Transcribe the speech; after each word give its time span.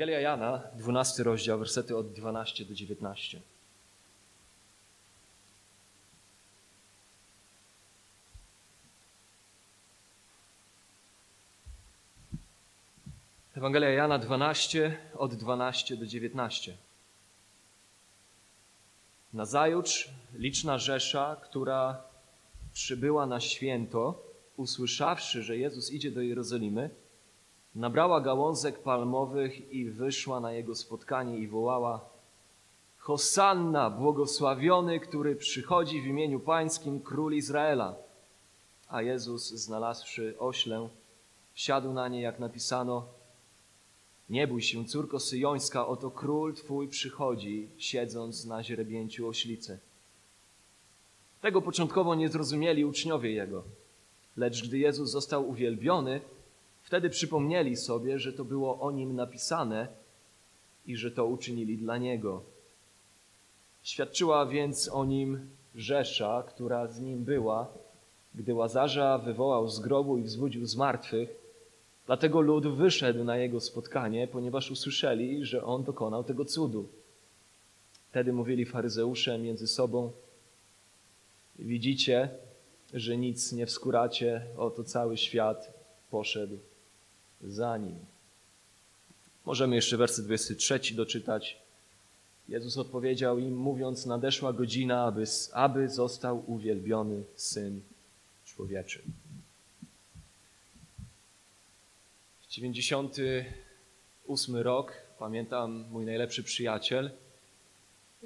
Ewangelia 0.00 0.20
Jana, 0.20 0.62
12 0.76 1.22
rozdział, 1.22 1.58
wersety 1.58 1.96
od 1.96 2.12
12 2.12 2.64
do 2.64 2.74
19. 2.74 3.40
Ewangelia 13.56 13.90
Jana 13.90 14.18
12, 14.18 14.98
od 15.14 15.34
12 15.34 15.96
do 15.96 16.06
19. 16.06 16.76
Nazajutrz 19.32 20.08
liczna 20.34 20.78
rzesza, 20.78 21.36
która 21.42 22.02
przybyła 22.72 23.26
na 23.26 23.40
święto, 23.40 24.22
usłyszawszy, 24.56 25.42
że 25.42 25.56
Jezus 25.56 25.90
idzie 25.90 26.10
do 26.10 26.20
Jerozolimy, 26.20 26.90
nabrała 27.74 28.20
gałązek 28.20 28.78
palmowych 28.78 29.72
i 29.72 29.90
wyszła 29.90 30.40
na 30.40 30.52
jego 30.52 30.74
spotkanie 30.74 31.38
i 31.38 31.48
wołała 31.48 32.10
Hosanna, 32.98 33.90
błogosławiony, 33.90 35.00
który 35.00 35.36
przychodzi 35.36 36.02
w 36.02 36.06
imieniu 36.06 36.40
pańskim 36.40 37.00
król 37.00 37.34
Izraela. 37.34 37.96
A 38.88 39.02
Jezus, 39.02 39.48
znalazłszy 39.50 40.34
oślę, 40.38 40.88
siadł 41.54 41.92
na 41.92 42.08
nie, 42.08 42.20
jak 42.20 42.38
napisano, 42.38 43.06
nie 44.30 44.46
bój 44.46 44.62
się, 44.62 44.84
córko 44.84 45.20
syjońska, 45.20 45.86
oto 45.86 46.10
król 46.10 46.54
twój 46.54 46.88
przychodzi, 46.88 47.68
siedząc 47.78 48.44
na 48.44 48.62
źrebięciu 48.62 49.28
oślicy. 49.28 49.78
Tego 51.40 51.62
początkowo 51.62 52.14
nie 52.14 52.28
zrozumieli 52.28 52.84
uczniowie 52.84 53.32
jego, 53.32 53.62
lecz 54.36 54.68
gdy 54.68 54.78
Jezus 54.78 55.10
został 55.10 55.48
uwielbiony, 55.48 56.20
wtedy 56.90 57.10
przypomnieli 57.10 57.76
sobie, 57.76 58.18
że 58.18 58.32
to 58.32 58.44
było 58.44 58.80
o 58.80 58.90
nim 58.90 59.16
napisane 59.16 59.88
i 60.86 60.96
że 60.96 61.10
to 61.10 61.26
uczynili 61.26 61.78
dla 61.78 61.98
niego. 61.98 62.42
Świadczyła 63.82 64.46
więc 64.46 64.88
o 64.88 65.04
nim 65.04 65.50
Rzesza, 65.74 66.44
która 66.48 66.86
z 66.86 67.00
nim 67.00 67.24
była, 67.24 67.68
gdy 68.34 68.54
Łazarza 68.54 69.18
wywołał 69.18 69.68
z 69.68 69.80
grobu 69.80 70.18
i 70.18 70.22
wzbudził 70.22 70.66
z 70.66 70.76
martwych. 70.76 71.28
Dlatego 72.06 72.40
lud 72.40 72.66
wyszedł 72.66 73.24
na 73.24 73.36
jego 73.36 73.60
spotkanie, 73.60 74.28
ponieważ 74.28 74.70
usłyszeli, 74.70 75.44
że 75.44 75.64
on 75.64 75.84
dokonał 75.84 76.24
tego 76.24 76.44
cudu. 76.44 76.88
Wtedy 78.10 78.32
mówili 78.32 78.66
faryzeusze 78.66 79.38
między 79.38 79.66
sobą: 79.66 80.12
Widzicie, 81.58 82.28
że 82.94 83.16
nic 83.16 83.52
nie 83.52 83.66
wskuracie, 83.66 84.46
oto 84.56 84.84
cały 84.84 85.16
świat 85.16 85.72
poszedł 86.10 86.58
za 87.44 87.76
nim. 87.76 87.98
Możemy 89.46 89.76
jeszcze 89.76 89.96
werset 89.96 90.24
23 90.24 90.94
doczytać. 90.94 91.56
Jezus 92.48 92.76
odpowiedział 92.76 93.38
im, 93.38 93.56
mówiąc: 93.56 94.06
Nadeszła 94.06 94.52
godzina, 94.52 95.04
aby, 95.04 95.24
aby 95.52 95.88
został 95.88 96.44
uwielbiony 96.46 97.22
syn 97.36 97.80
człowieczy. 98.44 99.02
98 102.50 104.56
rok, 104.56 104.92
pamiętam 105.18 105.84
mój 105.90 106.04
najlepszy 106.04 106.42
przyjaciel 106.42 107.10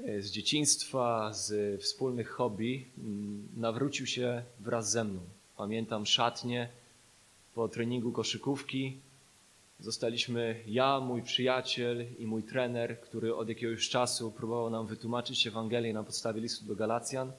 e, 0.04 0.22
z 0.22 0.30
dzieciństwa, 0.30 1.32
z 1.32 1.80
wspólnych 1.82 2.30
hobby, 2.30 2.86
mm, 2.98 3.48
nawrócił 3.56 4.06
się 4.06 4.42
wraz 4.60 4.90
ze 4.90 5.04
mną. 5.04 5.20
Pamiętam 5.56 6.06
szatnie 6.06 6.68
po 7.54 7.68
treningu 7.68 8.12
koszykówki. 8.12 8.98
Zostaliśmy 9.80 10.62
ja, 10.66 11.00
mój 11.00 11.22
przyjaciel 11.22 12.06
i 12.18 12.26
mój 12.26 12.42
trener, 12.42 13.00
który 13.00 13.34
od 13.34 13.48
jakiegoś 13.48 13.88
czasu 13.88 14.32
próbował 14.32 14.70
nam 14.70 14.86
wytłumaczyć 14.86 15.46
Ewangelię 15.46 15.92
na 15.92 16.04
podstawie 16.04 16.40
listu 16.40 16.64
do 16.64 16.76
Galacjan. 16.76 17.32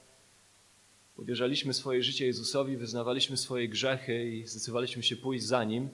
Uwierzaliśmy 1.17 1.73
swoje 1.73 2.03
życie 2.03 2.25
Jezusowi, 2.25 2.77
wyznawaliśmy 2.77 3.37
swoje 3.37 3.69
grzechy 3.69 4.29
i 4.29 4.47
zdecydowaliśmy 4.47 5.03
się 5.03 5.15
pójść 5.15 5.45
za 5.45 5.63
Nim. 5.63 5.89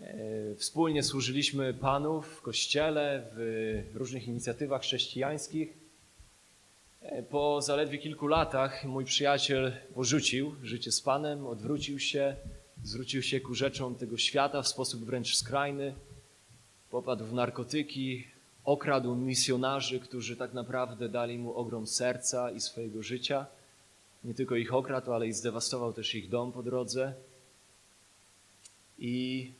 E, 0.00 0.54
wspólnie 0.54 1.02
służyliśmy 1.02 1.74
Panu 1.74 2.22
w 2.22 2.42
kościele, 2.42 3.30
w 3.32 3.90
różnych 3.94 4.28
inicjatywach 4.28 4.82
chrześcijańskich. 4.82 5.78
E, 7.02 7.22
po 7.22 7.62
zaledwie 7.62 7.98
kilku 7.98 8.26
latach 8.26 8.84
mój 8.84 9.04
przyjaciel 9.04 9.72
porzucił 9.94 10.54
życie 10.62 10.92
z 10.92 11.00
Panem, 11.00 11.46
odwrócił 11.46 11.98
się, 11.98 12.36
zwrócił 12.84 13.22
się 13.22 13.40
ku 13.40 13.54
rzeczom 13.54 13.94
tego 13.94 14.18
świata 14.18 14.62
w 14.62 14.68
sposób 14.68 15.04
wręcz 15.04 15.36
skrajny. 15.36 15.94
Popadł 16.90 17.24
w 17.24 17.32
narkotyki, 17.32 18.26
okradł 18.64 19.14
misjonarzy, 19.14 20.00
którzy 20.00 20.36
tak 20.36 20.52
naprawdę 20.52 21.08
dali 21.08 21.38
mu 21.38 21.54
ogrom 21.54 21.86
serca 21.86 22.50
i 22.50 22.60
swojego 22.60 23.02
życia. 23.02 23.46
Nie 24.24 24.34
tylko 24.34 24.56
ich 24.56 24.74
okradł, 24.74 25.12
ale 25.12 25.28
i 25.28 25.32
zdewastował 25.32 25.92
też 25.92 26.14
ich 26.14 26.28
dom 26.28 26.52
po 26.52 26.62
drodze. 26.62 27.14
I 28.98 29.52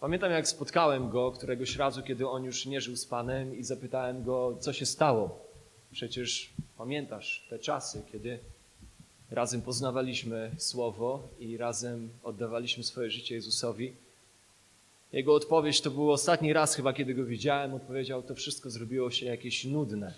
Pamiętam, 0.00 0.30
jak 0.30 0.48
spotkałem 0.48 1.10
go 1.10 1.32
któregoś 1.32 1.76
razu, 1.76 2.02
kiedy 2.02 2.28
on 2.28 2.44
już 2.44 2.66
nie 2.66 2.80
żył 2.80 2.96
z 2.96 3.06
Panem 3.06 3.58
i 3.58 3.64
zapytałem 3.64 4.24
go, 4.24 4.56
co 4.60 4.72
się 4.72 4.86
stało. 4.86 5.44
Przecież 5.92 6.50
pamiętasz 6.76 7.46
te 7.50 7.58
czasy, 7.58 8.02
kiedy 8.12 8.38
razem 9.30 9.62
poznawaliśmy 9.62 10.50
Słowo 10.58 11.28
i 11.40 11.56
razem 11.56 12.08
oddawaliśmy 12.22 12.84
swoje 12.84 13.10
życie 13.10 13.34
Jezusowi. 13.34 13.92
Jego 15.12 15.34
odpowiedź 15.34 15.80
to 15.80 15.90
był 15.90 16.10
ostatni 16.10 16.52
raz 16.52 16.74
chyba, 16.74 16.92
kiedy 16.92 17.14
go 17.14 17.24
widziałem. 17.24 17.74
Odpowiedział, 17.74 18.22
to 18.22 18.34
wszystko 18.34 18.70
zrobiło 18.70 19.10
się 19.10 19.26
jakieś 19.26 19.64
nudne. 19.64 20.14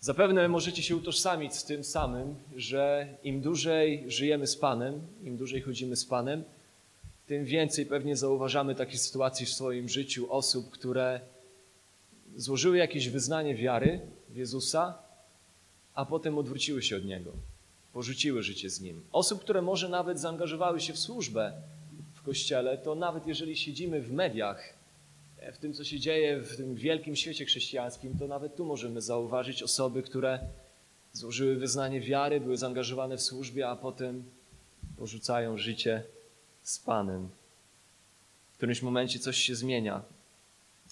Zapewne 0.00 0.48
możecie 0.48 0.82
się 0.82 0.96
utożsamić 0.96 1.54
z 1.54 1.64
tym 1.64 1.84
samym, 1.84 2.34
że 2.56 3.08
im 3.24 3.40
dłużej 3.40 4.04
żyjemy 4.06 4.46
z 4.46 4.56
Panem, 4.56 5.00
im 5.24 5.36
dłużej 5.36 5.60
chodzimy 5.60 5.96
z 5.96 6.04
Panem, 6.04 6.44
tym 7.26 7.44
więcej 7.44 7.86
pewnie 7.86 8.16
zauważamy 8.16 8.74
takie 8.74 8.98
sytuacje 8.98 9.46
w 9.46 9.52
swoim 9.52 9.88
życiu 9.88 10.32
osób, 10.32 10.70
które 10.70 11.20
złożyły 12.36 12.78
jakieś 12.78 13.08
wyznanie 13.08 13.54
wiary 13.54 14.00
w 14.28 14.36
Jezusa, 14.36 15.01
a 15.94 16.04
potem 16.04 16.38
odwróciły 16.38 16.82
się 16.82 16.96
od 16.96 17.04
Niego, 17.04 17.32
porzuciły 17.92 18.42
życie 18.42 18.70
z 18.70 18.80
Nim. 18.80 19.02
Osób, 19.12 19.40
które 19.40 19.62
może 19.62 19.88
nawet 19.88 20.20
zaangażowały 20.20 20.80
się 20.80 20.92
w 20.92 20.98
służbę 20.98 21.52
w 22.14 22.22
Kościele, 22.22 22.78
to 22.78 22.94
nawet 22.94 23.26
jeżeli 23.26 23.56
siedzimy 23.56 24.00
w 24.00 24.12
mediach, 24.12 24.74
w 25.52 25.58
tym, 25.58 25.74
co 25.74 25.84
się 25.84 26.00
dzieje 26.00 26.40
w 26.40 26.56
tym 26.56 26.74
wielkim 26.74 27.16
świecie 27.16 27.44
chrześcijańskim, 27.44 28.18
to 28.18 28.26
nawet 28.26 28.56
tu 28.56 28.64
możemy 28.64 29.00
zauważyć 29.00 29.62
osoby, 29.62 30.02
które 30.02 30.40
złożyły 31.12 31.56
wyznanie 31.56 32.00
wiary, 32.00 32.40
były 32.40 32.56
zaangażowane 32.56 33.16
w 33.16 33.22
służbie, 33.22 33.68
a 33.68 33.76
potem 33.76 34.24
porzucają 34.96 35.58
życie 35.58 36.02
z 36.62 36.78
Panem. 36.78 37.28
W 38.52 38.56
którymś 38.56 38.82
momencie 38.82 39.18
coś 39.18 39.36
się 39.36 39.54
zmienia 39.54 40.02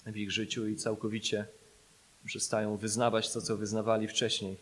w 0.05 0.17
ich 0.17 0.31
życiu 0.31 0.67
i 0.67 0.75
całkowicie 0.75 1.45
przestają 2.25 2.77
wyznawać 2.77 3.33
to, 3.33 3.41
co 3.41 3.57
wyznawali 3.57 4.07
wcześniej. 4.07 4.57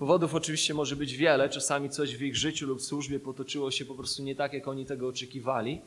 Powodów 0.00 0.34
oczywiście 0.34 0.74
może 0.74 0.96
być 0.96 1.16
wiele. 1.16 1.48
Czasami 1.48 1.90
coś 1.90 2.16
w 2.16 2.22
ich 2.22 2.36
życiu 2.36 2.66
lub 2.66 2.82
służbie 2.82 3.20
potoczyło 3.20 3.70
się 3.70 3.84
po 3.84 3.94
prostu 3.94 4.22
nie 4.22 4.34
tak, 4.34 4.52
jak 4.52 4.68
oni 4.68 4.86
tego 4.86 5.08
oczekiwali. 5.08 5.80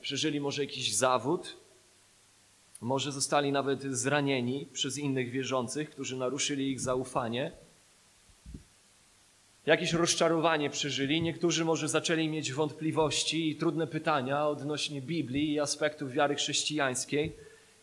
Przeżyli 0.00 0.40
może 0.40 0.62
jakiś 0.62 0.94
zawód, 0.94 1.56
może 2.80 3.12
zostali 3.12 3.52
nawet 3.52 3.82
zranieni 3.82 4.66
przez 4.72 4.98
innych 4.98 5.30
wierzących, 5.30 5.90
którzy 5.90 6.16
naruszyli 6.16 6.70
ich 6.70 6.80
zaufanie 6.80 7.52
jakieś 9.66 9.92
rozczarowanie 9.92 10.70
przeżyli. 10.70 11.22
Niektórzy 11.22 11.64
może 11.64 11.88
zaczęli 11.88 12.28
mieć 12.28 12.52
wątpliwości 12.52 13.50
i 13.50 13.56
trudne 13.56 13.86
pytania 13.86 14.48
odnośnie 14.48 15.02
Biblii 15.02 15.52
i 15.52 15.60
aspektów 15.60 16.12
wiary 16.12 16.34
chrześcijańskiej. 16.34 17.32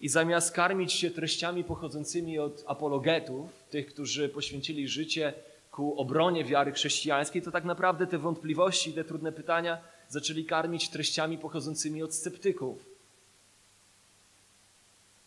I 0.06 0.10
zamiast 0.10 0.52
karmić 0.52 0.94
się 0.94 1.12
treściami 1.12 1.64
pochodzącymi 1.64 2.40
od 2.40 2.64
apologetów, 2.68 3.64
tych, 3.70 3.88
którzy 3.88 4.30
poświęcili 4.30 4.88
życie 4.88 5.34
ku 5.72 6.00
obronie 6.00 6.44
wiary 6.44 6.72
chrześcijańskiej, 6.72 7.42
to 7.42 7.52
tak 7.52 7.66
naprawdę 7.66 8.08
te 8.08 8.18
wątpliwości 8.18 8.94
te 8.94 9.04
trudne 9.04 9.32
pytania 9.32 9.82
zaczęli 10.10 10.46
karmić 10.46 10.90
treściami 10.90 11.38
pochodzącymi 11.38 12.04
od 12.04 12.14
sceptyków. 12.14 12.86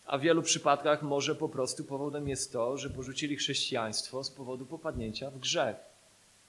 A 0.05 0.17
w 0.17 0.21
wielu 0.21 0.41
przypadkach 0.41 1.03
może 1.03 1.35
po 1.35 1.49
prostu 1.49 1.83
powodem 1.83 2.29
jest 2.29 2.53
to, 2.53 2.77
że 2.77 2.89
porzucili 2.89 3.35
chrześcijaństwo 3.35 4.23
z 4.23 4.31
powodu 4.31 4.65
popadnięcia 4.65 5.31
w 5.31 5.39
grzech 5.39 5.75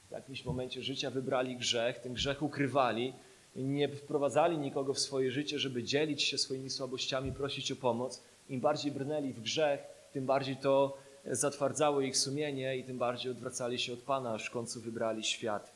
w 0.08 0.12
jakimś 0.12 0.44
momencie 0.44 0.82
życia 0.82 1.10
wybrali 1.10 1.56
grzech, 1.56 1.98
ten 1.98 2.14
grzech 2.14 2.42
ukrywali, 2.42 3.12
nie 3.56 3.88
wprowadzali 3.88 4.58
nikogo 4.58 4.94
w 4.94 4.98
swoje 4.98 5.30
życie, 5.30 5.58
żeby 5.58 5.82
dzielić 5.82 6.22
się 6.22 6.38
swoimi 6.38 6.70
słabościami, 6.70 7.32
prosić 7.32 7.72
o 7.72 7.76
pomoc. 7.76 8.22
Im 8.48 8.60
bardziej 8.60 8.92
brnęli 8.92 9.32
w 9.32 9.40
grzech, 9.40 9.80
tym 10.12 10.26
bardziej 10.26 10.56
to 10.56 10.98
zatwardzało 11.26 12.00
ich 12.00 12.16
sumienie 12.16 12.76
i 12.76 12.84
tym 12.84 12.98
bardziej 12.98 13.32
odwracali 13.32 13.78
się 13.78 13.92
od 13.92 13.98
Pana, 13.98 14.32
aż 14.32 14.46
w 14.46 14.50
końcu 14.50 14.80
wybrali 14.80 15.24
świat. 15.24 15.72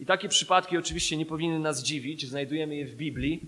I 0.00 0.06
takie 0.06 0.28
przypadki 0.28 0.78
oczywiście 0.78 1.16
nie 1.16 1.26
powinny 1.26 1.58
nas 1.58 1.82
dziwić, 1.82 2.26
znajdujemy 2.28 2.76
je 2.76 2.86
w 2.86 2.94
Biblii. 2.94 3.40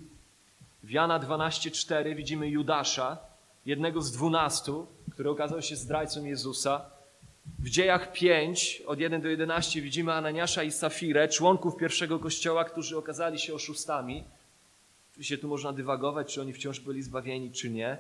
W 0.83 0.91
Jana 0.91 1.21
12:4 1.21 2.17
widzimy 2.17 2.49
Judasza, 2.49 3.19
jednego 3.67 4.03
z 4.03 4.13
dwunastu, 4.13 4.87
który 5.13 5.31
okazał 5.31 5.63
się 5.63 5.77
zdrajcą 5.77 6.25
Jezusa. 6.25 6.96
W 7.59 7.69
dziejach 7.69 8.13
5, 8.13 8.83
od 8.87 9.01
1 9.01 9.23
do 9.23 9.29
11 9.29 9.81
widzimy 9.81 10.13
Ananiasza 10.13 10.63
i 10.63 10.71
Safirę, 10.71 11.29
członków 11.29 11.77
pierwszego 11.77 12.19
kościoła, 12.19 12.65
którzy 12.65 12.99
okazali 12.99 13.39
się 13.39 13.55
oszustami. 13.55 14.25
Oczywiście 15.11 15.39
tu 15.39 15.49
można 15.49 15.73
dywagować, 15.73 16.35
czy 16.35 16.41
oni 16.41 16.53
wciąż 16.53 16.81
byli 16.81 17.03
zbawieni, 17.03 17.53
czy 17.53 17.71
nie. 17.71 17.99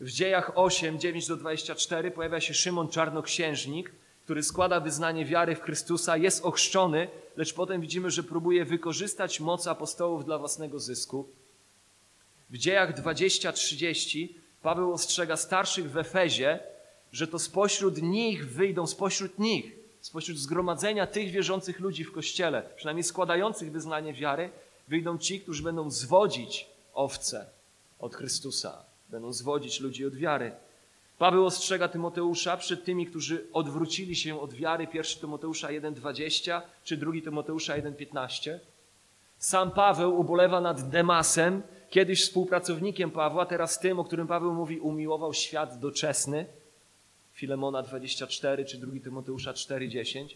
W 0.00 0.10
dziejach 0.10 0.52
8, 0.54 0.98
9 0.98 1.26
do 1.26 1.36
24 1.36 2.10
pojawia 2.10 2.40
się 2.40 2.54
Szymon 2.54 2.88
Czarnoksiężnik, 2.88 3.92
który 4.24 4.42
składa 4.42 4.80
wyznanie 4.80 5.24
wiary 5.24 5.56
w 5.56 5.60
Chrystusa, 5.60 6.16
jest 6.16 6.44
ochrzczony, 6.44 7.08
lecz 7.36 7.54
potem 7.54 7.80
widzimy, 7.80 8.10
że 8.10 8.22
próbuje 8.22 8.64
wykorzystać 8.64 9.40
moc 9.40 9.66
apostołów 9.66 10.24
dla 10.24 10.38
własnego 10.38 10.78
zysku. 10.80 11.28
W 12.50 12.56
dziejach 12.56 13.02
20-30 13.02 14.28
Paweł 14.62 14.92
ostrzega 14.92 15.36
starszych 15.36 15.90
w 15.90 15.96
Efezie, 15.96 16.60
że 17.14 17.26
to 17.26 17.38
spośród 17.38 18.02
nich 18.02 18.52
wyjdą, 18.52 18.86
spośród 18.86 19.38
nich, 19.38 19.76
spośród 20.00 20.38
zgromadzenia 20.38 21.06
tych 21.06 21.30
wierzących 21.30 21.80
ludzi 21.80 22.04
w 22.04 22.12
Kościele, 22.12 22.70
przynajmniej 22.76 23.04
składających 23.04 23.72
wyznanie 23.72 24.12
wiary, 24.12 24.50
wyjdą 24.88 25.18
ci, 25.18 25.40
którzy 25.40 25.62
będą 25.62 25.90
zwodzić 25.90 26.66
owce 26.94 27.46
od 27.98 28.14
Chrystusa, 28.14 28.84
będą 29.10 29.32
zwodzić 29.32 29.80
ludzi 29.80 30.06
od 30.06 30.14
wiary. 30.14 30.52
Paweł 31.18 31.46
ostrzega 31.46 31.88
Tymoteusza 31.88 32.56
przed 32.56 32.84
tymi, 32.84 33.06
którzy 33.06 33.46
odwrócili 33.52 34.16
się 34.16 34.40
od 34.40 34.52
wiary, 34.52 34.86
1 34.94 35.20
Tymoteusza 35.20 35.68
1,20 35.68 36.60
czy 36.84 36.96
2 36.96 37.12
Tymoteusza 37.24 37.78
1,15. 37.78 38.58
Sam 39.38 39.70
Paweł 39.70 40.20
ubolewa 40.20 40.60
nad 40.60 40.88
Demasem, 40.88 41.62
kiedyś 41.90 42.22
współpracownikiem 42.22 43.10
Pawła, 43.10 43.46
teraz 43.46 43.78
tym, 43.78 43.98
o 43.98 44.04
którym 44.04 44.26
Paweł 44.26 44.54
mówi, 44.54 44.80
umiłował 44.80 45.34
świat 45.34 45.78
doczesny. 45.78 46.46
Filemona 47.34 47.82
24 47.82 48.64
czy 48.64 48.78
2 48.78 48.92
Tymoteusza 49.04 49.52
4,10. 49.52 50.26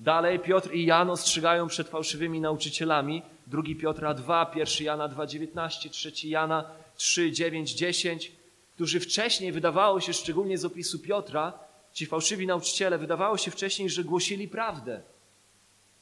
Dalej 0.00 0.40
Piotr 0.40 0.74
i 0.74 0.86
Jan 0.86 1.10
ostrzegają 1.10 1.68
przed 1.68 1.88
fałszywymi 1.88 2.40
nauczycielami. 2.40 3.22
2 3.46 3.62
Piotra 3.80 4.14
2, 4.14 4.52
1 4.54 4.86
Jana 4.86 5.08
2,19, 5.08 5.90
3 5.90 6.28
Jana 6.28 6.70
3, 6.96 7.32
9, 7.32 7.74
10 7.74 8.32
którzy 8.76 9.00
wcześniej, 9.00 9.52
wydawało 9.52 10.00
się, 10.00 10.12
szczególnie 10.12 10.58
z 10.58 10.64
opisu 10.64 10.98
Piotra, 10.98 11.58
ci 11.92 12.06
fałszywi 12.06 12.46
nauczyciele, 12.46 12.98
wydawało 12.98 13.36
się 13.36 13.50
wcześniej, 13.50 13.90
że 13.90 14.04
głosili 14.04 14.48
prawdę, 14.48 15.02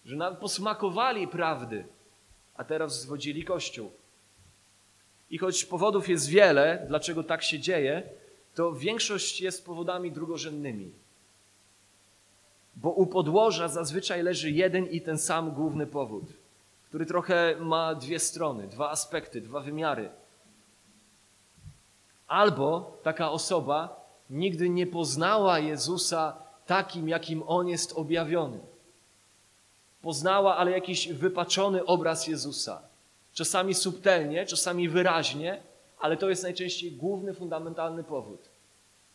że 0.04 0.16
nawet 0.16 0.38
posmakowali 0.38 1.28
prawdy, 1.28 1.84
a 2.54 2.64
teraz 2.64 3.00
zwodzili 3.00 3.44
Kościół. 3.44 3.92
I 5.30 5.38
choć 5.38 5.64
powodów 5.64 6.08
jest 6.08 6.28
wiele, 6.28 6.84
dlaczego 6.88 7.22
tak 7.22 7.42
się 7.42 7.58
dzieje, 7.58 8.02
to 8.54 8.72
większość 8.72 9.40
jest 9.40 9.66
powodami 9.66 10.12
drugorzędnymi. 10.12 10.92
Bo 12.76 12.90
u 12.90 13.06
podłoża 13.06 13.68
zazwyczaj 13.68 14.22
leży 14.22 14.50
jeden 14.50 14.86
i 14.86 15.00
ten 15.00 15.18
sam 15.18 15.50
główny 15.50 15.86
powód, 15.86 16.24
który 16.88 17.06
trochę 17.06 17.56
ma 17.60 17.94
dwie 17.94 18.18
strony, 18.18 18.68
dwa 18.68 18.90
aspekty, 18.90 19.40
dwa 19.40 19.60
wymiary. 19.60 20.10
Albo 22.26 22.98
taka 23.02 23.30
osoba 23.30 24.04
nigdy 24.30 24.68
nie 24.68 24.86
poznała 24.86 25.58
Jezusa 25.58 26.36
takim, 26.66 27.08
jakim 27.08 27.42
On 27.46 27.68
jest 27.68 27.92
objawiony. 27.92 28.58
Poznała, 30.02 30.56
ale 30.56 30.70
jakiś 30.70 31.08
wypaczony 31.08 31.84
obraz 31.84 32.26
Jezusa. 32.26 32.82
Czasami 33.32 33.74
subtelnie, 33.74 34.46
czasami 34.46 34.88
wyraźnie, 34.88 35.62
ale 36.04 36.16
to 36.16 36.28
jest 36.28 36.42
najczęściej 36.42 36.92
główny, 36.92 37.34
fundamentalny 37.34 38.04
powód. 38.04 38.40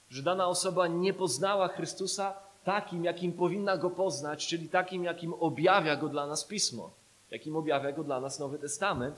Że 0.10 0.24
dana 0.24 0.48
osoba 0.48 0.88
nie 0.88 1.14
poznała 1.14 1.68
Chrystusa 1.68 2.34
takim, 2.64 3.04
jakim 3.04 3.34
powinna 3.34 3.78
go 3.78 3.90
poznać, 3.90 4.48
czyli 4.48 4.70
takim, 4.70 5.04
jakim 5.04 5.34
objawia 5.34 5.96
go 5.96 6.10
dla 6.10 6.28
nas 6.28 6.46
Pismo, 6.46 6.92
jakim 7.32 7.56
objawia 7.56 7.92
go 7.92 8.04
dla 8.04 8.20
nas 8.20 8.40
Nowy 8.40 8.60
Testament, 8.60 9.16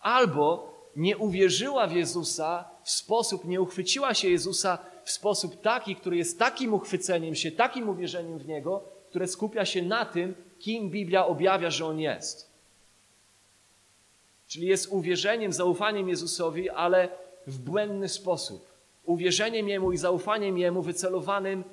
albo 0.00 0.74
nie 0.96 1.16
uwierzyła 1.18 1.86
w 1.86 1.92
Jezusa 1.92 2.64
w 2.82 2.90
sposób, 2.90 3.44
nie 3.44 3.60
uchwyciła 3.60 4.14
się 4.14 4.28
Jezusa 4.28 4.78
w 5.04 5.10
sposób 5.10 5.60
taki, 5.60 5.96
który 5.96 6.16
jest 6.16 6.38
takim 6.38 6.74
uchwyceniem 6.74 7.34
się, 7.34 7.52
takim 7.52 7.88
uwierzeniem 7.88 8.38
w 8.38 8.46
Niego, 8.46 8.82
które 9.10 9.28
skupia 9.28 9.64
się 9.64 9.82
na 9.82 10.04
tym, 10.04 10.34
kim 10.58 10.90
Biblia 10.90 11.26
objawia, 11.26 11.70
że 11.70 11.86
On 11.86 12.00
jest. 12.00 12.49
Czyli 14.50 14.66
jest 14.66 14.88
uwierzeniem, 14.88 15.52
zaufaniem 15.52 16.08
Jezusowi, 16.08 16.70
ale 16.70 17.08
w 17.46 17.58
błędny 17.58 18.08
sposób. 18.08 18.66
Uwierzeniem 19.04 19.68
Jemu 19.68 19.92
i 19.92 19.96
zaufaniem 19.96 20.58
Jemu 20.58 20.82
wycelowanym 20.82 21.64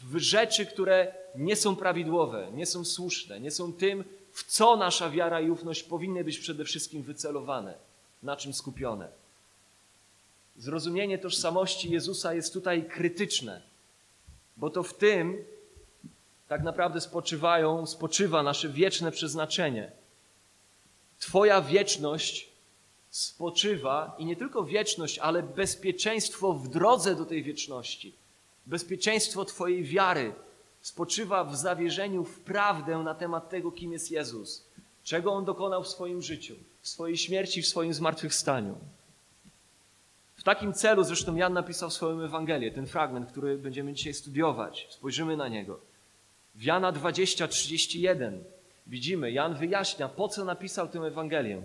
w 0.00 0.18
rzeczy, 0.18 0.66
które 0.66 1.14
nie 1.34 1.56
są 1.56 1.76
prawidłowe, 1.76 2.48
nie 2.54 2.66
są 2.66 2.84
słuszne, 2.84 3.40
nie 3.40 3.50
są 3.50 3.72
tym, 3.72 4.04
w 4.32 4.44
co 4.44 4.76
nasza 4.76 5.10
wiara 5.10 5.40
i 5.40 5.50
ufność 5.50 5.82
powinny 5.82 6.24
być 6.24 6.38
przede 6.38 6.64
wszystkim 6.64 7.02
wycelowane 7.02 7.74
na 8.22 8.36
czym 8.36 8.54
skupione. 8.54 9.08
Zrozumienie 10.56 11.18
tożsamości 11.18 11.90
Jezusa 11.90 12.34
jest 12.34 12.52
tutaj 12.52 12.84
krytyczne, 12.84 13.62
bo 14.56 14.70
to 14.70 14.82
w 14.82 14.94
tym 14.94 15.44
tak 16.48 16.62
naprawdę 16.62 17.00
spoczywają, 17.00 17.86
spoczywa 17.86 18.42
nasze 18.42 18.68
wieczne 18.68 19.10
przeznaczenie. 19.10 19.99
Twoja 21.20 21.62
wieczność 21.62 22.48
spoczywa 23.10 24.16
i 24.18 24.24
nie 24.24 24.36
tylko 24.36 24.64
wieczność, 24.64 25.18
ale 25.18 25.42
bezpieczeństwo 25.42 26.52
w 26.52 26.68
drodze 26.68 27.14
do 27.14 27.24
tej 27.24 27.42
wieczności. 27.42 28.14
Bezpieczeństwo 28.66 29.44
Twojej 29.44 29.84
wiary 29.84 30.32
spoczywa 30.82 31.44
w 31.44 31.56
zawierzeniu 31.56 32.24
w 32.24 32.40
prawdę 32.40 32.98
na 32.98 33.14
temat 33.14 33.50
tego, 33.50 33.72
kim 33.72 33.92
jest 33.92 34.10
Jezus, 34.10 34.64
czego 35.04 35.32
On 35.32 35.44
dokonał 35.44 35.82
w 35.82 35.88
swoim 35.88 36.22
życiu 36.22 36.54
w 36.82 36.88
swojej 36.88 37.16
śmierci, 37.16 37.62
w 37.62 37.68
swoim 37.68 37.94
zmartwychwstaniu. 37.94 38.78
W 40.36 40.42
takim 40.42 40.72
celu 40.72 41.04
zresztą 41.04 41.36
Jan 41.36 41.52
napisał 41.52 41.90
swoją 41.90 42.20
Ewangelię, 42.20 42.70
ten 42.70 42.86
fragment, 42.86 43.30
który 43.30 43.58
będziemy 43.58 43.92
dzisiaj 43.92 44.14
studiować. 44.14 44.86
Spojrzymy 44.90 45.36
na 45.36 45.48
niego. 45.48 45.80
W 46.54 46.62
Jana 46.62 46.92
20, 46.92 47.48
31 47.48 48.44
widzimy, 48.90 49.32
Jan 49.32 49.54
wyjaśnia, 49.54 50.08
po 50.08 50.28
co 50.28 50.44
napisał 50.44 50.88
tę 50.88 50.98
Ewangelię. 50.98 51.62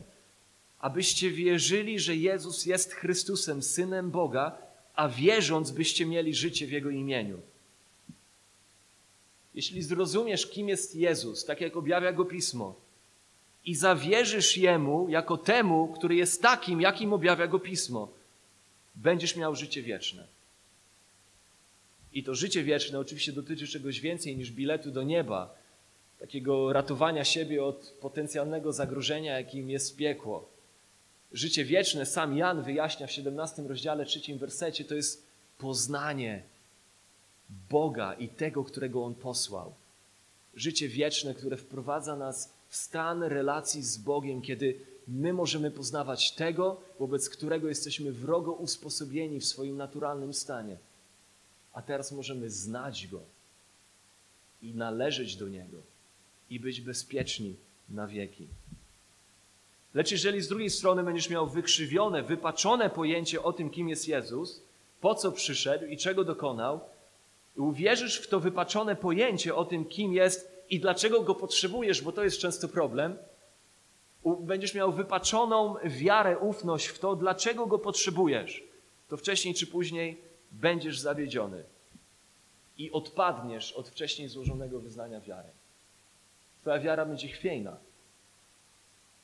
Abyście 0.79 1.31
wierzyli, 1.31 1.99
że 1.99 2.15
Jezus 2.15 2.65
jest 2.65 2.93
Chrystusem, 2.93 3.61
Synem 3.61 4.11
Boga, 4.11 4.57
a 4.95 5.09
wierząc, 5.09 5.71
byście 5.71 6.05
mieli 6.05 6.35
życie 6.35 6.67
w 6.67 6.71
Jego 6.71 6.89
imieniu. 6.89 7.41
Jeśli 9.55 9.81
zrozumiesz, 9.81 10.47
kim 10.47 10.69
jest 10.69 10.95
Jezus, 10.95 11.45
tak 11.45 11.61
jak 11.61 11.77
objawia 11.77 12.13
Go 12.13 12.25
Pismo, 12.25 12.75
i 13.65 13.75
zawierzysz 13.75 14.57
Jemu 14.57 15.09
jako 15.09 15.37
temu, 15.37 15.87
który 15.87 16.15
jest 16.15 16.41
takim, 16.41 16.81
jakim 16.81 17.13
objawia 17.13 17.47
Go 17.47 17.59
Pismo, 17.59 18.09
będziesz 18.95 19.35
miał 19.35 19.55
życie 19.55 19.81
wieczne. 19.81 20.27
I 22.13 22.23
to 22.23 22.35
życie 22.35 22.63
wieczne 22.63 22.99
oczywiście 22.99 23.31
dotyczy 23.31 23.67
czegoś 23.67 23.99
więcej 23.99 24.37
niż 24.37 24.51
biletu 24.51 24.91
do 24.91 25.03
nieba, 25.03 25.55
takiego 26.25 26.73
ratowania 26.73 27.23
siebie 27.25 27.63
od 27.63 27.93
potencjalnego 28.01 28.73
zagrożenia, 28.73 29.39
jakim 29.39 29.69
jest 29.69 29.95
piekło. 29.95 30.49
Życie 31.31 31.65
wieczne, 31.65 32.05
sam 32.05 32.37
Jan 32.37 32.63
wyjaśnia 32.63 33.07
w 33.07 33.11
17 33.11 33.61
rozdziale, 33.61 34.05
trzecim 34.05 34.37
wersecie, 34.37 34.85
to 34.85 34.95
jest 34.95 35.27
poznanie 35.57 36.43
Boga 37.69 38.13
i 38.13 38.27
tego, 38.29 38.63
którego 38.63 39.05
On 39.05 39.15
posłał. 39.15 39.73
Życie 40.55 40.87
wieczne, 40.87 41.33
które 41.33 41.57
wprowadza 41.57 42.15
nas 42.15 42.53
stan 42.69 43.23
relacji 43.23 43.83
z 43.83 43.97
Bogiem, 43.97 44.41
kiedy 44.41 44.79
my 45.07 45.33
możemy 45.33 45.71
poznawać 45.71 46.31
tego, 46.31 46.81
wobec 46.99 47.29
którego 47.29 47.67
jesteśmy 47.67 48.11
wrogo 48.11 48.53
usposobieni 48.53 49.39
w 49.39 49.45
swoim 49.45 49.77
naturalnym 49.77 50.33
stanie. 50.33 50.77
A 51.73 51.81
teraz 51.81 52.11
możemy 52.11 52.49
znać 52.49 53.07
Go 53.07 53.21
i 54.61 54.73
należeć 54.73 55.35
do 55.35 55.49
Niego 55.49 55.94
i 56.49 56.59
być 56.59 56.81
bezpieczni 56.81 57.55
na 57.89 58.07
wieki. 58.07 58.47
Lecz 59.93 60.11
jeżeli 60.11 60.41
z 60.41 60.47
drugiej 60.47 60.69
strony 60.69 61.03
będziesz 61.03 61.29
miał 61.29 61.47
wykrzywione, 61.47 62.23
wypaczone 62.23 62.89
pojęcie 62.89 63.43
o 63.43 63.53
tym, 63.53 63.69
kim 63.69 63.89
jest 63.89 64.07
Jezus, 64.07 64.61
po 65.01 65.15
co 65.15 65.31
przyszedł 65.31 65.85
i 65.85 65.97
czego 65.97 66.23
dokonał, 66.23 66.79
i 67.57 67.59
uwierzysz 67.59 68.17
w 68.17 68.27
to 68.27 68.39
wypaczone 68.39 68.95
pojęcie 68.95 69.55
o 69.55 69.65
tym, 69.65 69.85
kim 69.85 70.13
jest 70.13 70.51
i 70.69 70.79
dlaczego 70.79 71.21
go 71.21 71.35
potrzebujesz, 71.35 72.01
bo 72.01 72.11
to 72.11 72.23
jest 72.23 72.37
często 72.37 72.67
problem, 72.67 73.17
będziesz 74.39 74.73
miał 74.73 74.91
wypaczoną 74.91 75.75
wiarę, 75.83 76.39
ufność 76.39 76.87
w 76.87 76.99
to, 76.99 77.15
dlaczego 77.15 77.65
go 77.65 77.79
potrzebujesz, 77.79 78.63
to 79.09 79.17
wcześniej 79.17 79.53
czy 79.53 79.67
później 79.67 80.21
będziesz 80.51 80.99
zawiedziony 80.99 81.63
i 82.77 82.91
odpadniesz 82.91 83.71
od 83.71 83.89
wcześniej 83.89 84.27
złożonego 84.27 84.79
wyznania 84.79 85.21
wiary. 85.21 85.49
Twoja 86.65 86.79
wiara 86.79 87.05
będzie 87.05 87.27
chwiejna. 87.27 87.77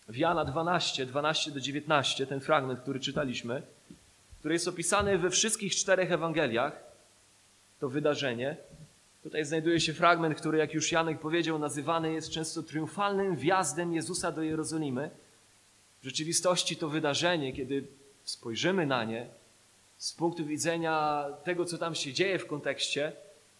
w 0.07 0.17
Jana 0.17 0.45
12, 0.45 1.05
12 1.05 1.51
do 1.51 1.59
19, 1.59 2.27
ten 2.27 2.39
fragment, 2.39 2.79
który 2.79 2.99
czytaliśmy, 2.99 3.61
który 4.39 4.53
jest 4.53 4.67
opisany 4.67 5.17
we 5.17 5.29
wszystkich 5.29 5.75
czterech 5.75 6.11
Ewangeliach, 6.11 6.83
to 7.79 7.89
wydarzenie. 7.89 8.57
Tutaj 9.23 9.45
znajduje 9.45 9.79
się 9.79 9.93
fragment, 9.93 10.37
który, 10.37 10.57
jak 10.57 10.73
już 10.73 10.91
Janek 10.91 11.19
powiedział, 11.19 11.59
nazywany 11.59 12.13
jest 12.13 12.29
często 12.29 12.63
triumfalnym 12.63 13.35
wjazdem 13.35 13.93
Jezusa 13.93 14.31
do 14.31 14.41
Jerozolimy. 14.41 15.09
W 16.01 16.05
rzeczywistości 16.05 16.75
to 16.77 16.89
wydarzenie, 16.89 17.53
kiedy 17.53 17.87
spojrzymy 18.23 18.85
na 18.85 19.03
nie 19.03 19.27
z 19.97 20.13
punktu 20.13 20.45
widzenia 20.45 21.25
tego, 21.43 21.65
co 21.65 21.77
tam 21.77 21.95
się 21.95 22.13
dzieje 22.13 22.39
w 22.39 22.47
kontekście, 22.47 23.13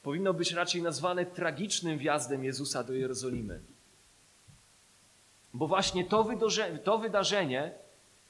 powinno 0.04 0.34
być 0.34 0.52
raczej 0.52 0.82
nazwane 0.82 1.26
tragicznym 1.26 1.98
wjazdem 1.98 2.44
Jezusa 2.44 2.84
do 2.84 2.94
Jerozolimy. 2.94 3.71
Bo 5.54 5.68
właśnie 5.68 6.06
to, 6.06 6.28
to 6.84 6.98
wydarzenie 6.98 7.72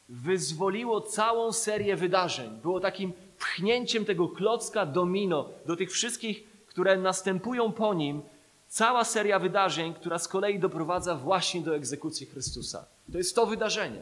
wyzwoliło 0.09 1.01
całą 1.01 1.51
serię 1.51 1.95
wydarzeń. 1.95 2.59
Było 2.61 2.79
takim 2.79 3.13
pchnięciem 3.39 4.05
tego 4.05 4.29
klocka 4.29 4.85
domino 4.85 5.49
do 5.65 5.75
tych 5.75 5.91
wszystkich, 5.91 6.43
które 6.67 6.97
następują 6.97 7.71
po 7.71 7.93
nim. 7.93 8.21
Cała 8.67 9.03
seria 9.03 9.39
wydarzeń, 9.39 9.93
która 9.93 10.19
z 10.19 10.27
kolei 10.27 10.59
doprowadza 10.59 11.15
właśnie 11.15 11.61
do 11.61 11.75
egzekucji 11.75 12.25
Chrystusa. 12.25 12.85
To 13.11 13.17
jest 13.17 13.35
to 13.35 13.45
wydarzenie. 13.45 14.01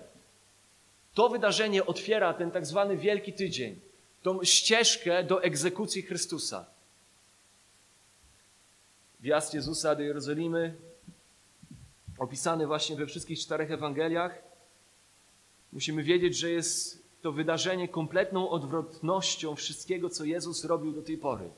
To 1.13 1.29
wydarzenie 1.29 1.85
otwiera 1.85 2.33
ten 2.33 2.51
tak 2.51 2.65
zwany 2.65 2.97
Wielki 2.97 3.33
Tydzień, 3.33 3.79
tą 4.23 4.43
ścieżkę 4.43 5.23
do 5.23 5.43
egzekucji 5.43 6.01
Chrystusa. 6.01 6.65
Wjazd 9.19 9.53
Jezusa 9.53 9.95
do 9.95 10.01
Jerozolimy, 10.01 10.75
opisany 12.19 12.67
właśnie 12.67 12.95
we 12.95 13.05
wszystkich 13.05 13.39
czterech 13.39 13.71
Ewangeliach, 13.71 14.41
musimy 15.73 16.03
wiedzieć, 16.03 16.37
że 16.37 16.49
jest 16.49 17.03
to 17.21 17.31
wydarzenie 17.31 17.87
kompletną 17.87 18.49
odwrotnością 18.49 19.55
wszystkiego, 19.55 20.09
co 20.09 20.25
Jezus 20.25 20.65
robił 20.65 20.91
do 20.91 21.01
tej 21.01 21.17
pory. 21.17 21.49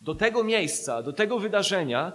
Do 0.00 0.14
tego 0.14 0.44
miejsca, 0.44 1.02
do 1.02 1.12
tego 1.12 1.38
wydarzenia 1.38 2.12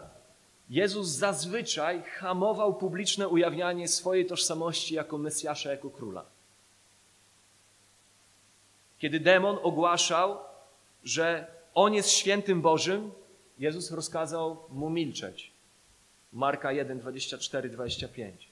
Jezus 0.70 1.08
zazwyczaj 1.08 2.04
hamował 2.04 2.75
publiczne 2.75 3.28
ujawnianie 3.28 3.88
swojej 3.88 4.25
tożsamości 4.25 4.96
jako 4.96 5.18
Mesjasza, 5.18 5.72
jako 5.72 5.89
króla. 5.89 6.25
Kiedy 9.00 9.20
demon 9.20 9.58
ogłaszał, 9.63 10.38
że 11.04 11.48
on 11.74 11.94
jest 11.94 12.10
świętym 12.10 12.62
Bożym, 12.62 13.12
Jezus 13.60 13.92
rozkazał 13.92 14.58
mu 14.70 14.89
milczeć. 14.89 15.51
Marka 16.33 16.71
1, 16.71 17.00
24, 17.00 17.69
25. 17.69 18.48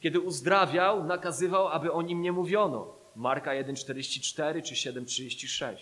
Kiedy 0.00 0.20
uzdrawiał, 0.20 1.04
nakazywał, 1.04 1.68
aby 1.68 1.92
o 1.92 2.02
nim 2.02 2.22
nie 2.22 2.32
mówiono. 2.32 2.94
Marka 3.16 3.50
1,44 3.50 4.62
czy 4.62 4.74
7,36. 4.74 5.76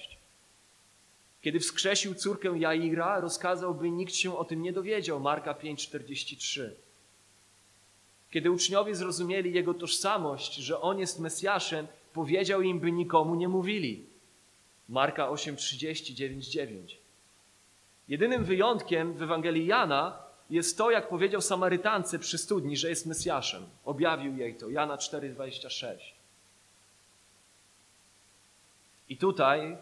Kiedy 1.42 1.61
wskrzesił 1.61 2.14
córkę 2.14 2.58
Jaira, 2.58 3.20
rozkazał, 3.20 3.75
by 3.75 3.90
nikt 3.90 4.14
się 4.14 4.38
o 4.38 4.44
tym 4.44 4.62
nie 4.62 4.73
dowiedział. 4.73 5.20
Marka 5.20 5.54
5,43. 5.54 6.70
Kiedy 8.30 8.50
uczniowie 8.50 8.94
zrozumieli 8.94 9.54
jego 9.54 9.75
tożsamość, 9.75 10.54
że 10.54 10.80
on 10.80 10.99
jest 10.99 11.20
Mesjaszem, 11.20 11.87
powiedział 12.12 12.62
im, 12.62 12.80
by 12.80 12.92
nikomu 12.92 13.34
nie 13.34 13.49
mówili. 13.49 14.04
Marka 14.88 15.28
8,30, 15.28 16.96
Jedynym 18.08 18.44
wyjątkiem 18.44 19.14
w 19.14 19.23
Ewangelii 19.23 19.66
Jana 19.66 20.24
jest 20.50 20.78
to, 20.78 20.90
jak 20.90 21.08
powiedział 21.08 21.40
Samarytance 21.40 22.18
przy 22.18 22.38
studni, 22.38 22.76
że 22.76 22.88
jest 22.88 23.06
Mesjaszem. 23.06 23.66
Objawił 23.84 24.36
jej 24.36 24.54
to. 24.54 24.70
Jana 24.70 24.96
4,26. 24.96 25.96
I 29.08 29.16
tutaj 29.16 29.76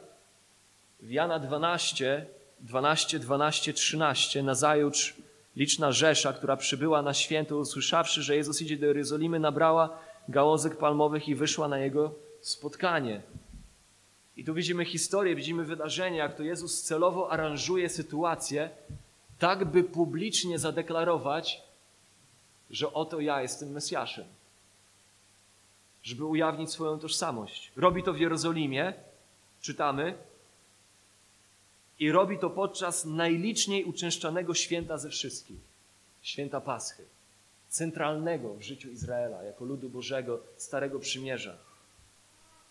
w 1.00 1.10
Jana 1.10 1.38
12, 1.38 2.26
12, 2.60 3.18
12, 3.18 3.72
13 3.72 4.42
nazajutrz 4.42 5.14
liczna 5.56 5.92
rzesza, 5.92 6.32
która 6.32 6.56
przybyła 6.56 7.02
na 7.02 7.14
święto, 7.14 7.56
usłyszawszy, 7.56 8.22
że 8.22 8.36
Jezus 8.36 8.62
idzie 8.62 8.76
do 8.76 8.86
Jerozolimy, 8.86 9.40
nabrała 9.40 9.98
gałązek 10.28 10.76
palmowych 10.76 11.28
i 11.28 11.34
wyszła 11.34 11.68
na 11.68 11.78
jego 11.78 12.14
spotkanie. 12.40 13.22
I 14.36 14.44
tu 14.44 14.54
widzimy 14.54 14.84
historię, 14.84 15.34
widzimy 15.34 15.64
wydarzenie, 15.64 16.18
jak 16.18 16.36
to 16.36 16.42
Jezus 16.42 16.82
celowo 16.82 17.32
aranżuje 17.32 17.88
sytuację, 17.88 18.70
tak 19.42 19.64
by 19.64 19.84
publicznie 19.84 20.58
zadeklarować, 20.58 21.62
że 22.70 22.92
oto 22.92 23.20
ja 23.20 23.42
jestem 23.42 23.70
Mesjaszem. 23.70 24.24
Żeby 26.02 26.24
ujawnić 26.24 26.70
swoją 26.70 26.98
tożsamość. 26.98 27.72
Robi 27.76 28.02
to 28.02 28.12
w 28.12 28.20
Jerozolimie, 28.20 28.94
czytamy, 29.60 30.14
i 31.98 32.12
robi 32.12 32.38
to 32.38 32.50
podczas 32.50 33.04
najliczniej 33.04 33.84
uczęszczanego 33.84 34.54
święta 34.54 34.98
ze 34.98 35.10
wszystkich 35.10 35.60
święta 36.22 36.60
Paschy, 36.60 37.04
centralnego 37.68 38.54
w 38.54 38.62
życiu 38.62 38.90
Izraela, 38.90 39.42
jako 39.42 39.64
ludu 39.64 39.88
Bożego, 39.88 40.40
Starego 40.56 40.98
Przymierza. 40.98 41.56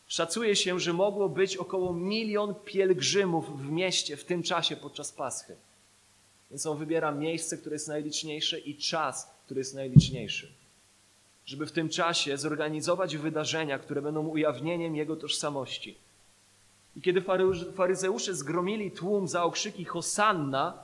Szacuje 0.08 0.56
się, 0.56 0.80
że 0.80 0.94
mogło 0.94 1.30
być 1.30 1.58
około 1.58 1.94
milion 1.94 2.56
pielgrzymów 2.66 3.62
w 3.62 3.72
mieście 3.72 4.18
w 4.18 4.26
tym 4.26 4.44
czasie 4.44 4.76
podczas 4.76 5.12
Paschy. 5.12 5.56
Więc 6.52 6.66
on 6.66 6.78
wybiera 6.78 7.12
miejsce, 7.12 7.58
które 7.58 7.76
jest 7.76 7.88
najliczniejsze 7.88 8.60
i 8.60 8.76
czas, 8.76 9.36
który 9.46 9.60
jest 9.60 9.76
najliczniejszy. 9.76 10.52
Żeby 11.46 11.66
w 11.66 11.72
tym 11.72 11.90
czasie 11.90 12.38
zorganizować 12.38 13.18
wydarzenia, 13.18 13.80
które 13.80 14.02
będą 14.02 14.28
ujawnieniem 14.28 14.96
jego 14.96 15.16
tożsamości. 15.16 15.98
I 16.96 17.02
kiedy 17.02 17.24
faryzeusze 17.76 18.36
zgromili 18.36 18.92
tłum 18.92 19.28
za 19.28 19.44
okrzyki 19.44 19.86
Hosanna, 19.86 20.84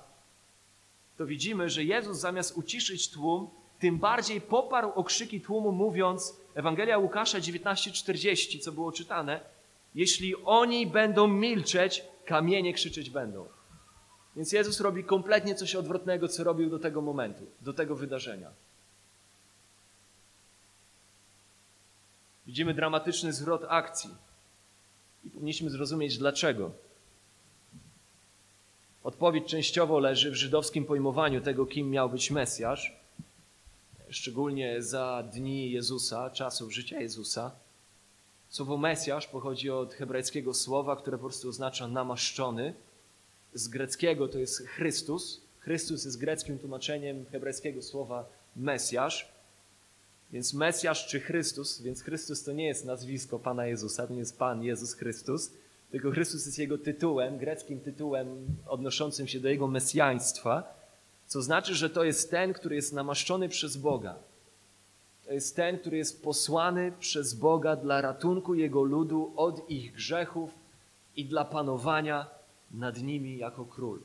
to 1.17 1.25
widzimy, 1.25 1.69
że 1.69 1.83
Jezus 1.83 2.17
zamiast 2.17 2.57
uciszyć 2.57 3.09
tłum, 3.09 3.49
tym 3.79 3.97
bardziej 3.97 4.41
poparł 4.41 4.89
okrzyki 4.89 5.41
tłumu, 5.41 5.71
mówiąc, 5.71 6.37
Ewangelia 6.55 6.97
Łukasza 6.97 7.39
19:40, 7.39 8.59
co 8.59 8.71
było 8.71 8.91
czytane, 8.91 9.39
jeśli 9.95 10.35
oni 10.45 10.87
będą 10.87 11.27
milczeć, 11.27 12.03
kamienie 12.25 12.73
krzyczeć 12.73 13.09
będą. 13.09 13.56
Więc 14.37 14.51
Jezus 14.51 14.79
robi 14.79 15.03
kompletnie 15.03 15.55
coś 15.55 15.75
odwrotnego, 15.75 16.27
co 16.27 16.43
robił 16.43 16.69
do 16.69 16.79
tego 16.79 17.01
momentu, 17.01 17.45
do 17.61 17.73
tego 17.73 17.95
wydarzenia. 17.95 18.51
Widzimy 22.45 22.73
dramatyczny 22.73 23.33
zwrot 23.33 23.65
akcji 23.67 24.09
i 25.23 25.29
powinniśmy 25.29 25.69
zrozumieć 25.69 26.17
dlaczego. 26.17 26.71
Odpowiedź 29.03 29.45
częściowo 29.45 29.99
leży 29.99 30.31
w 30.31 30.35
żydowskim 30.35 30.85
pojmowaniu 30.85 31.41
tego, 31.41 31.65
kim 31.65 31.89
miał 31.89 32.09
być 32.09 32.31
Mesjasz, 32.31 32.95
szczególnie 34.09 34.81
za 34.81 35.23
dni 35.33 35.71
Jezusa, 35.71 36.29
czasów 36.29 36.73
życia 36.73 36.99
Jezusa. 36.99 37.51
Słowo 38.49 38.77
Mesjasz 38.77 39.27
pochodzi 39.27 39.69
od 39.69 39.93
hebrajskiego 39.93 40.53
słowa, 40.53 40.95
które 40.95 41.17
po 41.17 41.23
prostu 41.23 41.49
oznacza 41.49 41.87
namaszczony 41.87 42.73
z 43.57 43.67
greckiego 43.67 44.27
to 44.27 44.39
jest 44.39 44.67
Chrystus. 44.67 45.41
Chrystus 45.59 46.05
jest 46.05 46.19
greckim 46.19 46.59
tłumaczeniem 46.59 47.25
hebrajskiego 47.25 47.81
słowa 47.81 48.29
Mesjasz. 48.55 49.31
Więc 50.31 50.53
Mesjasz 50.53 51.07
czy 51.07 51.19
Chrystus, 51.19 51.81
więc 51.81 52.01
Chrystus 52.01 52.43
to 52.43 52.53
nie 52.53 52.67
jest 52.67 52.85
nazwisko 52.85 53.39
Pana 53.39 53.67
Jezusa, 53.67 54.07
to 54.07 54.13
nie 54.13 54.19
jest 54.19 54.37
Pan 54.37 54.63
Jezus 54.63 54.93
Chrystus, 54.93 55.51
tylko 55.91 56.11
Chrystus 56.11 56.45
jest 56.45 56.59
jego 56.59 56.77
tytułem, 56.77 57.37
greckim 57.37 57.79
tytułem 57.79 58.47
odnoszącym 58.67 59.27
się 59.27 59.39
do 59.39 59.49
jego 59.49 59.67
mesjaństwa, 59.67 60.77
co 61.27 61.41
znaczy, 61.41 61.75
że 61.75 61.89
to 61.89 62.03
jest 62.03 62.31
ten, 62.31 62.53
który 62.53 62.75
jest 62.75 62.93
namaszczony 62.93 63.49
przez 63.49 63.77
Boga. 63.77 64.15
To 65.25 65.33
jest 65.33 65.55
ten, 65.55 65.79
który 65.79 65.97
jest 65.97 66.23
posłany 66.23 66.91
przez 66.99 67.33
Boga 67.33 67.75
dla 67.75 68.01
ratunku 68.01 68.55
jego 68.55 68.83
ludu 68.83 69.33
od 69.35 69.69
ich 69.69 69.93
grzechów 69.93 70.49
i 71.15 71.25
dla 71.25 71.45
panowania 71.45 72.36
nad 72.71 73.01
nimi 73.01 73.37
jako 73.37 73.65
król. 73.65 73.99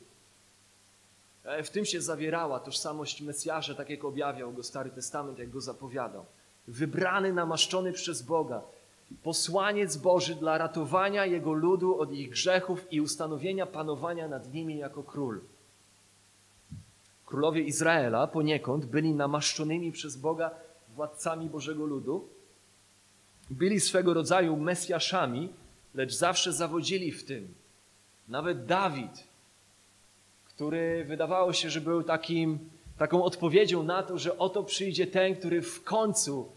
E, 1.45 1.63
w 1.63 1.71
tym 1.71 1.85
się 1.85 2.01
zawierała 2.01 2.61
tożsamość 2.61 3.23
Mesjasza, 3.23 3.75
tak 3.75 3.91
jak 3.91 4.05
objawiał 4.05 4.53
go 4.53 4.63
Stary 4.63 4.91
Testament, 4.91 5.39
jak 5.39 5.51
go 5.51 5.61
zapowiadał. 5.61 6.25
Wybrany, 6.69 7.33
namaszczony 7.33 7.93
przez 7.93 8.23
Boga, 8.23 8.63
posłaniec 9.23 9.97
Boży 9.97 10.35
dla 10.35 10.59
ratowania 10.59 11.27
jego 11.27 11.53
ludu 11.53 12.01
od 12.01 12.13
ich 12.13 12.31
grzechów 12.31 12.93
i 12.93 13.01
ustanowienia 13.01 13.67
panowania 13.67 14.29
nad 14.29 14.53
nimi 14.55 14.79
jako 14.79 15.03
król. 15.03 15.41
Królowie 17.27 17.63
Izraela 17.63 18.27
poniekąd 18.27 18.87
byli 18.87 19.15
namaszczonymi 19.15 19.93
przez 19.93 20.17
Boga 20.17 20.51
władcami 20.95 21.51
Bożego 21.51 21.87
ludu, 21.87 22.29
byli 23.51 23.81
swego 23.81 24.15
rodzaju 24.15 24.57
Mesjaszami, 24.57 25.53
lecz 25.95 26.15
zawsze 26.15 26.53
zawodzili 26.53 27.13
w 27.13 27.25
tym, 27.25 27.55
nawet 28.29 28.67
Dawid, 28.67 29.25
który 30.45 31.05
wydawało 31.05 31.53
się, 31.53 31.71
że 31.71 31.81
był 31.81 32.03
takim 32.03 32.59
taką 32.99 33.25
odpowiedzią 33.25 33.83
na 33.83 34.03
to, 34.03 34.19
że 34.19 34.39
oto 34.39 34.65
przyjdzie 34.65 35.07
ten, 35.07 35.37
który 35.37 35.63
w 35.63 35.85
końcu 35.85 36.49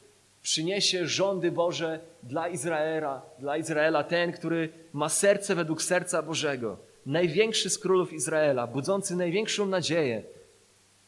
przyniesie 0.42 1.08
rządy 1.08 1.52
Boże 1.52 2.00
dla 2.24 2.48
Izraela, 2.48 3.22
dla 3.40 3.58
Izraela, 3.58 4.04
ten, 4.04 4.32
który 4.32 4.70
ma 4.94 5.10
serce 5.10 5.56
według 5.56 5.82
serca 5.82 6.22
Bożego, 6.22 6.78
największy 7.06 7.70
z 7.70 7.78
królów 7.78 8.14
Izraela, 8.14 8.68
budzący 8.68 9.16
największą 9.16 9.66
nadzieję, 9.66 10.24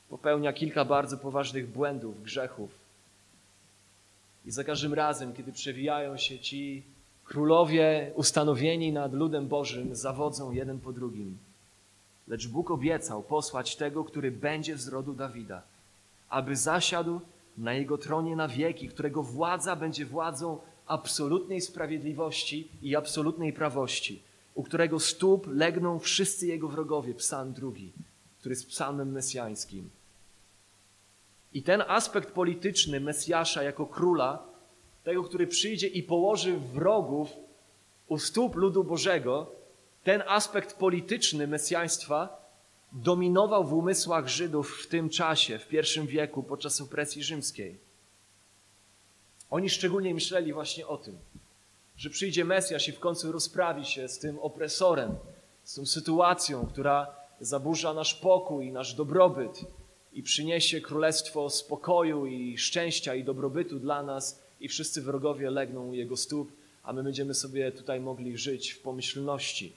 popełnia 0.10 0.54
kilka 0.54 0.86
bardzo 0.86 1.18
poważnych 1.18 1.68
błędów, 1.70 2.24
grzechów. 2.24 2.70
I 4.46 4.52
za 4.52 4.64
każdym 4.64 4.94
razem, 4.94 5.34
kiedy 5.34 5.52
przewijają 5.52 6.18
się 6.18 6.40
ci 6.40 6.84
królowie 7.28 8.12
ustanowieni 8.16 8.92
nad 8.92 9.14
ludem 9.14 9.48
Bożym, 9.48 9.96
zawodzą 9.96 10.52
jeden 10.52 10.80
po 10.80 10.94
drugim. 10.94 11.38
Lecz 12.28 12.48
Bóg 12.48 12.72
obiecał 12.72 13.24
posłać 13.24 13.76
tego, 13.76 14.04
który 14.04 14.32
będzie 14.32 14.78
z 14.78 14.88
rodu 14.88 15.14
Dawida, 15.14 15.62
aby 16.30 16.56
zasiadł 16.56 17.22
na 17.58 17.74
jego 17.74 17.98
tronie 17.98 18.36
na 18.36 18.48
wieki, 18.48 18.90
którego 18.90 19.24
władza 19.24 19.76
będzie 19.76 20.06
władzą 20.06 20.60
absolutnej 20.86 21.62
sprawiedliwości 21.62 22.68
i 22.82 22.96
absolutnej 22.96 23.54
prawości, 23.54 24.22
u 24.56 24.64
którego 24.64 25.00
stóp 25.00 25.48
legną 25.48 26.00
wszyscy 26.00 26.48
jego 26.48 26.68
wrogowie. 26.68 27.14
Psalm 27.14 27.54
drugi, 27.54 27.92
który 28.40 28.54
jest 28.54 28.68
psalmem 28.68 29.12
mesjańskim. 29.12 29.90
I 31.54 31.64
ten 31.64 31.84
aspekt 31.88 32.32
polityczny 32.32 33.00
Mesjasza 33.00 33.64
jako 33.64 33.86
króla, 33.86 34.44
tego, 35.08 35.24
który 35.24 35.48
przyjdzie 35.48 35.88
i 35.88 36.04
położy 36.04 36.58
wrogów 36.58 37.30
u 38.08 38.20
stóp 38.20 38.56
ludu 38.56 38.84
Bożego, 38.84 39.52
ten 40.04 40.24
aspekt 40.28 40.78
polityczny 40.78 41.48
mesjaństwa 41.48 42.50
dominował 42.92 43.64
w 43.64 43.74
umysłach 43.74 44.28
Żydów 44.28 44.78
w 44.84 44.88
tym 44.88 45.10
czasie, 45.10 45.60
w 45.60 45.68
pierwszym 45.68 46.08
wieku, 46.08 46.44
podczas 46.44 46.82
opresji 46.82 47.24
rzymskiej. 47.24 47.80
Oni 49.50 49.70
szczególnie 49.70 50.14
myśleli 50.14 50.54
właśnie 50.54 50.88
o 50.88 50.98
tym, 50.98 51.18
że 51.98 52.10
przyjdzie 52.10 52.46
Mesjasz 52.46 52.88
i 52.88 52.92
w 52.92 53.00
końcu 53.00 53.32
rozprawi 53.32 53.86
się 53.86 54.08
z 54.08 54.20
tym 54.20 54.40
opresorem, 54.40 55.16
z 55.64 55.76
tą 55.76 55.86
sytuacją, 55.86 56.68
która 56.68 57.16
zaburza 57.40 57.94
nasz 57.94 58.14
pokój, 58.16 58.72
nasz 58.72 58.94
dobrobyt 58.94 59.62
i 60.14 60.24
przyniesie 60.24 60.82
królestwo 60.82 61.50
spokoju 61.50 62.26
i 62.26 62.58
szczęścia 62.58 63.16
i 63.16 63.24
dobrobytu 63.24 63.80
dla 63.80 64.04
nas 64.04 64.47
i 64.60 64.68
wszyscy 64.68 65.02
wrogowie 65.02 65.50
legną 65.52 65.88
u 65.88 65.94
Jego 65.94 66.18
stóp, 66.18 66.52
a 66.84 66.94
my 66.94 67.04
będziemy 67.04 67.34
sobie 67.34 67.72
tutaj 67.72 68.00
mogli 68.00 68.38
żyć 68.38 68.72
w 68.72 68.82
pomyślności. 68.82 69.74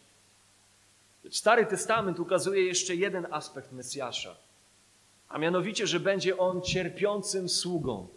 Stary 1.30 1.66
Testament 1.66 2.20
ukazuje 2.20 2.62
jeszcze 2.62 2.94
jeden 2.94 3.26
aspekt 3.30 3.72
Mesjasza, 3.72 4.36
a 5.28 5.38
mianowicie, 5.38 5.86
że 5.86 6.00
będzie 6.00 6.38
on 6.38 6.62
cierpiącym 6.62 7.48
sługą. 7.48 8.08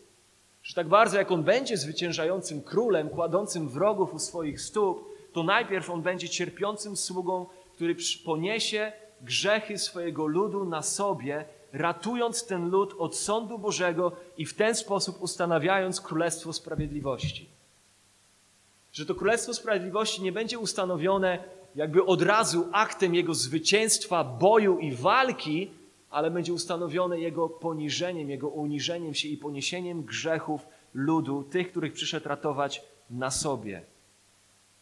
Że 0.64 0.74
tak 0.74 0.88
bardzo 0.88 1.18
jak 1.18 1.32
on 1.32 1.44
będzie 1.44 1.78
zwyciężającym 1.78 2.62
królem, 2.62 3.10
kładącym 3.10 3.70
wrogów 3.70 4.14
u 4.14 4.20
swoich 4.20 4.62
stóp, 4.62 5.14
to 5.34 5.44
najpierw 5.44 5.90
on 5.90 6.02
będzie 6.02 6.30
cierpiącym 6.30 6.98
sługą, 6.98 7.46
który 7.74 7.96
poniesie 8.26 8.92
grzechy 9.22 9.78
swojego 9.78 10.28
ludu 10.28 10.66
na 10.66 10.82
sobie, 10.82 11.46
ratując 11.74 12.46
ten 12.46 12.70
lud 12.70 12.96
od 12.98 13.16
sądu 13.16 13.60
Bożego 13.60 14.12
i 14.38 14.46
w 14.46 14.54
ten 14.54 14.76
sposób 14.76 15.22
ustanawiając 15.22 16.02
Królestwo 16.02 16.54
Sprawiedliwości. 16.54 17.50
Że 18.92 19.06
to 19.06 19.16
Królestwo 19.16 19.54
Sprawiedliwości 19.54 20.22
nie 20.22 20.32
będzie 20.32 20.60
ustanowione 20.60 21.44
jakby 21.76 22.06
od 22.06 22.22
razu 22.22 22.68
aktem 22.72 23.16
jego 23.16 23.34
zwycięstwa, 23.34 24.24
boju 24.24 24.80
i 24.80 24.92
walki, 24.92 25.72
ale 26.10 26.32
będzie 26.32 26.54
ustanowione 26.54 27.20
jego 27.20 27.50
poniżeniem, 27.50 28.30
jego 28.30 28.48
uniżeniem 28.48 29.14
się 29.14 29.28
i 29.28 29.38
poniesieniem 29.38 30.04
grzechów 30.04 30.68
ludu, 30.94 31.44
tych, 31.44 31.72
których 31.72 31.94
przyszedł 31.94 32.30
ratować 32.30 32.84
na 33.10 33.32
sobie. 33.32 33.82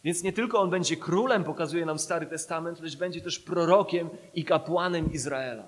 Więc 0.04 0.22
nie 0.22 0.32
tylko 0.32 0.60
on 0.60 0.70
będzie 0.70 0.96
królem, 0.96 1.44
pokazuje 1.44 1.86
nam 1.86 1.98
Stary 1.98 2.26
Testament, 2.26 2.80
lecz 2.80 2.96
będzie 2.96 3.20
też 3.20 3.38
prorokiem 3.38 4.10
i 4.34 4.44
kapłanem 4.44 5.12
Izraela. 5.12 5.64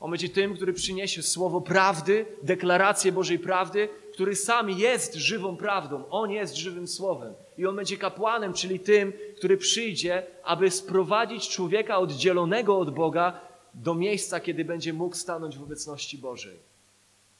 On 0.00 0.10
będzie 0.10 0.28
tym, 0.28 0.54
który 0.54 0.72
przyniesie 0.72 1.22
słowo 1.22 1.60
prawdy, 1.60 2.26
deklarację 2.42 3.12
Bożej 3.12 3.38
prawdy, 3.38 3.88
który 4.12 4.36
sam 4.36 4.70
jest 4.70 5.14
żywą 5.14 5.56
prawdą. 5.56 6.04
On 6.10 6.30
jest 6.30 6.56
żywym 6.56 6.88
słowem. 6.88 7.34
I 7.58 7.66
on 7.66 7.76
będzie 7.76 7.96
kapłanem, 7.96 8.52
czyli 8.52 8.80
tym, 8.80 9.12
który 9.36 9.56
przyjdzie, 9.56 10.26
aby 10.44 10.70
sprowadzić 10.70 11.48
człowieka 11.48 11.98
oddzielonego 11.98 12.78
od 12.78 12.94
Boga 12.94 13.40
do 13.74 13.94
miejsca, 13.94 14.40
kiedy 14.40 14.64
będzie 14.64 14.92
mógł 14.92 15.16
stanąć 15.16 15.58
w 15.58 15.62
obecności 15.62 16.18
Bożej. 16.18 16.56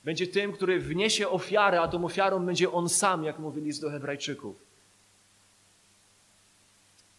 Będzie 0.05 0.27
tym, 0.27 0.53
który 0.53 0.81
wniesie 0.81 1.29
ofiarę, 1.29 1.81
a 1.81 1.89
tą 1.89 2.05
ofiarą 2.05 2.47
będzie 2.47 2.73
on 2.73 2.89
sam, 2.89 3.25
jak 3.25 3.39
mówi 3.39 3.61
list 3.61 3.81
do 3.81 3.91
Hebrajczyków. 3.91 4.57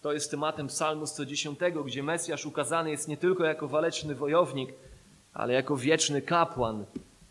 To 0.01 0.13
jest 0.13 0.31
tematem 0.31 0.67
Psalmu 0.67 1.05
110, 1.07 1.59
gdzie 1.85 2.03
Mesjasz 2.03 2.45
ukazany 2.45 2.91
jest 2.91 3.07
nie 3.07 3.17
tylko 3.17 3.43
jako 3.43 3.67
waleczny 3.67 4.15
wojownik, 4.15 4.69
ale 5.33 5.53
jako 5.53 5.77
wieczny 5.77 6.21
kapłan 6.21 6.85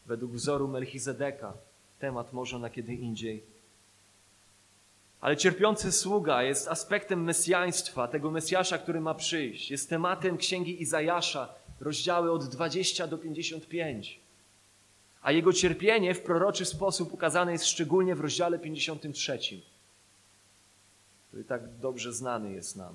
według 0.07 0.33
wzoru 0.33 0.69
Melchizedeka. 0.69 1.53
Temat 1.99 2.33
może 2.33 2.59
na 2.59 2.71
kiedy 2.71 2.95
indziej. 2.95 3.43
Ale 5.21 5.37
cierpiący 5.37 5.93
sługa 5.93 6.43
jest 6.43 6.69
aspektem 6.69 7.25
mesjaństwa, 7.25 8.09
tego 8.09 8.31
Mesjasza, 8.31 8.79
który 8.79 9.01
ma 9.01 9.15
przyjść. 9.15 9.71
Jest 9.71 9.91
tematem 9.91 10.37
księgi 10.37 10.83
Izajasza, 10.83 11.55
rozdziały 11.81 12.33
od 12.33 12.45
20 12.45 13.07
do 13.07 13.19
55. 13.19 14.21
A 15.23 15.33
jego 15.33 15.53
cierpienie 15.53 16.15
w 16.15 16.21
proroczy 16.21 16.65
sposób 16.65 17.13
ukazane 17.13 17.53
jest 17.53 17.67
szczególnie 17.67 18.15
w 18.15 18.21
rozdziale 18.21 18.59
53, 18.59 19.39
który 21.29 21.45
tak 21.45 21.79
dobrze 21.79 22.13
znany 22.13 22.53
jest 22.53 22.77
nam. 22.77 22.95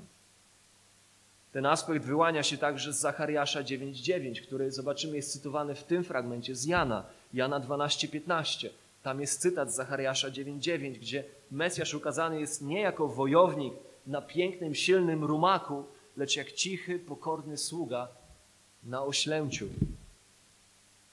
Ten 1.54 1.66
aspekt 1.66 2.06
wyłania 2.06 2.44
się 2.44 2.58
także 2.58 2.94
z 2.94 3.00
Zachariasza 3.00 3.64
9:9, 3.64 4.42
który 4.42 4.72
zobaczymy 4.72 5.16
jest 5.16 5.32
cytowany 5.32 5.76
w 5.76 5.84
tym 5.84 6.04
fragmencie 6.04 6.56
z 6.56 6.66
Jana, 6.66 7.06
Jana 7.34 7.60
12:15. 7.60 8.70
Tam 9.04 9.22
jest 9.22 9.42
cytat 9.42 9.72
z 9.72 9.76
Zachariasza 9.76 10.30
9:9, 10.30 11.00
gdzie 11.00 11.24
Mesjasz 11.52 11.94
ukazany 11.94 12.40
jest 12.40 12.62
nie 12.62 12.82
jako 12.82 13.08
wojownik 13.08 13.74
na 14.08 14.22
pięknym, 14.22 14.76
silnym 14.76 15.24
rumaku, 15.24 15.86
lecz 16.18 16.36
jak 16.36 16.52
cichy, 16.52 17.00
pokorny 17.00 17.58
sługa 17.58 18.08
na 18.84 19.04
oślęciu. 19.04 19.68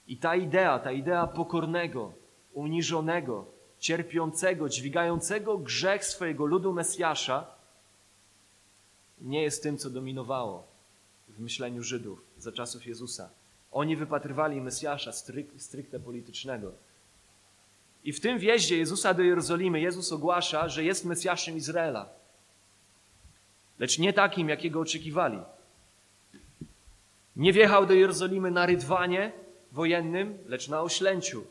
I 0.07 0.17
ta 0.17 0.35
idea, 0.35 0.79
ta 0.79 0.91
idea 0.91 1.27
pokornego, 1.27 2.13
uniżonego, 2.53 3.45
cierpiącego, 3.79 4.69
dźwigającego 4.69 5.57
grzech 5.57 6.05
swojego 6.05 6.45
ludu 6.45 6.73
Mesjasza 6.73 7.60
nie 9.21 9.41
jest 9.41 9.63
tym, 9.63 9.77
co 9.77 9.89
dominowało 9.89 10.67
w 11.29 11.39
myśleniu 11.39 11.83
Żydów 11.83 12.21
za 12.37 12.51
czasów 12.51 12.85
Jezusa. 12.85 13.29
Oni 13.71 13.95
wypatrywali 13.95 14.61
Mesjasza 14.61 15.11
stricte 15.57 15.99
politycznego. 15.99 16.71
I 18.03 18.13
w 18.13 18.19
tym 18.19 18.39
wjeździe 18.39 18.77
Jezusa 18.77 19.13
do 19.13 19.23
Jerozolimy 19.23 19.79
Jezus 19.79 20.11
ogłasza, 20.11 20.69
że 20.69 20.83
jest 20.83 21.05
Mesjaszem 21.05 21.57
Izraela. 21.57 22.09
Lecz 23.79 23.99
nie 23.99 24.13
takim, 24.13 24.49
jakiego 24.49 24.79
oczekiwali. 24.79 25.39
Nie 27.35 27.53
wjechał 27.53 27.85
do 27.85 27.93
Jerozolimy 27.93 28.51
na 28.51 28.65
rydwanie 28.65 29.31
wojennym, 29.71 30.37
lecz 30.45 30.67
na 30.67 30.81
oślęciu. 30.81 31.43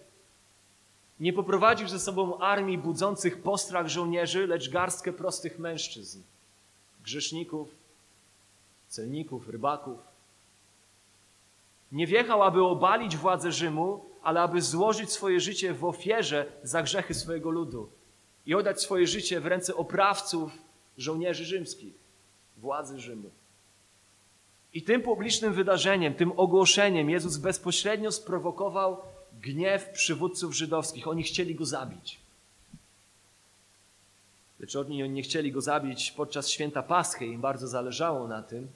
Nie 1.20 1.32
poprowadził 1.32 1.88
ze 1.88 2.00
sobą 2.00 2.38
armii 2.38 2.78
budzących 2.78 3.42
postrach 3.42 3.88
żołnierzy, 3.88 4.46
lecz 4.46 4.70
garstkę 4.70 5.12
prostych 5.12 5.58
mężczyzn, 5.58 6.22
grzeszników, 7.04 7.68
celników, 8.88 9.48
rybaków. 9.48 9.98
Nie 11.92 12.06
wjechał, 12.06 12.42
aby 12.42 12.64
obalić 12.64 13.16
władzę 13.16 13.52
Rzymu, 13.52 14.04
ale 14.22 14.40
aby 14.40 14.62
złożyć 14.62 15.10
swoje 15.10 15.40
życie 15.40 15.74
w 15.74 15.84
ofierze 15.84 16.46
za 16.62 16.82
grzechy 16.82 17.14
swojego 17.14 17.50
ludu 17.50 17.88
i 18.46 18.54
oddać 18.54 18.82
swoje 18.82 19.06
życie 19.06 19.40
w 19.40 19.46
ręce 19.46 19.76
oprawców, 19.76 20.52
żołnierzy 20.98 21.44
rzymskich, 21.44 21.94
władzy 22.56 23.00
Rzymu. 23.00 23.30
I 24.74 24.82
tym 24.82 25.02
publicznym 25.02 25.52
wydarzeniem, 25.52 26.14
tym 26.14 26.32
ogłoszeniem 26.36 27.10
Jezus 27.10 27.36
bezpośrednio 27.36 28.12
sprowokował 28.12 28.96
gniew 29.42 29.90
przywódców 29.90 30.56
żydowskich. 30.56 31.08
Oni 31.08 31.22
chcieli 31.22 31.54
go 31.54 31.66
zabić. 31.66 32.18
Lecz 34.60 34.76
oni 34.76 35.10
nie 35.10 35.22
chcieli 35.22 35.52
go 35.52 35.60
zabić 35.60 36.10
podczas 36.10 36.48
święta 36.48 36.82
Paschy. 36.82 37.26
Im 37.26 37.40
bardzo 37.40 37.68
zależało 37.68 38.28
na 38.28 38.42
tym, 38.42 38.68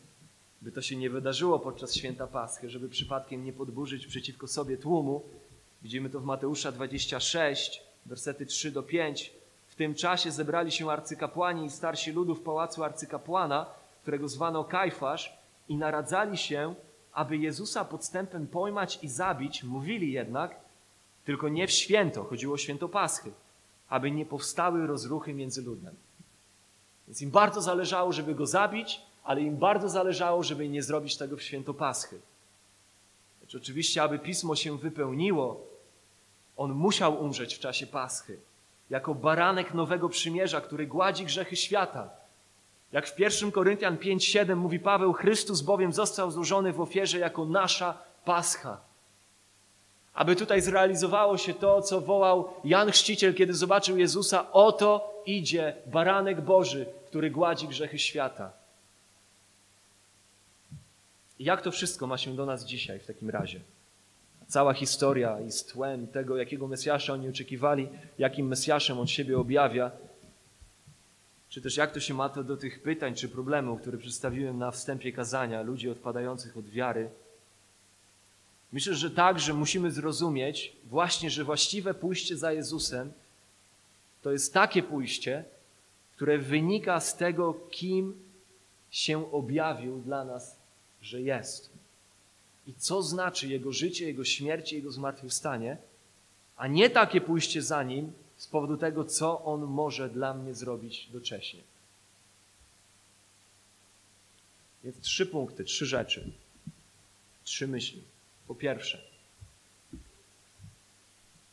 by 0.63 0.73
to 0.73 0.83
się 0.83 0.97
nie 0.97 1.11
wydarzyło 1.11 1.59
podczas 1.59 1.95
święta 1.95 2.27
Paschy, 2.27 2.71
żeby 2.71 2.89
przypadkiem 2.89 3.45
nie 3.45 3.53
podburzyć 3.53 4.07
przeciwko 4.07 4.49
sobie 4.49 4.77
tłumu. 4.77 5.23
Widzimy 5.83 6.11
to 6.11 6.21
w 6.21 6.25
Mateusza 6.25 6.73
26, 6.73 7.83
wersety 8.07 8.47
3 8.47 8.71
do 8.71 8.83
5. 8.83 9.33
W 9.67 9.75
tym 9.75 9.95
czasie 9.95 10.31
zebrali 10.31 10.73
się 10.73 10.91
arcykapłani 10.91 11.67
i 11.67 11.71
starsi 11.71 12.13
ludu 12.13 12.35
w 12.35 12.43
pałacu 12.43 12.85
arcykapłana, 12.85 13.67
którego 14.03 14.29
zwano 14.29 14.65
Kajfasz, 14.65 15.39
i 15.69 15.77
naradzali 15.77 16.37
się, 16.37 16.75
aby 17.13 17.37
Jezusa 17.37 17.85
podstępem 17.85 18.47
pojmać 18.47 18.99
i 19.03 19.09
zabić, 19.09 19.65
mówili 19.65 20.13
jednak, 20.13 20.57
tylko 21.25 21.49
nie 21.49 21.67
w 21.67 21.71
święto, 21.71 22.25
chodziło 22.25 22.55
o 22.55 22.59
święto 22.59 22.89
Paschy, 22.89 23.33
aby 23.89 24.11
nie 24.11 24.27
powstały 24.27 24.87
rozruchy 24.87 25.35
między 25.35 25.63
ludem. 25.63 25.95
Więc 27.07 27.23
im 27.23 27.31
bardzo 27.31 27.63
zależało, 27.63 28.13
żeby 28.13 28.35
go 28.35 28.47
zabić, 28.47 29.01
ale 29.25 29.41
im 29.41 29.57
bardzo 29.57 29.89
zależało, 29.89 30.43
żeby 30.43 30.69
nie 30.69 30.83
zrobić 30.83 31.17
tego 31.17 31.37
w 31.37 31.43
święto 31.43 31.75
Paschy. 31.75 32.21
Lecz 33.41 33.55
oczywiście, 33.55 34.03
aby 34.03 34.19
pismo 34.19 34.57
się 34.57 34.79
wypełniło, 34.79 35.67
on 36.57 36.73
musiał 36.73 37.23
umrzeć 37.23 37.55
w 37.55 37.59
czasie 37.59 37.87
Paschy, 37.87 38.41
jako 38.91 39.15
baranek 39.15 39.75
nowego 39.75 40.09
przymierza, 40.09 40.61
który 40.61 40.87
gładzi 40.87 41.25
grzechy 41.25 41.57
świata. 41.57 42.11
Jak 42.93 43.09
w 43.09 43.19
1 43.19 43.53
Koryntian 43.53 43.97
5:7 43.97 44.57
mówi 44.57 44.81
Paweł, 44.81 45.13
Chrystus 45.13 45.61
bowiem 45.61 45.93
został 45.93 46.31
złożony 46.31 46.73
w 46.73 46.81
ofierze 46.81 47.19
jako 47.19 47.45
nasza 47.45 47.99
Pascha. 48.25 48.81
Aby 50.15 50.37
tutaj 50.37 50.61
zrealizowało 50.61 51.39
się 51.39 51.55
to, 51.55 51.83
co 51.83 52.01
wołał 52.01 52.49
Jan 52.65 52.91
Chrzciciel, 52.91 53.35
kiedy 53.35 53.55
zobaczył 53.55 53.99
Jezusa: 53.99 54.53
Oto 54.53 55.23
idzie 55.27 55.75
baranek 55.87 56.41
Boży, 56.41 56.87
który 57.07 57.31
gładzi 57.31 57.69
grzechy 57.69 57.99
świata. 57.99 58.53
Jak 61.39 61.63
to 61.63 61.71
wszystko 61.71 62.07
ma 62.07 62.19
się 62.19 62.37
do 62.37 62.47
nas 62.47 62.65
dzisiaj 62.65 62.99
w 62.99 63.07
takim 63.07 63.31
razie? 63.31 63.61
Cała 64.49 64.75
historia 64.75 65.41
jest 65.41 65.73
tłem 65.73 66.07
tego, 66.07 66.37
jakiego 66.37 66.69
Mesjasza 66.69 67.13
oni 67.13 67.29
oczekiwali, 67.29 67.89
jakim 68.19 68.47
Mesjaszem 68.47 68.99
on 68.99 69.07
siebie 69.07 69.39
objawia. 69.39 69.91
Czy 71.49 71.63
też 71.63 71.77
jak 71.77 71.93
to 71.93 72.01
się 72.01 72.15
ma 72.15 72.29
to 72.29 72.45
do 72.45 72.57
tych 72.57 72.83
pytań 72.83 73.15
czy 73.15 73.29
problemów, 73.29 73.81
które 73.81 73.99
przedstawiłem 73.99 74.59
na 74.59 74.71
wstępie 74.71 75.13
kazania, 75.13 75.63
ludzi 75.63 75.91
odpadających 75.91 76.57
od 76.57 76.69
wiary? 76.69 77.11
Myślę, 78.75 78.95
że 78.95 79.11
tak, 79.11 79.41
że 79.41 79.55
musimy 79.55 79.91
zrozumieć 79.91 80.73
właśnie, 80.85 81.31
że 81.31 81.45
właściwe 81.45 81.95
pójście 81.95 82.37
za 82.37 82.53
Jezusem 82.53 83.13
to 84.23 84.33
jest 84.33 84.55
takie 84.55 84.83
pójście, 84.83 85.45
które 86.17 86.39
wynika 86.39 87.01
z 87.01 87.17
tego, 87.17 87.55
kim 87.71 88.15
się 88.91 89.33
objawił 89.33 90.01
dla 90.01 90.25
nas, 90.25 90.57
że 91.03 91.23
jest. 91.23 91.71
I 92.67 92.75
co 92.75 93.03
znaczy 93.03 93.49
Jego 93.49 93.73
życie, 93.73 94.07
Jego 94.07 94.25
śmierć, 94.25 94.73
Jego 94.73 94.93
zmartwychwstanie, 94.93 95.77
a 96.57 96.67
nie 96.67 96.91
takie 96.91 97.21
pójście 97.21 97.63
za 97.63 97.83
Nim 97.83 98.13
z 98.37 98.47
powodu 98.47 98.77
tego, 98.77 99.05
co 99.05 99.45
On 99.45 99.61
może 99.61 100.09
dla 100.09 100.35
mnie 100.35 100.55
zrobić 100.55 101.09
docześnie. 101.13 101.61
Więc 104.85 105.01
trzy 105.01 105.27
punkty, 105.27 105.65
trzy 105.65 105.87
rzeczy, 105.87 106.31
trzy 107.45 107.69
myśli. 107.69 108.14
Po 108.49 108.55
pierwsze, 108.55 109.15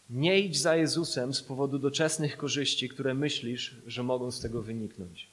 nie 0.10 0.40
idź 0.40 0.60
za 0.60 0.76
Jezusem 0.76 1.34
z 1.34 1.42
powodu 1.42 1.80
doczesnych 1.80 2.38
korzyści, 2.38 2.90
które 2.90 3.14
myślisz, 3.14 3.76
że 3.88 4.04
mogą 4.04 4.32
z 4.32 4.40
tego 4.40 4.62
wyniknąć. 4.62 5.28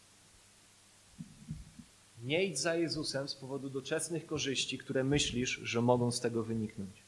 Nie 2.23 2.45
idź 2.45 2.59
za 2.59 2.75
Jezusem 2.75 3.29
z 3.29 3.35
powodu 3.35 3.71
doczesnych 3.71 4.27
korzyści, 4.27 4.79
które 4.79 5.05
myślisz, 5.05 5.61
że 5.63 5.83
mogą 5.83 6.11
z 6.11 6.21
tego 6.21 6.45
wyniknąć. 6.45 7.03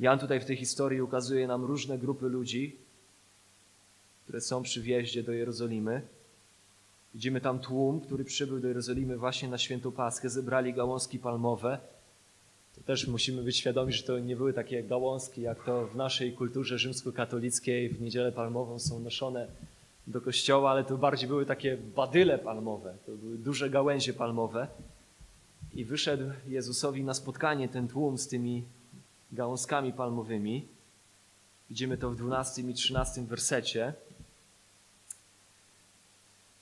Jan 0.00 0.18
tutaj 0.18 0.40
w 0.40 0.44
tej 0.44 0.56
historii 0.56 1.02
ukazuje 1.02 1.46
nam 1.46 1.64
różne 1.64 1.98
grupy 1.98 2.28
ludzi, 2.28 2.76
które 4.24 4.40
są 4.40 4.62
przy 4.62 4.82
wjeździe 4.82 5.22
do 5.22 5.32
Jerozolimy. 5.32 6.02
Widzimy 7.14 7.40
tam 7.40 7.58
tłum, 7.58 8.00
który 8.00 8.24
przybył 8.24 8.60
do 8.60 8.68
Jerozolimy 8.68 9.16
właśnie 9.16 9.48
na 9.48 9.58
świętą 9.58 9.92
Paschę, 9.92 10.30
zebrali 10.30 10.74
gałązki 10.74 11.18
palmowe. 11.18 11.78
To 12.76 12.80
też 12.80 13.06
musimy 13.06 13.42
być 13.42 13.56
świadomi, 13.56 13.92
że 13.92 14.02
to 14.02 14.18
nie 14.18 14.36
były 14.36 14.52
takie 14.52 14.82
gałązki, 14.82 15.42
jak 15.42 15.64
to 15.64 15.86
w 15.86 15.96
naszej 15.96 16.32
kulturze 16.32 16.78
rzymskokatolickiej 16.78 17.88
w 17.88 18.00
niedzielę 18.00 18.32
palmową 18.32 18.78
są 18.78 19.00
noszone 19.00 19.46
do 20.06 20.20
kościoła, 20.20 20.70
ale 20.70 20.84
to 20.84 20.98
bardziej 20.98 21.28
były 21.28 21.46
takie 21.46 21.76
badyle 21.76 22.38
palmowe, 22.38 22.94
to 23.06 23.12
były 23.12 23.38
duże 23.38 23.70
gałęzie 23.70 24.12
palmowe. 24.12 24.68
I 25.74 25.84
wyszedł 25.84 26.24
Jezusowi 26.48 27.04
na 27.04 27.14
spotkanie 27.14 27.68
ten 27.68 27.88
tłum 27.88 28.18
z 28.18 28.28
tymi 28.28 28.64
gałązkami 29.32 29.92
palmowymi. 29.92 30.68
Widzimy 31.70 31.98
to 31.98 32.10
w 32.10 32.16
12 32.16 32.62
i 32.62 32.74
13 32.74 33.22
wersecie. 33.22 33.94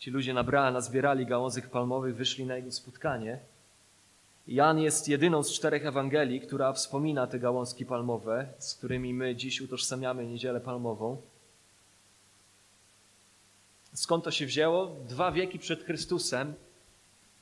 Ci 0.00 0.10
ludzie 0.10 0.34
nabrali, 0.34 0.74
nazbierali 0.74 1.26
gałązek 1.26 1.70
palmowych, 1.70 2.16
wyszli 2.16 2.46
na 2.46 2.56
jego 2.56 2.72
spotkanie. 2.72 3.38
Jan 4.46 4.78
jest 4.78 5.08
jedyną 5.08 5.42
z 5.42 5.52
czterech 5.52 5.86
Ewangelii, 5.86 6.40
która 6.40 6.72
wspomina 6.72 7.26
te 7.26 7.38
gałązki 7.38 7.86
palmowe, 7.86 8.48
z 8.58 8.74
którymi 8.74 9.14
my 9.14 9.36
dziś 9.36 9.60
utożsamiamy 9.60 10.26
niedzielę 10.26 10.60
palmową. 10.60 11.22
Skąd 13.92 14.24
to 14.24 14.30
się 14.30 14.46
wzięło? 14.46 14.96
Dwa 15.08 15.32
wieki 15.32 15.58
przed 15.58 15.84
Chrystusem, 15.84 16.54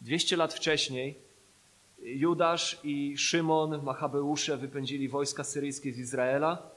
200 0.00 0.36
lat 0.36 0.54
wcześniej, 0.54 1.18
Judasz 2.02 2.80
i 2.84 3.18
Szymon, 3.18 3.82
Machabeusze 3.82 4.56
wypędzili 4.56 5.08
wojska 5.08 5.44
syryjskie 5.44 5.92
z 5.92 5.98
Izraela. 5.98 6.70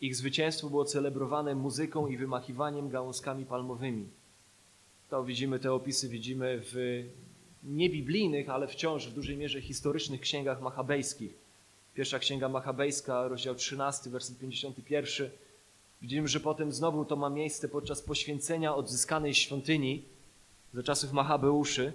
Ich 0.00 0.16
zwycięstwo 0.16 0.70
było 0.70 0.84
celebrowane 0.84 1.54
muzyką 1.54 2.06
i 2.06 2.16
wymachiwaniem 2.16 2.88
gałązkami 2.88 3.46
palmowymi. 3.46 4.08
To 5.10 5.24
widzimy, 5.24 5.58
te 5.58 5.72
opisy 5.72 6.08
widzimy 6.08 6.60
w 6.62 7.04
niebiblijnych, 7.64 8.48
ale 8.48 8.68
wciąż 8.68 9.06
w 9.06 9.14
dużej 9.14 9.36
mierze 9.36 9.60
historycznych 9.60 10.20
księgach 10.20 10.62
machabejskich. 10.62 11.34
Pierwsza 11.94 12.18
księga 12.18 12.48
machabejska, 12.48 13.28
rozdział 13.28 13.54
13, 13.54 14.10
werset 14.10 14.38
51 14.38 15.30
Widzimy, 16.02 16.28
że 16.28 16.40
potem 16.40 16.72
znowu 16.72 17.04
to 17.04 17.16
ma 17.16 17.30
miejsce 17.30 17.68
podczas 17.68 18.02
poświęcenia 18.02 18.74
odzyskanej 18.74 19.34
świątyni 19.34 20.02
za 20.74 20.82
czasów 20.82 21.12
Machabeuszy, 21.12 21.92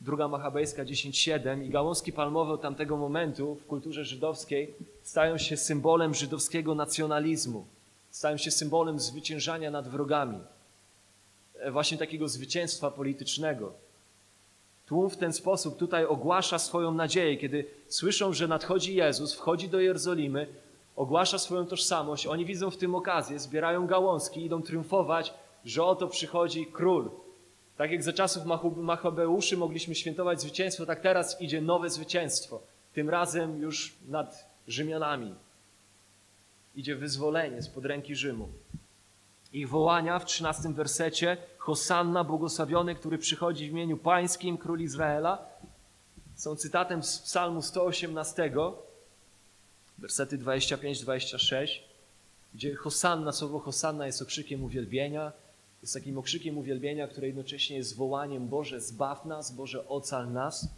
druga 0.00 0.28
machabejska 0.28 0.84
10.7 0.84 1.64
i 1.64 1.70
gałązki 1.70 2.12
palmowe 2.12 2.52
od 2.52 2.62
tamtego 2.62 2.96
momentu 2.96 3.54
w 3.54 3.66
kulturze 3.66 4.04
żydowskiej 4.04 4.74
stają 5.02 5.38
się 5.38 5.56
symbolem 5.56 6.14
żydowskiego 6.14 6.74
nacjonalizmu, 6.74 7.66
stają 8.10 8.36
się 8.36 8.50
symbolem 8.50 9.00
zwyciężania 9.00 9.70
nad 9.70 9.88
wrogami, 9.88 10.38
właśnie 11.70 11.98
takiego 11.98 12.28
zwycięstwa 12.28 12.90
politycznego. 12.90 13.72
Tłum 14.86 15.10
w 15.10 15.16
ten 15.16 15.32
sposób 15.32 15.76
tutaj 15.76 16.04
ogłasza 16.04 16.58
swoją 16.58 16.94
nadzieję, 16.94 17.36
kiedy 17.36 17.64
słyszą, 17.88 18.32
że 18.32 18.48
nadchodzi 18.48 18.94
Jezus, 18.94 19.34
wchodzi 19.34 19.68
do 19.68 19.80
Jerozolimy, 19.80 20.46
ogłasza 20.96 21.38
swoją 21.38 21.66
tożsamość, 21.66 22.26
oni 22.26 22.44
widzą 22.44 22.70
w 22.70 22.76
tym 22.76 22.94
okazję, 22.94 23.38
zbierają 23.38 23.86
gałązki, 23.86 24.44
idą 24.44 24.62
triumfować, 24.62 25.34
że 25.64 25.84
oto 25.84 26.08
przychodzi 26.08 26.66
król. 26.66 27.10
Tak 27.76 27.90
jak 27.90 28.02
za 28.02 28.12
czasów 28.12 28.42
Machabeuszy 28.76 29.56
mogliśmy 29.56 29.94
świętować 29.94 30.40
zwycięstwo, 30.40 30.86
tak 30.86 31.00
teraz 31.00 31.40
idzie 31.40 31.60
nowe 31.60 31.90
zwycięstwo. 31.90 32.60
Tym 32.94 33.10
razem 33.10 33.60
już 33.60 33.94
nad 34.08 34.50
Rzymianami. 34.68 35.34
Idzie 36.76 36.96
wyzwolenie 36.96 37.62
spod 37.62 37.84
ręki 37.84 38.16
Rzymu. 38.16 38.48
Ich 39.56 39.68
wołania 39.68 40.18
w 40.18 40.24
trzynastym 40.24 40.74
wersecie 40.74 41.36
Hosanna, 41.58 42.24
błogosławiony, 42.24 42.94
który 42.94 43.18
przychodzi 43.18 43.68
w 43.68 43.72
imieniu 43.72 43.96
pańskim, 43.96 44.58
król 44.58 44.80
Izraela, 44.80 45.46
są 46.34 46.56
cytatem 46.56 47.02
z 47.02 47.18
psalmu 47.18 47.62
118, 47.62 48.52
wersety 49.98 50.38
25-26, 50.38 51.68
gdzie 52.54 52.74
Hosanna, 52.74 53.32
słowo 53.32 53.58
Hosanna 53.58 54.06
jest 54.06 54.22
okrzykiem 54.22 54.64
uwielbienia, 54.64 55.32
jest 55.82 55.94
takim 55.94 56.18
okrzykiem 56.18 56.58
uwielbienia, 56.58 57.08
które 57.08 57.26
jednocześnie 57.26 57.76
jest 57.76 57.96
wołaniem 57.96 58.48
Boże 58.48 58.80
zbaw 58.80 59.24
nas, 59.24 59.52
Boże 59.52 59.88
ocal 59.88 60.32
nas. 60.32 60.68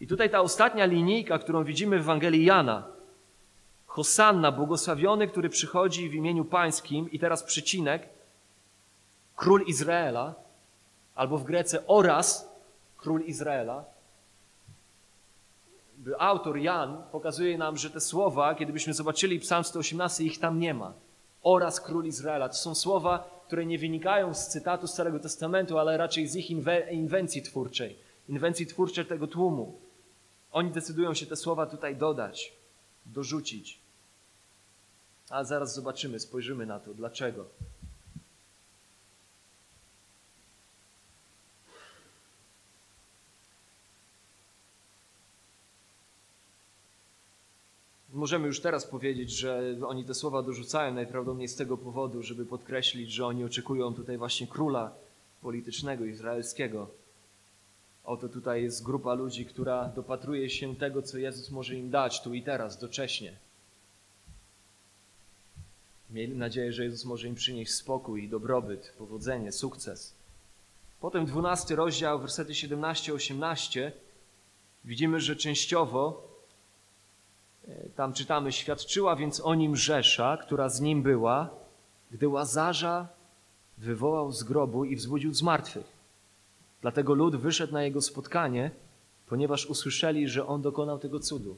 I 0.00 0.06
tutaj 0.06 0.30
ta 0.30 0.40
ostatnia 0.40 0.84
linijka, 0.84 1.38
którą 1.38 1.64
widzimy 1.64 1.98
w 1.98 2.00
Ewangelii 2.00 2.44
Jana. 2.44 2.99
Hosanna, 3.90 4.52
błogosławiony, 4.52 5.28
który 5.28 5.48
przychodzi 5.48 6.08
w 6.08 6.14
imieniu 6.14 6.44
pańskim 6.44 7.10
i 7.10 7.18
teraz 7.18 7.42
przycinek, 7.42 8.08
król 9.36 9.62
Izraela, 9.66 10.34
albo 11.14 11.38
w 11.38 11.44
Grece 11.44 11.86
oraz 11.86 12.48
król 12.96 13.20
Izraela, 13.20 13.84
autor 16.18 16.58
Jan 16.58 17.02
pokazuje 17.12 17.58
nam, 17.58 17.76
że 17.76 17.90
te 17.90 18.00
słowa, 18.00 18.54
kiedybyśmy 18.54 18.94
zobaczyli 18.94 19.40
Psalm 19.40 19.64
118, 19.64 20.24
ich 20.24 20.38
tam 20.38 20.60
nie 20.60 20.74
ma. 20.74 20.92
Oraz 21.42 21.80
król 21.80 22.06
Izraela. 22.06 22.48
To 22.48 22.54
są 22.54 22.74
słowa, 22.74 23.42
które 23.46 23.66
nie 23.66 23.78
wynikają 23.78 24.34
z 24.34 24.46
cytatu 24.46 24.86
z 24.86 24.92
Starego 24.92 25.18
Testamentu, 25.18 25.78
ale 25.78 25.96
raczej 25.96 26.28
z 26.28 26.36
ich 26.36 26.50
inwencji 26.90 27.42
twórczej, 27.42 27.96
inwencji 28.28 28.66
twórczej 28.66 29.06
tego 29.06 29.26
tłumu. 29.26 29.78
Oni 30.52 30.70
decydują 30.70 31.14
się 31.14 31.26
te 31.26 31.36
słowa 31.36 31.66
tutaj 31.66 31.96
dodać, 31.96 32.52
dorzucić. 33.06 33.79
A 35.30 35.44
zaraz 35.44 35.74
zobaczymy, 35.74 36.20
spojrzymy 36.20 36.66
na 36.66 36.80
to, 36.80 36.94
dlaczego. 36.94 37.44
Możemy 48.12 48.46
już 48.46 48.60
teraz 48.60 48.86
powiedzieć, 48.86 49.30
że 49.30 49.76
oni 49.86 50.04
te 50.04 50.14
słowa 50.14 50.42
dorzucają 50.42 50.94
najprawdopodobniej 50.94 51.48
z 51.48 51.56
tego 51.56 51.76
powodu, 51.76 52.22
żeby 52.22 52.46
podkreślić, 52.46 53.10
że 53.10 53.26
oni 53.26 53.44
oczekują 53.44 53.94
tutaj 53.94 54.18
właśnie 54.18 54.46
króla 54.46 54.92
politycznego 55.42 56.04
izraelskiego. 56.04 56.90
Oto 58.04 58.28
tutaj 58.28 58.62
jest 58.62 58.84
grupa 58.84 59.14
ludzi, 59.14 59.46
która 59.46 59.88
dopatruje 59.88 60.50
się 60.50 60.76
tego, 60.76 61.02
co 61.02 61.18
Jezus 61.18 61.50
może 61.50 61.74
im 61.74 61.90
dać 61.90 62.22
tu 62.22 62.34
i 62.34 62.42
teraz, 62.42 62.78
docześnie. 62.78 63.49
Mieli 66.12 66.36
nadzieję, 66.36 66.72
że 66.72 66.84
Jezus 66.84 67.04
może 67.04 67.28
im 67.28 67.34
przynieść 67.34 67.72
spokój, 67.72 68.28
dobrobyt, 68.28 68.94
powodzenie, 68.98 69.52
sukces. 69.52 70.14
Potem 71.00 71.26
dwunasty 71.26 71.76
rozdział, 71.76 72.18
wersety 72.18 72.52
17-18, 72.52 73.90
widzimy, 74.84 75.20
że 75.20 75.36
częściowo 75.36 76.28
e, 77.68 77.88
tam 77.88 78.12
czytamy, 78.12 78.52
świadczyła 78.52 79.16
więc 79.16 79.40
o 79.40 79.54
nim 79.54 79.76
Rzesza, 79.76 80.36
która 80.36 80.68
z 80.68 80.80
nim 80.80 81.02
była, 81.02 81.50
gdy 82.10 82.28
Łazarza 82.28 83.08
wywołał 83.78 84.32
z 84.32 84.42
grobu 84.42 84.84
i 84.84 84.96
wzbudził 84.96 85.32
z. 85.32 85.84
Dlatego 86.82 87.14
lud 87.14 87.36
wyszedł 87.36 87.72
na 87.72 87.82
jego 87.82 88.02
spotkanie, 88.02 88.70
ponieważ 89.26 89.66
usłyszeli, 89.66 90.28
że 90.28 90.46
on 90.46 90.62
dokonał 90.62 90.98
tego 90.98 91.20
cudu. 91.20 91.56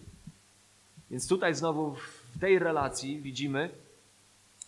Więc 1.11 1.29
tutaj 1.29 1.55
znowu 1.55 1.95
w 1.95 2.38
tej 2.41 2.59
relacji 2.59 3.21
widzimy, 3.21 3.71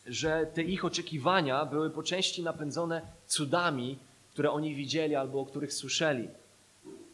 że 0.06 0.46
te 0.54 0.62
ich 0.62 0.84
oczekiwania 0.84 1.66
były 1.66 1.90
po 1.90 2.02
części 2.02 2.42
napędzone 2.42 3.02
cudami, 3.26 3.98
które 4.32 4.50
oni 4.50 4.74
widzieli 4.74 5.14
albo 5.14 5.40
o 5.40 5.46
których 5.46 5.72
słyszeli. 5.72 6.28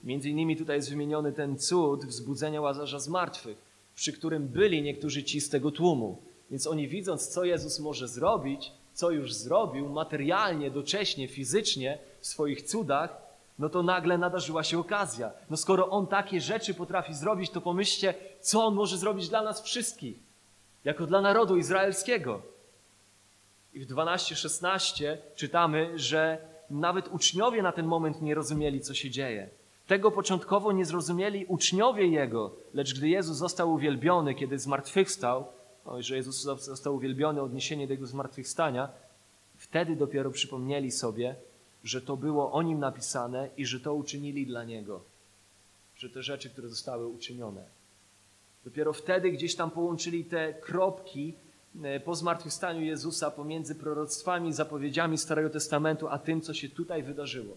Między 0.05 0.31
innymi 0.31 0.57
tutaj 0.57 0.77
jest 0.77 0.91
wymieniony 0.91 1.33
ten 1.33 1.59
cud 1.59 2.05
wzbudzenia 2.05 2.61
Łazarza 2.61 2.99
z 2.99 3.09
martwych, 3.09 3.59
przy 3.95 4.13
którym 4.13 4.49
byli 4.49 4.83
niektórzy 4.83 5.25
ci 5.25 5.41
z 5.41 5.49
tego 5.49 5.71
tłumu. 5.71 6.19
Więc 6.51 6.67
oni 6.67 6.89
widząc, 6.89 7.29
co 7.29 7.45
Jezus 7.45 7.81
może 7.81 8.09
zrobić, 8.09 8.73
co 8.93 9.11
już 9.11 9.35
zrobił 9.35 9.89
materialnie, 9.89 10.71
docześnie, 10.71 11.29
fizycznie 11.29 11.99
w 12.21 12.27
swoich 12.27 12.63
cudach, 12.63 13.17
no 13.59 13.69
to 13.69 13.83
nagle 13.83 14.19
nadarzyła 14.19 14.65
się 14.65 14.79
okazja. 14.79 15.33
No 15.51 15.57
skoro 15.57 15.91
On 15.91 16.07
takie 16.07 16.41
rzeczy 16.41 16.75
potrafi 16.75 17.15
zrobić, 17.15 17.51
to 17.51 17.61
pomyślcie, 17.61 18.15
co 18.41 18.65
On 18.65 18.75
może 18.75 18.99
zrobić 18.99 19.29
dla 19.29 19.43
nas 19.43 19.63
wszystkich, 19.63 20.17
jako 20.85 21.07
dla 21.07 21.21
narodu 21.21 21.57
izraelskiego. 21.57 22.43
I 23.75 23.81
w 23.81 23.89
12-16 23.89 25.17
czytamy, 25.35 25.99
że 25.99 26.39
nawet 26.71 27.09
uczniowie 27.09 27.63
na 27.63 27.73
ten 27.73 27.87
moment 27.87 28.23
nie 28.23 28.35
rozumieli, 28.35 28.81
co 28.81 28.95
się 28.95 29.11
dzieje. 29.11 29.49
Tego 29.87 30.11
początkowo 30.11 30.73
nie 30.73 30.85
zrozumieli 30.85 31.47
uczniowie 31.47 32.07
Jego, 32.07 32.57
lecz 32.75 32.99
gdy 32.99 33.09
Jezus 33.09 33.37
został 33.37 33.73
uwielbiony, 33.73 34.35
kiedy 34.35 34.59
zmartwychwstał, 34.59 35.47
no, 35.87 36.03
że 36.03 36.17
Jezus 36.17 36.41
został 36.43 36.95
uwielbiony, 36.95 37.43
odniesienie 37.43 37.87
do 37.87 37.93
Jego 37.93 38.07
zmartwychwstania, 38.07 38.89
wtedy 39.57 39.97
dopiero 39.97 40.31
przypomnieli 40.31 40.91
sobie, 40.91 41.35
że 41.85 42.03
to 42.03 42.17
było 42.17 42.53
o 42.53 42.63
Nim 42.63 42.79
napisane 42.79 43.49
i 43.57 43.67
że 43.67 43.81
to 43.81 43.95
uczynili 43.95 44.47
dla 44.47 44.65
Niego. 44.65 45.01
Że 45.97 46.11
te 46.11 46.23
rzeczy, 46.23 46.51
które 46.51 46.69
zostały 46.69 47.07
uczynione. 47.07 47.65
Dopiero 48.65 48.93
wtedy 48.93 49.31
gdzieś 49.31 49.57
tam 49.57 49.71
połączyli 49.71 50.25
te 50.25 50.55
kropki 50.55 51.35
po 52.05 52.15
zmartwychwstaniu 52.15 52.81
Jezusa 52.81 53.31
pomiędzy 53.31 53.75
proroctwami, 53.75 54.53
zapowiedziami 54.53 55.19
Starego 55.19 55.51
Testamentu, 55.51 56.09
a 56.09 56.19
tym, 56.19 56.41
co 56.41 56.55
się 56.55 56.69
tutaj 56.69 57.03
wydarzyło. 57.03 57.57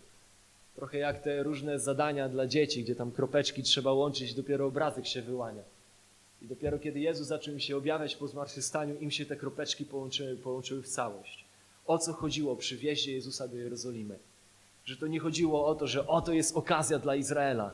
Trochę 0.75 0.97
jak 0.97 1.21
te 1.21 1.43
różne 1.43 1.79
zadania 1.79 2.29
dla 2.29 2.47
dzieci, 2.47 2.83
gdzie 2.83 2.95
tam 2.95 3.11
kropeczki 3.11 3.63
trzeba 3.63 3.93
łączyć, 3.93 4.33
dopiero 4.33 4.65
obrazek 4.65 5.07
się 5.07 5.21
wyłania. 5.21 5.63
I 6.41 6.47
dopiero 6.47 6.79
kiedy 6.79 6.99
Jezus 6.99 7.27
zaczął 7.27 7.53
im 7.53 7.59
się 7.59 7.77
objawiać 7.77 8.15
po 8.15 8.27
zmartwychwstaniu, 8.27 8.99
im 8.99 9.11
się 9.11 9.25
te 9.25 9.35
kropeczki 9.35 9.85
połączyły, 9.85 10.35
połączyły 10.35 10.81
w 10.81 10.87
całość. 10.87 11.45
O 11.85 11.97
co 11.97 12.13
chodziło 12.13 12.55
przy 12.55 12.77
wjeździe 12.77 13.13
Jezusa 13.13 13.47
do 13.47 13.57
Jerozolimy? 13.57 14.19
Że 14.85 14.97
to 14.97 15.07
nie 15.07 15.19
chodziło 15.19 15.65
o 15.67 15.75
to, 15.75 15.87
że 15.87 16.07
oto 16.07 16.33
jest 16.33 16.57
okazja 16.57 16.99
dla 16.99 17.15
Izraela. 17.15 17.71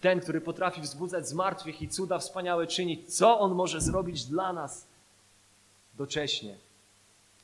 Ten, 0.00 0.20
który 0.20 0.40
potrafi 0.40 0.80
wzbudzać 0.80 1.28
zmartwych 1.28 1.82
i 1.82 1.88
cuda 1.88 2.18
wspaniałe 2.18 2.66
czynić, 2.66 3.14
co 3.14 3.40
on 3.40 3.54
może 3.54 3.80
zrobić 3.80 4.24
dla 4.24 4.52
nas 4.52 4.86
docześnie. 6.00 6.54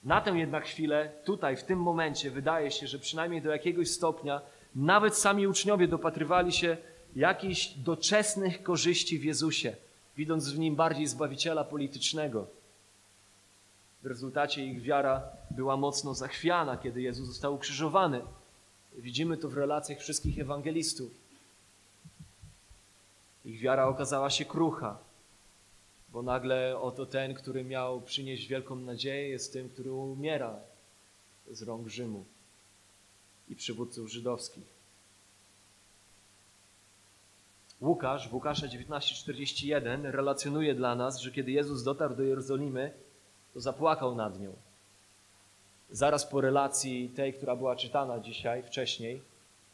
Na 0.05 0.21
tę 0.21 0.31
jednak 0.31 0.64
chwilę, 0.64 1.12
tutaj, 1.25 1.57
w 1.57 1.62
tym 1.62 1.79
momencie, 1.79 2.31
wydaje 2.31 2.71
się, 2.71 2.87
że 2.87 2.99
przynajmniej 2.99 3.42
do 3.42 3.51
jakiegoś 3.51 3.90
stopnia 3.90 4.40
nawet 4.75 5.16
sami 5.16 5.47
uczniowie 5.47 5.88
dopatrywali 5.88 6.53
się 6.53 6.77
jakichś 7.16 7.69
doczesnych 7.69 8.62
korzyści 8.62 9.19
w 9.19 9.25
Jezusie, 9.25 9.77
widząc 10.16 10.53
w 10.53 10.59
nim 10.59 10.77
bardziej 10.77 11.07
zbawiciela 11.07 11.64
politycznego. 11.64 12.47
W 14.03 14.07
rezultacie 14.07 14.66
ich 14.66 14.83
wiara 14.83 15.23
była 15.51 15.77
mocno 15.77 16.14
zachwiana, 16.14 16.77
kiedy 16.77 17.03
Jezus 17.03 17.27
został 17.27 17.55
ukrzyżowany. 17.55 18.21
Widzimy 18.99 19.37
to 19.37 19.49
w 19.49 19.55
relacjach 19.55 19.99
wszystkich 19.99 20.38
ewangelistów. 20.38 21.11
Ich 23.45 23.61
wiara 23.61 23.87
okazała 23.87 24.31
się 24.31 24.45
krucha, 24.45 24.99
bo 26.17 26.23
nagle 26.23 26.79
oto 26.81 27.07
ten, 27.07 27.35
który 27.35 27.65
miał 27.65 28.01
przynieść 28.01 28.47
wielką 28.47 28.77
nadzieję, 28.77 29.29
jest 29.29 29.53
tym, 29.53 29.69
który 29.69 29.93
umiera 29.93 30.61
z 31.51 31.63
rąk 31.63 31.89
Rzymu 31.89 32.25
i 33.49 33.57
przywódców 33.57 34.11
żydowskich. 34.11 34.65
Łukasz 37.81 38.29
w 38.29 38.35
Łukasza 38.35 38.67
19:41 38.67 40.11
relacjonuje 40.11 40.75
dla 40.75 40.95
nas, 40.95 41.21
że 41.21 41.33
kiedy 41.33 41.51
Jezus 41.51 41.83
dotarł 41.83 42.15
do 42.15 42.23
Jerozolimy, 42.23 42.93
to 43.55 43.61
zapłakał 43.61 44.15
nad 44.15 44.41
nią. 44.41 44.53
Zaraz 45.91 46.27
po 46.27 46.41
relacji 46.41 47.09
tej, 47.09 47.35
która 47.35 47.57
była 47.57 47.77
czytana 47.77 48.21
dzisiaj, 48.21 48.63
wcześniej, 48.63 49.23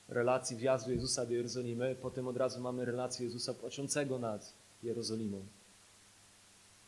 relacji 0.08 0.56
wjazdu 0.56 0.92
Jezusa 0.92 1.26
do 1.26 1.32
Jerozolimy, 1.32 1.96
potem 2.02 2.28
od 2.28 2.36
razu 2.36 2.60
mamy 2.60 2.84
relację 2.84 3.26
Jezusa 3.26 3.54
płaczącego 3.54 4.18
nad 4.18 4.52
Jerozolimą. 4.82 5.42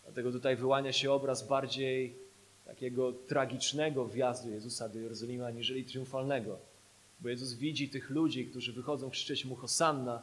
Dlatego 0.04 0.32
tutaj 0.32 0.56
wyłania 0.56 0.92
się 0.92 1.12
obraz 1.12 1.48
bardziej 1.48 2.14
takiego 2.66 3.12
tragicznego 3.12 4.04
wjazdu 4.06 4.50
Jezusa 4.50 4.88
do 4.88 4.98
Jerozolimy, 4.98 5.46
aniżeli 5.46 5.84
triumfalnego. 5.84 6.58
Bo 7.20 7.28
Jezus 7.28 7.52
widzi 7.52 7.88
tych 7.88 8.10
ludzi, 8.10 8.46
którzy 8.46 8.72
wychodzą 8.72 9.10
krzyczeć 9.10 9.44
mu 9.44 9.56
Hosanna, 9.56 10.22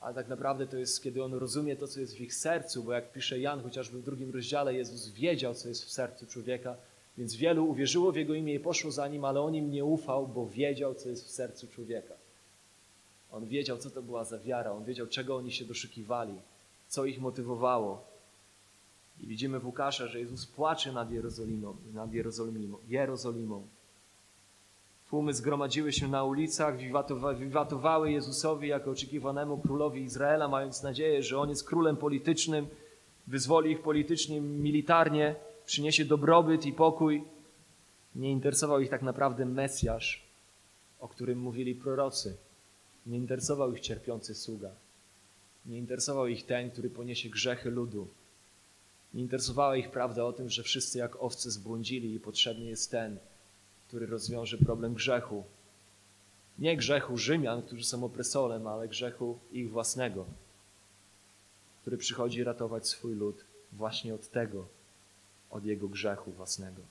ale 0.00 0.14
tak 0.14 0.28
naprawdę 0.28 0.66
to 0.66 0.76
jest, 0.76 1.02
kiedy 1.02 1.24
on 1.24 1.34
rozumie 1.34 1.76
to, 1.76 1.88
co 1.88 2.00
jest 2.00 2.16
w 2.16 2.20
ich 2.20 2.34
sercu, 2.34 2.82
bo 2.82 2.92
jak 2.92 3.12
pisze 3.12 3.38
Jan 3.40 3.62
chociażby 3.62 3.98
w 3.98 4.04
drugim 4.04 4.30
rozdziale, 4.30 4.74
Jezus 4.74 5.08
wiedział, 5.08 5.54
co 5.54 5.68
jest 5.68 5.84
w 5.84 5.90
sercu 5.90 6.26
człowieka, 6.26 6.76
więc 7.18 7.34
wielu 7.34 7.68
uwierzyło 7.68 8.12
w 8.12 8.16
Jego 8.16 8.34
imię 8.34 8.54
i 8.54 8.60
poszło 8.60 8.90
za 8.90 9.08
Nim, 9.08 9.24
ale 9.24 9.40
on 9.40 9.54
im 9.54 9.70
nie 9.70 9.84
ufał, 9.84 10.28
bo 10.28 10.46
wiedział, 10.46 10.94
co 10.94 11.08
jest 11.08 11.26
w 11.26 11.30
sercu 11.30 11.68
człowieka. 11.68 12.14
On 13.32 13.46
wiedział, 13.46 13.78
co 13.78 13.90
to 13.90 14.02
była 14.02 14.24
za 14.24 14.38
wiara, 14.38 14.72
on 14.72 14.84
wiedział, 14.84 15.06
czego 15.06 15.36
oni 15.36 15.52
się 15.52 15.64
doszukiwali, 15.64 16.34
co 16.88 17.04
ich 17.04 17.20
motywowało. 17.20 18.11
I 19.20 19.26
widzimy 19.26 19.58
w 19.58 19.66
Łukasza, 19.66 20.06
że 20.06 20.20
Jezus 20.20 20.46
płacze 20.46 20.92
nad 20.92 21.10
Jerozolimą, 21.10 21.76
nad 21.94 22.12
Jerozolimą, 22.12 22.78
Jerozolimą. 22.88 23.66
Tłumy 25.10 25.34
zgromadziły 25.34 25.92
się 25.92 26.08
na 26.08 26.24
ulicach, 26.24 26.76
wiwatowały 27.38 28.12
Jezusowi 28.12 28.68
jako 28.68 28.90
oczekiwanemu 28.90 29.58
królowi 29.58 30.02
Izraela, 30.02 30.48
mając 30.48 30.82
nadzieję, 30.82 31.22
że 31.22 31.38
On 31.38 31.48
jest 31.48 31.64
królem 31.64 31.96
politycznym, 31.96 32.66
wyzwoli 33.26 33.70
ich 33.70 33.82
politycznie, 33.82 34.40
militarnie, 34.40 35.34
przyniesie 35.66 36.04
dobrobyt 36.04 36.66
i 36.66 36.72
pokój. 36.72 37.24
Nie 38.14 38.30
interesował 38.30 38.80
ich 38.80 38.90
tak 38.90 39.02
naprawdę 39.02 39.46
Mesjasz, 39.46 40.22
o 41.00 41.08
którym 41.08 41.38
mówili 41.38 41.74
prorocy. 41.74 42.36
Nie 43.06 43.18
interesował 43.18 43.72
ich 43.72 43.80
cierpiący 43.80 44.34
sługa. 44.34 44.70
Nie 45.66 45.78
interesował 45.78 46.26
ich 46.26 46.46
ten, 46.46 46.70
który 46.70 46.90
poniesie 46.90 47.28
grzechy 47.28 47.70
ludu. 47.70 48.08
Nie 49.14 49.22
interesowała 49.22 49.76
ich 49.76 49.90
prawda 49.90 50.24
o 50.24 50.32
tym, 50.32 50.50
że 50.50 50.62
wszyscy 50.62 50.98
jak 50.98 51.22
owce 51.22 51.50
zbłądzili 51.50 52.14
i 52.14 52.20
potrzebny 52.20 52.64
jest 52.64 52.90
ten, 52.90 53.18
który 53.88 54.06
rozwiąże 54.06 54.58
problem 54.58 54.94
grzechu. 54.94 55.44
Nie 56.58 56.76
grzechu 56.76 57.16
Rzymian, 57.16 57.62
którzy 57.62 57.84
są 57.84 58.04
opresorem, 58.04 58.66
ale 58.66 58.88
grzechu 58.88 59.38
ich 59.52 59.70
własnego, 59.70 60.26
który 61.80 61.96
przychodzi 61.96 62.44
ratować 62.44 62.88
swój 62.88 63.14
lud 63.14 63.44
właśnie 63.72 64.14
od 64.14 64.30
tego, 64.30 64.66
od 65.50 65.64
jego 65.64 65.88
grzechu 65.88 66.32
własnego. 66.32 66.82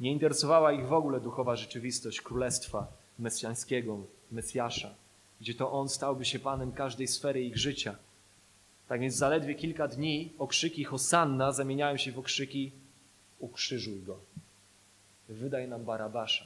Nie 0.00 0.12
interesowała 0.12 0.72
ich 0.72 0.86
w 0.86 0.92
ogóle 0.92 1.20
duchowa 1.20 1.56
rzeczywistość 1.56 2.20
królestwa 2.20 2.86
mesjańskiego, 3.18 3.98
Mesjasza, 4.32 4.94
gdzie 5.40 5.54
to 5.54 5.72
on 5.72 5.88
stałby 5.88 6.24
się 6.24 6.38
panem 6.38 6.72
każdej 6.72 7.08
sfery 7.08 7.42
ich 7.42 7.58
życia. 7.58 7.96
Tak 8.88 9.00
więc 9.00 9.14
zaledwie 9.14 9.54
kilka 9.54 9.88
dni 9.88 10.32
okrzyki 10.38 10.84
Hosanna 10.84 11.52
zamieniają 11.52 11.96
się 11.96 12.12
w 12.12 12.18
okrzyki 12.18 12.72
ukrzyżuj 13.38 14.02
go 14.02 14.18
wydaj 15.28 15.68
nam 15.68 15.84
Barabasza. 15.84 16.44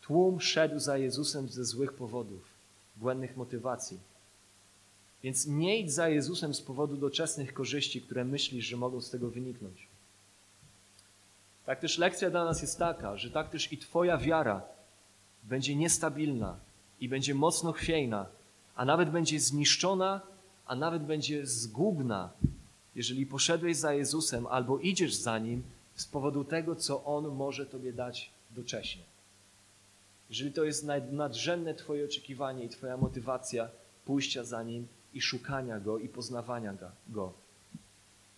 Tłum 0.00 0.40
szedł 0.40 0.78
za 0.78 0.98
Jezusem 0.98 1.48
ze 1.48 1.64
złych 1.64 1.92
powodów, 1.92 2.42
błędnych 2.96 3.36
motywacji. 3.36 3.98
Więc 5.22 5.46
nie 5.46 5.78
idź 5.78 5.92
za 5.92 6.08
Jezusem 6.08 6.54
z 6.54 6.60
powodu 6.60 6.96
doczesnych 6.96 7.54
korzyści, 7.54 8.02
które 8.02 8.24
myślisz, 8.24 8.66
że 8.66 8.76
mogą 8.76 9.00
z 9.00 9.10
tego 9.10 9.30
wyniknąć. 9.30 9.86
Tak 11.66 11.80
też 11.80 11.98
lekcja 11.98 12.30
dla 12.30 12.44
nas 12.44 12.62
jest 12.62 12.78
taka, 12.78 13.16
że 13.16 13.30
tak 13.30 13.50
też 13.50 13.72
i 13.72 13.78
Twoja 13.78 14.18
wiara 14.18 14.62
będzie 15.42 15.76
niestabilna 15.76 16.56
i 17.00 17.08
będzie 17.08 17.34
mocno 17.34 17.72
chwiejna, 17.72 18.26
a 18.74 18.84
nawet 18.84 19.10
będzie 19.10 19.40
zniszczona, 19.40 20.20
a 20.66 20.74
nawet 20.74 21.02
będzie 21.02 21.46
zgubna, 21.46 22.30
jeżeli 22.94 23.26
poszedłeś 23.26 23.76
za 23.76 23.92
Jezusem 23.94 24.46
albo 24.46 24.78
idziesz 24.78 25.14
za 25.14 25.38
Nim 25.38 25.62
z 25.94 26.06
powodu 26.06 26.44
tego, 26.44 26.76
co 26.76 27.04
On 27.04 27.28
może 27.28 27.66
Tobie 27.66 27.92
dać 27.92 28.30
docześnie. 28.50 29.02
Jeżeli 30.28 30.52
to 30.52 30.64
jest 30.64 30.86
nadrzędne 31.10 31.74
Twoje 31.74 32.04
oczekiwanie 32.04 32.64
i 32.64 32.68
Twoja 32.68 32.96
motywacja 32.96 33.68
pójścia 34.04 34.44
za 34.44 34.62
Nim 34.62 34.86
i 35.14 35.20
szukania 35.20 35.80
Go 35.80 35.98
i 35.98 36.08
poznawania 36.08 36.74
Go, 37.08 37.32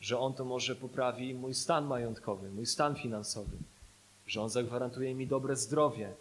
że 0.01 0.19
On 0.19 0.35
to 0.35 0.45
może 0.45 0.77
poprawi 0.77 1.35
mój 1.35 1.55
stan 1.55 1.87
majątkowy, 1.87 2.51
mój 2.51 2.67
stan 2.67 2.95
finansowy, 2.95 3.57
że 4.27 4.43
On 4.43 4.51
zagwarantuje 4.51 5.15
mi 5.15 5.27
dobre 5.27 5.57
zdrowie, 5.57 6.15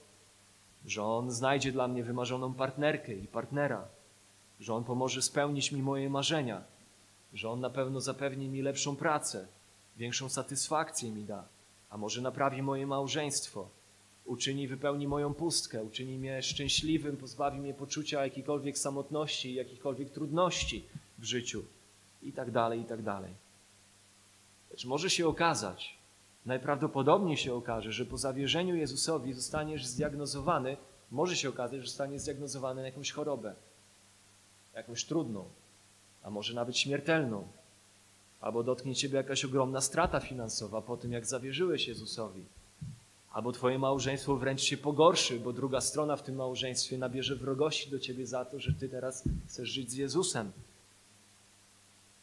że 0.85 1.03
On 1.03 1.31
znajdzie 1.31 1.71
dla 1.71 1.87
mnie 1.87 2.03
wymarzoną 2.03 2.53
partnerkę 2.53 3.13
i 3.13 3.27
partnera, 3.27 3.87
że 4.63 4.73
On 4.73 4.83
pomoże 4.83 5.21
spełnić 5.21 5.71
mi 5.71 5.81
moje 5.81 6.09
marzenia, 6.09 6.63
że 7.33 7.49
On 7.49 7.59
na 7.59 7.69
pewno 7.69 8.01
zapewni 8.01 8.49
mi 8.49 8.61
lepszą 8.61 8.95
pracę, 8.95 9.47
większą 9.97 10.29
satysfakcję 10.29 11.11
mi 11.11 11.23
da, 11.23 11.47
a 11.89 11.97
może 11.97 12.21
naprawi 12.21 12.61
moje 12.61 12.87
małżeństwo, 12.87 13.69
uczyni, 14.25 14.67
wypełni 14.67 15.07
moją 15.07 15.33
pustkę, 15.33 15.83
uczyni 15.83 16.17
mnie 16.17 16.43
szczęśliwym, 16.43 17.17
pozbawi 17.17 17.59
mnie 17.59 17.73
poczucia 17.73 18.23
jakiejkolwiek 18.23 18.77
samotności 18.77 19.53
jakichkolwiek 19.53 20.09
trudności 20.09 20.85
w 21.19 21.23
życiu 21.23 21.63
i 22.21 22.31
tak 22.31 22.51
dalej, 22.51 22.81
i 22.81 22.85
tak 22.85 23.01
dalej. 23.01 23.33
Lecz 24.71 24.85
może 24.85 25.09
się 25.09 25.27
okazać, 25.27 25.97
najprawdopodobniej 26.45 27.37
się 27.37 27.53
okaże, 27.53 27.91
że 27.91 28.05
po 28.05 28.17
zawierzeniu 28.17 28.75
Jezusowi 28.75 29.33
zostaniesz 29.33 29.85
zdiagnozowany, 29.85 30.77
może 31.11 31.35
się 31.35 31.49
okazać, 31.49 31.79
że 31.79 31.87
zostaniesz 31.87 32.21
zdiagnozowany 32.21 32.81
na 32.81 32.87
jakąś 32.87 33.11
chorobę, 33.11 33.55
jakąś 34.75 35.05
trudną, 35.05 35.45
a 36.23 36.29
może 36.29 36.53
nawet 36.53 36.77
śmiertelną, 36.77 37.47
albo 38.41 38.63
dotknie 38.63 38.95
ciebie 38.95 39.17
jakaś 39.17 39.45
ogromna 39.45 39.81
strata 39.81 40.19
finansowa 40.19 40.81
po 40.81 40.97
tym, 40.97 41.11
jak 41.11 41.25
zawierzyłeś 41.25 41.87
Jezusowi, 41.87 42.45
albo 43.31 43.51
twoje 43.51 43.79
małżeństwo 43.79 44.35
wręcz 44.35 44.61
się 44.61 44.77
pogorszy, 44.77 45.39
bo 45.39 45.53
druga 45.53 45.81
strona 45.81 46.15
w 46.15 46.23
tym 46.23 46.35
małżeństwie 46.35 46.97
nabierze 46.97 47.35
wrogości 47.35 47.91
do 47.91 47.99
ciebie 47.99 48.27
za 48.27 48.45
to, 48.45 48.59
że 48.59 48.73
ty 48.73 48.89
teraz 48.89 49.23
chcesz 49.47 49.69
żyć 49.69 49.91
z 49.91 49.93
Jezusem. 49.93 50.51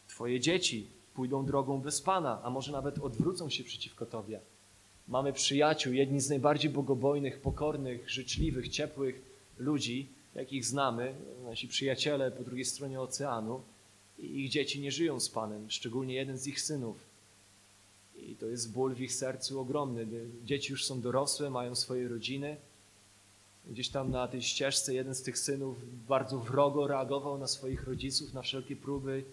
Twoje 0.07 0.39
dzieci 0.39 0.87
pójdą 1.13 1.45
drogą 1.45 1.81
bez 1.81 2.01
Pana, 2.01 2.41
a 2.43 2.49
może 2.49 2.71
nawet 2.71 2.99
odwrócą 2.99 3.49
się 3.49 3.63
przeciwko 3.63 4.05
Tobie. 4.05 4.39
Mamy 5.07 5.33
przyjaciół, 5.33 5.93
jedni 5.93 6.19
z 6.19 6.29
najbardziej 6.29 6.71
bogobojnych, 6.71 7.41
pokornych, 7.41 8.09
życzliwych, 8.09 8.69
ciepłych 8.69 9.21
ludzi, 9.57 10.09
jakich 10.35 10.65
znamy, 10.65 11.15
nasi 11.43 11.67
przyjaciele 11.67 12.31
po 12.31 12.43
drugiej 12.43 12.65
stronie 12.65 13.01
oceanu, 13.01 13.61
i 14.19 14.43
ich 14.43 14.49
dzieci 14.49 14.81
nie 14.81 14.91
żyją 14.91 15.19
z 15.19 15.29
Panem, 15.29 15.71
szczególnie 15.71 16.13
jeden 16.13 16.37
z 16.37 16.47
ich 16.47 16.61
synów. 16.61 16.97
I 18.15 18.35
to 18.35 18.45
jest 18.45 18.71
ból 18.71 18.95
w 18.95 19.01
ich 19.01 19.13
sercu 19.13 19.59
ogromny. 19.59 20.07
Dzieci 20.45 20.71
już 20.71 20.85
są 20.85 21.01
dorosłe, 21.01 21.49
mają 21.49 21.75
swoje 21.75 22.07
rodziny. 22.07 22.57
Gdzieś 23.65 23.89
tam 23.89 24.11
na 24.11 24.27
tej 24.27 24.41
ścieżce 24.41 24.93
jeden 24.93 25.15
z 25.15 25.21
tych 25.21 25.37
synów 25.37 25.77
bardzo 26.07 26.39
wrogo 26.39 26.87
reagował 26.87 27.37
na 27.37 27.47
swoich 27.47 27.83
rodziców, 27.83 28.33
na 28.33 28.41
wszelkie 28.41 28.75
próby 28.75 29.23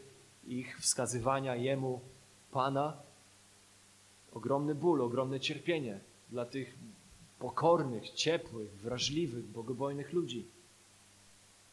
ich 0.47 0.81
wskazywania 0.81 1.57
Jemu 1.57 2.01
Pana. 2.51 2.97
Ogromny 4.33 4.75
ból, 4.75 5.03
ogromne 5.03 5.41
cierpienie 5.41 6.01
dla 6.31 6.47
tych 6.47 6.75
pokornych, 7.39 8.11
ciepłych, 8.11 8.71
wrażliwych, 8.71 9.45
bogobojnych 9.45 10.13
ludzi. 10.13 10.47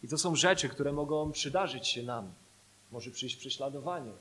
I 0.06 0.08
to 0.08 0.18
są 0.18 0.36
rzeczy, 0.36 0.70
które 0.70 0.94
mogą 0.94 1.32
przydarzyć 1.32 1.88
się 1.88 2.04
nam. 2.04 2.34
Może 2.92 3.12
przyjść 3.12 3.36
prześladowanie, 3.36 4.12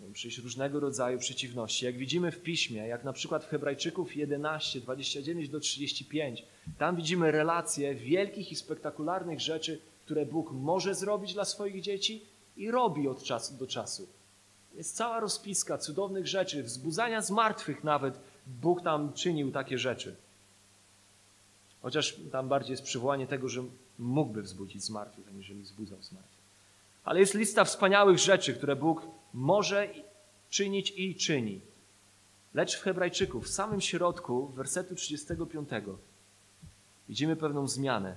mogą 0.00 0.12
przyjść 0.12 0.38
różnego 0.38 0.80
rodzaju 0.80 1.18
przeciwności. 1.18 1.84
Jak 1.84 1.96
widzimy 1.96 2.32
w 2.32 2.42
piśmie, 2.42 2.88
jak 2.88 3.04
na 3.04 3.12
przykład 3.12 3.44
w 3.44 3.48
Hebrajczyków 3.48 4.16
11, 4.16 4.80
29 4.80 5.48
do 5.48 5.60
35, 5.60 6.44
tam 6.78 6.96
widzimy 6.96 7.30
relacje 7.30 7.94
wielkich 7.94 8.52
i 8.52 8.56
spektakularnych 8.56 9.40
rzeczy, 9.40 9.80
które 10.04 10.26
Bóg 10.26 10.52
może 10.52 10.94
zrobić 10.94 11.34
dla 11.34 11.44
swoich 11.44 11.80
dzieci 11.80 12.22
i 12.56 12.70
robi 12.70 13.08
od 13.08 13.22
czasu 13.22 13.54
do 13.54 13.66
czasu. 13.66 14.08
Jest 14.74 14.96
cała 14.96 15.20
rozpiska 15.20 15.78
cudownych 15.78 16.26
rzeczy, 16.26 16.62
wzbudzania 16.62 17.22
z 17.22 17.30
martwych 17.30 17.84
nawet. 17.84 18.18
Bóg 18.46 18.82
tam 18.82 19.12
czynił 19.12 19.52
takie 19.52 19.78
rzeczy. 19.78 20.16
Chociaż 21.82 22.16
tam 22.32 22.48
bardziej 22.48 22.70
jest 22.70 22.82
przywołanie 22.82 23.26
tego, 23.26 23.48
że 23.48 23.64
mógłby 23.98 24.42
wzbudzić 24.42 24.84
z 24.84 24.90
martwych, 24.90 25.28
aniżeli 25.28 25.62
wzbudzał 25.62 26.02
z 26.02 26.12
martwych. 26.12 26.36
Ale 27.04 27.20
jest 27.20 27.34
lista 27.34 27.64
wspaniałych 27.64 28.18
rzeczy, 28.18 28.54
które 28.54 28.76
Bóg 28.76 29.02
może 29.34 29.94
czynić 30.50 30.92
i 30.96 31.14
czyni. 31.14 31.60
Lecz 32.54 32.76
w 32.76 32.82
Hebrajczyku, 32.82 33.40
w 33.40 33.48
samym 33.48 33.80
środku 33.80 34.46
wersetu 34.46 34.94
35, 34.94 35.68
widzimy 37.08 37.36
pewną 37.36 37.68
zmianę. 37.68 38.16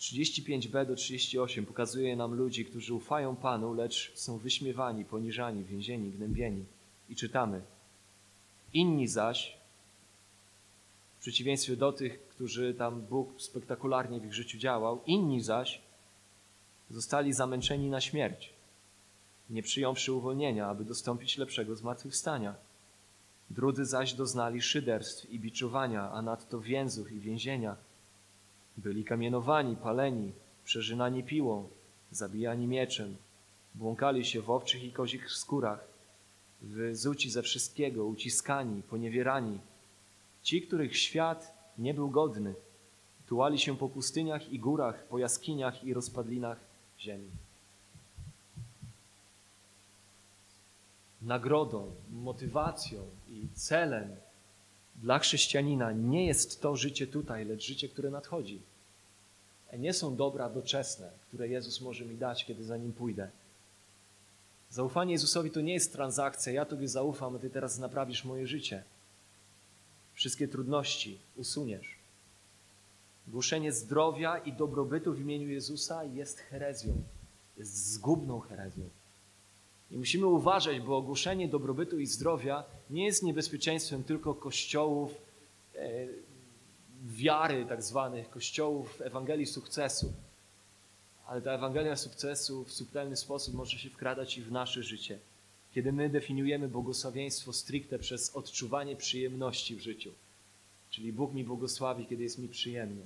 35b 0.00 0.86
do 0.86 0.94
38 0.94 1.66
pokazuje 1.66 2.16
nam 2.16 2.34
ludzi, 2.34 2.64
którzy 2.64 2.94
ufają 2.94 3.36
Panu, 3.36 3.74
lecz 3.74 4.12
są 4.14 4.38
wyśmiewani, 4.38 5.04
poniżani, 5.04 5.64
więzieni, 5.64 6.10
gnębieni. 6.10 6.64
I 7.08 7.16
czytamy. 7.16 7.62
Inni 8.72 9.08
zaś, 9.08 9.56
przeciwieństwie 11.26 11.76
do 11.76 11.92
tych, 11.92 12.28
którzy 12.28 12.74
tam 12.74 13.00
Bóg 13.00 13.42
spektakularnie 13.42 14.20
w 14.20 14.24
ich 14.24 14.34
życiu 14.34 14.58
działał, 14.58 15.02
inni 15.06 15.42
zaś 15.42 15.82
zostali 16.90 17.32
zamęczeni 17.32 17.90
na 17.90 18.00
śmierć, 18.00 18.52
nie 19.50 19.62
przyjąwszy 19.62 20.12
uwolnienia, 20.12 20.66
aby 20.66 20.84
dostąpić 20.84 21.38
lepszego 21.38 21.76
zmartwychwstania. 21.76 22.54
Drudzy 23.50 23.84
zaś 23.84 24.14
doznali 24.14 24.62
szyderstw 24.62 25.30
i 25.30 25.40
biczowania, 25.40 26.10
a 26.10 26.22
nadto 26.22 26.60
więzów 26.60 27.12
i 27.12 27.20
więzienia– 27.20 27.76
byli 28.84 29.04
kamienowani, 29.04 29.76
paleni, 29.76 30.32
przeżynani 30.64 31.24
piłą, 31.24 31.68
zabijani 32.10 32.66
mieczem, 32.66 33.16
błąkali 33.74 34.24
się 34.24 34.40
w 34.40 34.50
owczych 34.50 34.84
i 34.84 34.92
kozich 34.92 35.30
skórach, 35.30 35.84
wyzuci 36.62 37.30
ze 37.30 37.42
wszystkiego, 37.42 38.06
uciskani, 38.06 38.82
poniewierani. 38.82 39.58
Ci, 40.46 40.62
których 40.62 40.96
świat 40.96 41.54
nie 41.78 41.94
był 41.94 42.10
godny, 42.10 42.54
tułali 43.26 43.58
się 43.58 43.76
po 43.76 43.88
pustyniach 43.88 44.52
i 44.52 44.58
górach, 44.58 45.04
po 45.04 45.18
jaskiniach 45.18 45.84
i 45.84 45.94
rozpadlinach 45.94 46.60
ziemi. 47.00 47.30
Nagrodą, 51.22 51.92
motywacją 52.10 53.02
i 53.28 53.48
celem 53.54 54.16
dla 54.96 55.18
chrześcijanina 55.18 55.92
nie 55.92 56.26
jest 56.26 56.60
to 56.60 56.76
życie 56.76 57.06
tutaj, 57.06 57.44
lecz 57.44 57.66
życie, 57.66 57.88
które 57.88 58.10
nadchodzi. 58.10 58.62
Nie 59.78 59.92
są 59.92 60.16
dobra 60.16 60.50
doczesne, 60.50 61.10
które 61.28 61.48
Jezus 61.48 61.80
może 61.80 62.04
mi 62.04 62.16
dać, 62.16 62.44
kiedy 62.44 62.64
za 62.64 62.76
nim 62.76 62.92
pójdę. 62.92 63.30
Zaufanie 64.70 65.12
Jezusowi 65.12 65.50
to 65.50 65.60
nie 65.60 65.72
jest 65.72 65.92
transakcja. 65.92 66.52
Ja 66.52 66.64
Tobie 66.64 66.88
zaufam, 66.88 67.36
a 67.36 67.38
Ty 67.38 67.50
teraz 67.50 67.78
naprawisz 67.78 68.24
moje 68.24 68.46
życie. 68.46 68.84
Wszystkie 70.16 70.48
trudności 70.48 71.18
usuniesz. 71.36 71.96
Głoszenie 73.28 73.72
zdrowia 73.72 74.38
i 74.38 74.52
dobrobytu 74.52 75.12
w 75.12 75.20
imieniu 75.20 75.48
Jezusa 75.48 76.04
jest 76.04 76.38
herezją. 76.38 77.02
Jest 77.56 77.92
zgubną 77.92 78.40
herezją. 78.40 78.84
I 79.90 79.98
musimy 79.98 80.26
uważać, 80.26 80.80
bo 80.80 80.96
ogłoszenie 80.96 81.48
dobrobytu 81.48 81.98
i 81.98 82.06
zdrowia 82.06 82.64
nie 82.90 83.04
jest 83.04 83.22
niebezpieczeństwem 83.22 84.04
tylko 84.04 84.34
kościołów 84.34 85.14
e, 85.74 86.06
wiary, 87.04 87.66
tak 87.68 87.82
zwanych 87.82 88.30
kościołów 88.30 89.00
Ewangelii 89.00 89.46
sukcesu. 89.46 90.12
Ale 91.26 91.42
ta 91.42 91.52
Ewangelia 91.52 91.96
sukcesu 91.96 92.64
w 92.64 92.72
subtelny 92.72 93.16
sposób 93.16 93.54
może 93.54 93.78
się 93.78 93.90
wkradać 93.90 94.38
i 94.38 94.42
w 94.42 94.52
nasze 94.52 94.82
życie, 94.82 95.18
kiedy 95.76 95.92
my 95.92 96.08
definiujemy 96.08 96.68
błogosławieństwo 96.68 97.52
stricte 97.52 97.98
przez 97.98 98.36
odczuwanie 98.36 98.96
przyjemności 98.96 99.76
w 99.76 99.80
życiu. 99.80 100.10
Czyli 100.90 101.12
Bóg 101.12 101.34
mi 101.34 101.44
błogosławi, 101.44 102.06
kiedy 102.06 102.22
jest 102.22 102.38
mi 102.38 102.48
przyjemnie. 102.48 103.02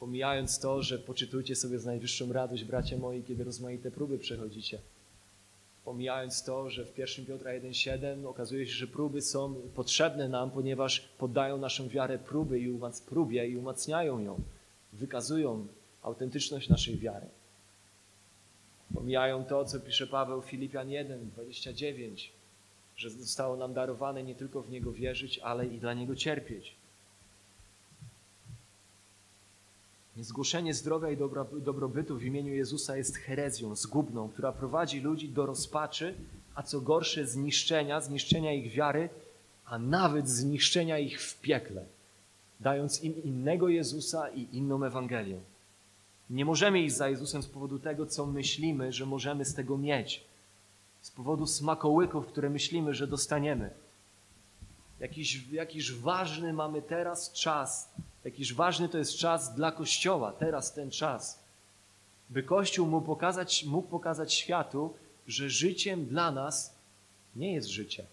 Pomijając 0.00 0.58
to, 0.58 0.82
że 0.82 0.98
poczytujcie 0.98 1.56
sobie 1.56 1.78
z 1.78 1.84
najwyższą 1.84 2.32
radość, 2.32 2.64
bracia 2.64 2.96
moi, 2.96 3.22
kiedy 3.22 3.44
rozmaite 3.44 3.90
próby 3.90 4.18
przechodzicie 4.18 4.78
pomijając 5.84 6.42
to, 6.42 6.70
że 6.70 6.84
w 6.84 6.98
1 6.98 7.26
Piotra 7.26 7.50
1,7 7.50 8.26
okazuje 8.26 8.66
się, 8.66 8.72
że 8.72 8.86
próby 8.86 9.22
są 9.22 9.54
potrzebne 9.74 10.28
nam, 10.28 10.50
ponieważ 10.50 11.00
poddają 11.18 11.58
naszą 11.58 11.88
wiarę 11.88 12.18
próby 12.18 12.60
i 12.60 12.70
umac, 12.70 13.00
próbie 13.00 13.48
i 13.48 13.56
umacniają 13.56 14.18
ją, 14.18 14.40
wykazują 14.92 15.66
autentyczność 16.02 16.68
naszej 16.68 16.98
wiary. 16.98 17.26
Pomijają 18.94 19.44
to, 19.44 19.64
co 19.64 19.80
pisze 19.80 20.06
Paweł 20.06 20.42
Filipian 20.42 20.90
1, 20.90 21.30
29, 21.30 22.32
że 22.96 23.10
zostało 23.10 23.56
nam 23.56 23.74
darowane 23.74 24.22
nie 24.22 24.34
tylko 24.34 24.62
w 24.62 24.70
Niego 24.70 24.92
wierzyć, 24.92 25.38
ale 25.38 25.66
i 25.66 25.78
dla 25.78 25.94
Niego 25.94 26.16
cierpieć. 26.16 26.76
Niezgłoszenie 30.16 30.74
zdrowia 30.74 31.10
i 31.10 31.16
dobro, 31.16 31.46
dobrobytu 31.52 32.16
w 32.16 32.24
imieniu 32.24 32.54
Jezusa 32.54 32.96
jest 32.96 33.16
herezją 33.16 33.74
zgubną, 33.76 34.28
która 34.28 34.52
prowadzi 34.52 35.00
ludzi 35.00 35.28
do 35.28 35.46
rozpaczy, 35.46 36.14
a 36.54 36.62
co 36.62 36.80
gorsze 36.80 37.26
zniszczenia, 37.26 38.00
zniszczenia 38.00 38.52
ich 38.52 38.72
wiary, 38.72 39.08
a 39.64 39.78
nawet 39.78 40.28
zniszczenia 40.28 40.98
ich 40.98 41.22
w 41.22 41.40
piekle, 41.40 41.84
dając 42.60 43.02
im 43.02 43.22
innego 43.22 43.68
Jezusa 43.68 44.28
i 44.28 44.56
inną 44.56 44.84
Ewangelię. 44.84 45.40
Nie 46.32 46.44
możemy 46.44 46.80
iść 46.80 46.96
za 46.96 47.08
Jezusem 47.08 47.42
z 47.42 47.46
powodu 47.46 47.78
tego, 47.78 48.06
co 48.06 48.26
myślimy, 48.26 48.92
że 48.92 49.06
możemy 49.06 49.44
z 49.44 49.54
tego 49.54 49.78
mieć, 49.78 50.24
z 51.02 51.10
powodu 51.10 51.46
smakołyków, 51.46 52.26
które 52.26 52.50
myślimy, 52.50 52.94
że 52.94 53.06
dostaniemy. 53.06 53.70
Jakiś, 55.00 55.48
jakiś 55.48 55.92
ważny 55.92 56.52
mamy 56.52 56.82
teraz 56.82 57.32
czas, 57.32 57.90
jakiś 58.24 58.54
ważny 58.54 58.88
to 58.88 58.98
jest 58.98 59.16
czas 59.16 59.54
dla 59.54 59.72
Kościoła, 59.72 60.32
teraz 60.32 60.74
ten 60.74 60.90
czas, 60.90 61.38
by 62.30 62.42
Kościół 62.42 62.86
mógł 62.86 63.06
pokazać, 63.06 63.64
mógł 63.64 63.88
pokazać 63.88 64.34
światu, 64.34 64.94
że 65.26 65.50
życiem 65.50 66.06
dla 66.06 66.30
nas 66.30 66.74
nie 67.36 67.52
jest 67.52 67.68
życie. 67.68 68.06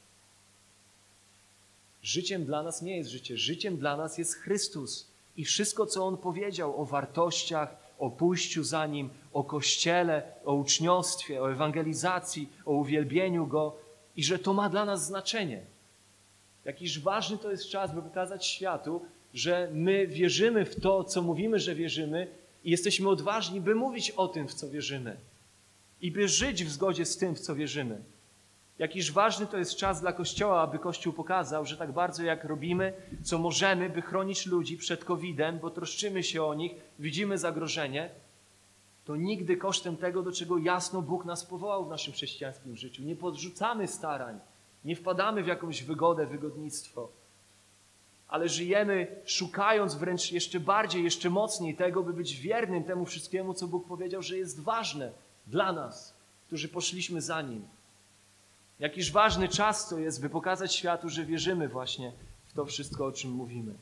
Życiem 2.04 2.46
dla 2.46 2.64
nas 2.64 2.82
nie 2.82 2.98
jest 2.98 3.10
życie. 3.10 3.38
Życiem 3.38 3.78
dla 3.78 3.98
nas 3.98 4.18
jest 4.18 4.34
Chrystus. 4.34 5.08
I 5.38 5.46
wszystko, 5.46 5.86
co 5.86 6.06
On 6.08 6.18
powiedział 6.18 6.82
o 6.82 6.86
wartościach, 6.86 7.89
o 8.00 8.10
pójściu 8.10 8.64
za 8.64 8.86
Nim, 8.86 9.10
o 9.34 9.44
Kościele, 9.44 10.24
o 10.46 10.54
uczniostwie, 10.54 11.42
o 11.42 11.52
ewangelizacji, 11.52 12.50
o 12.66 12.72
uwielbieniu 12.72 13.48
Go 13.48 13.76
i 14.16 14.24
że 14.24 14.40
to 14.40 14.54
ma 14.54 14.70
dla 14.70 14.86
nas 14.86 15.06
znaczenie. 15.06 15.62
Jakiż 16.66 17.00
ważny 17.00 17.38
to 17.38 17.52
jest 17.52 17.68
czas, 17.68 17.96
by 17.96 18.02
pokazać 18.02 18.46
światu, 18.46 19.02
że 19.34 19.70
my 19.74 20.08
wierzymy 20.08 20.66
w 20.66 20.80
to, 20.80 21.04
co 21.04 21.22
mówimy, 21.22 21.60
że 21.60 21.76
wierzymy 21.76 22.28
i 22.64 22.72
jesteśmy 22.72 23.10
odważni, 23.10 23.62
by 23.62 23.76
mówić 23.76 24.12
o 24.12 24.28
tym, 24.28 24.48
w 24.48 24.54
co 24.54 24.70
wierzymy 24.70 25.18
i 26.02 26.12
by 26.12 26.28
żyć 26.28 26.64
w 26.64 26.70
zgodzie 26.70 27.06
z 27.06 27.18
tym, 27.18 27.36
w 27.36 27.40
co 27.40 27.56
wierzymy. 27.56 28.02
Jakiż 28.80 29.12
ważny 29.12 29.48
to 29.48 29.58
jest 29.58 29.76
czas 29.76 30.02
dla 30.02 30.14
Kościoła, 30.14 30.62
aby 30.62 30.80
Kościół 30.80 31.14
pokazał, 31.14 31.66
że 31.66 31.78
tak 31.78 31.92
bardzo 31.92 32.24
jak 32.24 32.44
robimy, 32.44 32.94
co 33.24 33.38
możemy, 33.38 33.90
by 33.90 34.02
chronić 34.02 34.46
ludzi 34.46 34.78
przed 34.78 35.06
COVID-em, 35.06 35.60
bo 35.60 35.70
troszczymy 35.70 36.24
się 36.24 36.44
o 36.44 36.54
nich, 36.54 36.72
widzimy 37.00 37.38
zagrożenie, 37.38 38.10
to 39.06 39.16
nigdy 39.16 39.58
kosztem 39.58 39.98
tego, 39.98 40.24
do 40.24 40.32
czego 40.32 40.58
jasno 40.58 41.02
Bóg 41.02 41.26
nas 41.26 41.46
powołał 41.46 41.86
w 41.86 41.90
naszym 41.90 42.14
chrześcijańskim 42.14 42.76
życiu. 42.76 43.04
Nie 43.04 43.16
podrzucamy 43.16 43.88
starań, 43.88 44.40
nie 44.86 44.96
wpadamy 44.96 45.44
w 45.44 45.48
jakąś 45.48 45.84
wygodę, 45.84 46.26
wygodnictwo, 46.26 47.10
ale 48.28 48.50
żyjemy 48.50 49.22
szukając 49.26 49.96
wręcz 49.96 50.32
jeszcze 50.32 50.60
bardziej, 50.60 51.04
jeszcze 51.04 51.30
mocniej 51.30 51.76
tego, 51.76 52.04
by 52.04 52.14
być 52.14 52.36
wiernym 52.36 52.84
temu 52.84 53.06
wszystkiemu, 53.06 53.54
co 53.54 53.68
Bóg 53.68 53.88
powiedział, 53.88 54.22
że 54.22 54.38
jest 54.38 54.60
ważne 54.60 55.12
dla 55.48 55.74
nas, 55.74 56.14
którzy 56.48 56.70
poszliśmy 56.70 57.22
za 57.22 57.42
Nim. 57.42 57.79
Jakiż 58.80 59.12
ważny 59.12 59.48
czas 59.48 59.90
to 59.90 60.00
jest, 60.00 60.22
by 60.22 60.30
pokazać 60.30 60.76
światu, 60.76 61.10
że 61.10 61.26
wierzymy 61.26 61.68
właśnie 61.68 62.12
w 62.48 62.54
to 62.54 62.66
wszystko, 62.66 63.06
o 63.06 63.12
czym 63.12 63.32
mówimy. 63.32 63.74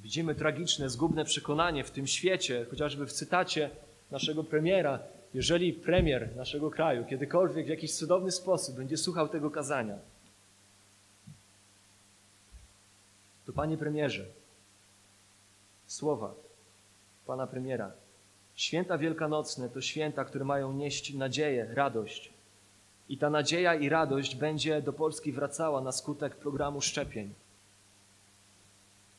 Widzimy 0.00 0.34
tragiczne, 0.34 0.90
zgubne 0.90 1.24
przekonanie 1.24 1.84
w 1.84 1.90
tym 1.90 2.06
świecie, 2.06 2.66
chociażby 2.70 3.06
w 3.06 3.12
cytacie 3.12 3.70
naszego 4.10 4.44
premiera. 4.44 4.98
Jeżeli 5.34 5.72
premier 5.72 6.36
naszego 6.36 6.70
kraju 6.70 7.04
kiedykolwiek 7.04 7.66
w 7.66 7.68
jakiś 7.68 7.94
cudowny 7.94 8.32
sposób 8.32 8.76
będzie 8.76 8.96
słuchał 8.96 9.28
tego 9.28 9.50
kazania, 9.50 9.98
to 13.46 13.52
panie 13.52 13.78
premierze, 13.78 14.26
słowa 15.86 16.34
pana 17.26 17.46
premiera. 17.46 17.92
Święta 18.54 18.98
wielkanocne 18.98 19.68
to 19.68 19.80
święta, 19.80 20.24
które 20.24 20.44
mają 20.44 20.72
nieść 20.72 21.14
nadzieję, 21.14 21.68
radość. 21.74 22.35
I 23.08 23.18
ta 23.18 23.30
nadzieja 23.30 23.74
i 23.74 23.88
radość 23.88 24.36
będzie 24.36 24.82
do 24.82 24.92
Polski 24.92 25.32
wracała 25.32 25.80
na 25.80 25.92
skutek 25.92 26.36
programu 26.36 26.80
szczepień. 26.80 27.34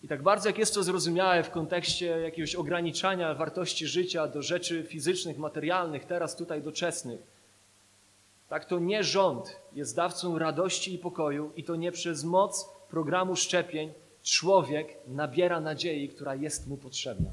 I 0.03 0.07
tak 0.07 0.23
bardzo 0.23 0.49
jak 0.49 0.57
jest 0.57 0.73
to 0.73 0.83
zrozumiałe 0.83 1.43
w 1.43 1.49
kontekście 1.49 2.05
jakiegoś 2.05 2.55
ograniczania 2.55 3.33
wartości 3.33 3.87
życia 3.87 4.27
do 4.27 4.41
rzeczy 4.41 4.83
fizycznych, 4.83 5.37
materialnych, 5.37 6.05
teraz 6.05 6.35
tutaj 6.35 6.61
doczesnych, 6.61 7.19
tak 8.49 8.65
to 8.65 8.79
nie 8.79 9.03
rząd 9.03 9.59
jest 9.73 9.95
dawcą 9.95 10.39
radości 10.39 10.93
i 10.93 10.97
pokoju 10.97 11.51
i 11.55 11.63
to 11.63 11.75
nie 11.75 11.91
przez 11.91 12.23
moc 12.23 12.69
programu 12.89 13.35
szczepień 13.35 13.93
człowiek 14.23 14.97
nabiera 15.07 15.59
nadziei, 15.59 16.09
która 16.09 16.35
jest 16.35 16.67
mu 16.67 16.77
potrzebna. 16.77 17.29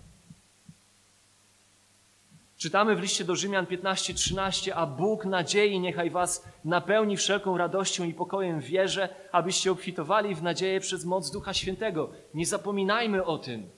Czytamy 2.64 2.96
w 2.96 3.00
liście 3.00 3.24
do 3.24 3.36
Rzymian 3.36 3.66
15:13, 3.66 4.72
a 4.74 4.86
Bóg 4.86 5.24
nadziei 5.24 5.80
niechaj 5.80 6.10
was 6.10 6.44
napełni 6.64 7.16
wszelką 7.16 7.58
radością 7.58 8.04
i 8.04 8.14
pokojem 8.14 8.60
w 8.60 8.64
wierze, 8.64 9.08
abyście 9.32 9.72
obfitowali 9.72 10.34
w 10.34 10.42
nadzieję 10.42 10.80
przez 10.80 11.04
moc 11.04 11.30
Ducha 11.30 11.54
Świętego. 11.54 12.10
Nie 12.34 12.46
zapominajmy 12.46 13.24
o 13.24 13.38
tym 13.38 13.70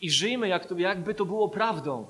i 0.00 0.10
żyjmy, 0.10 0.48
jak 0.48 0.66
to, 0.66 0.78
jakby 0.78 1.14
to 1.14 1.24
było 1.24 1.48
prawdą. 1.48 2.06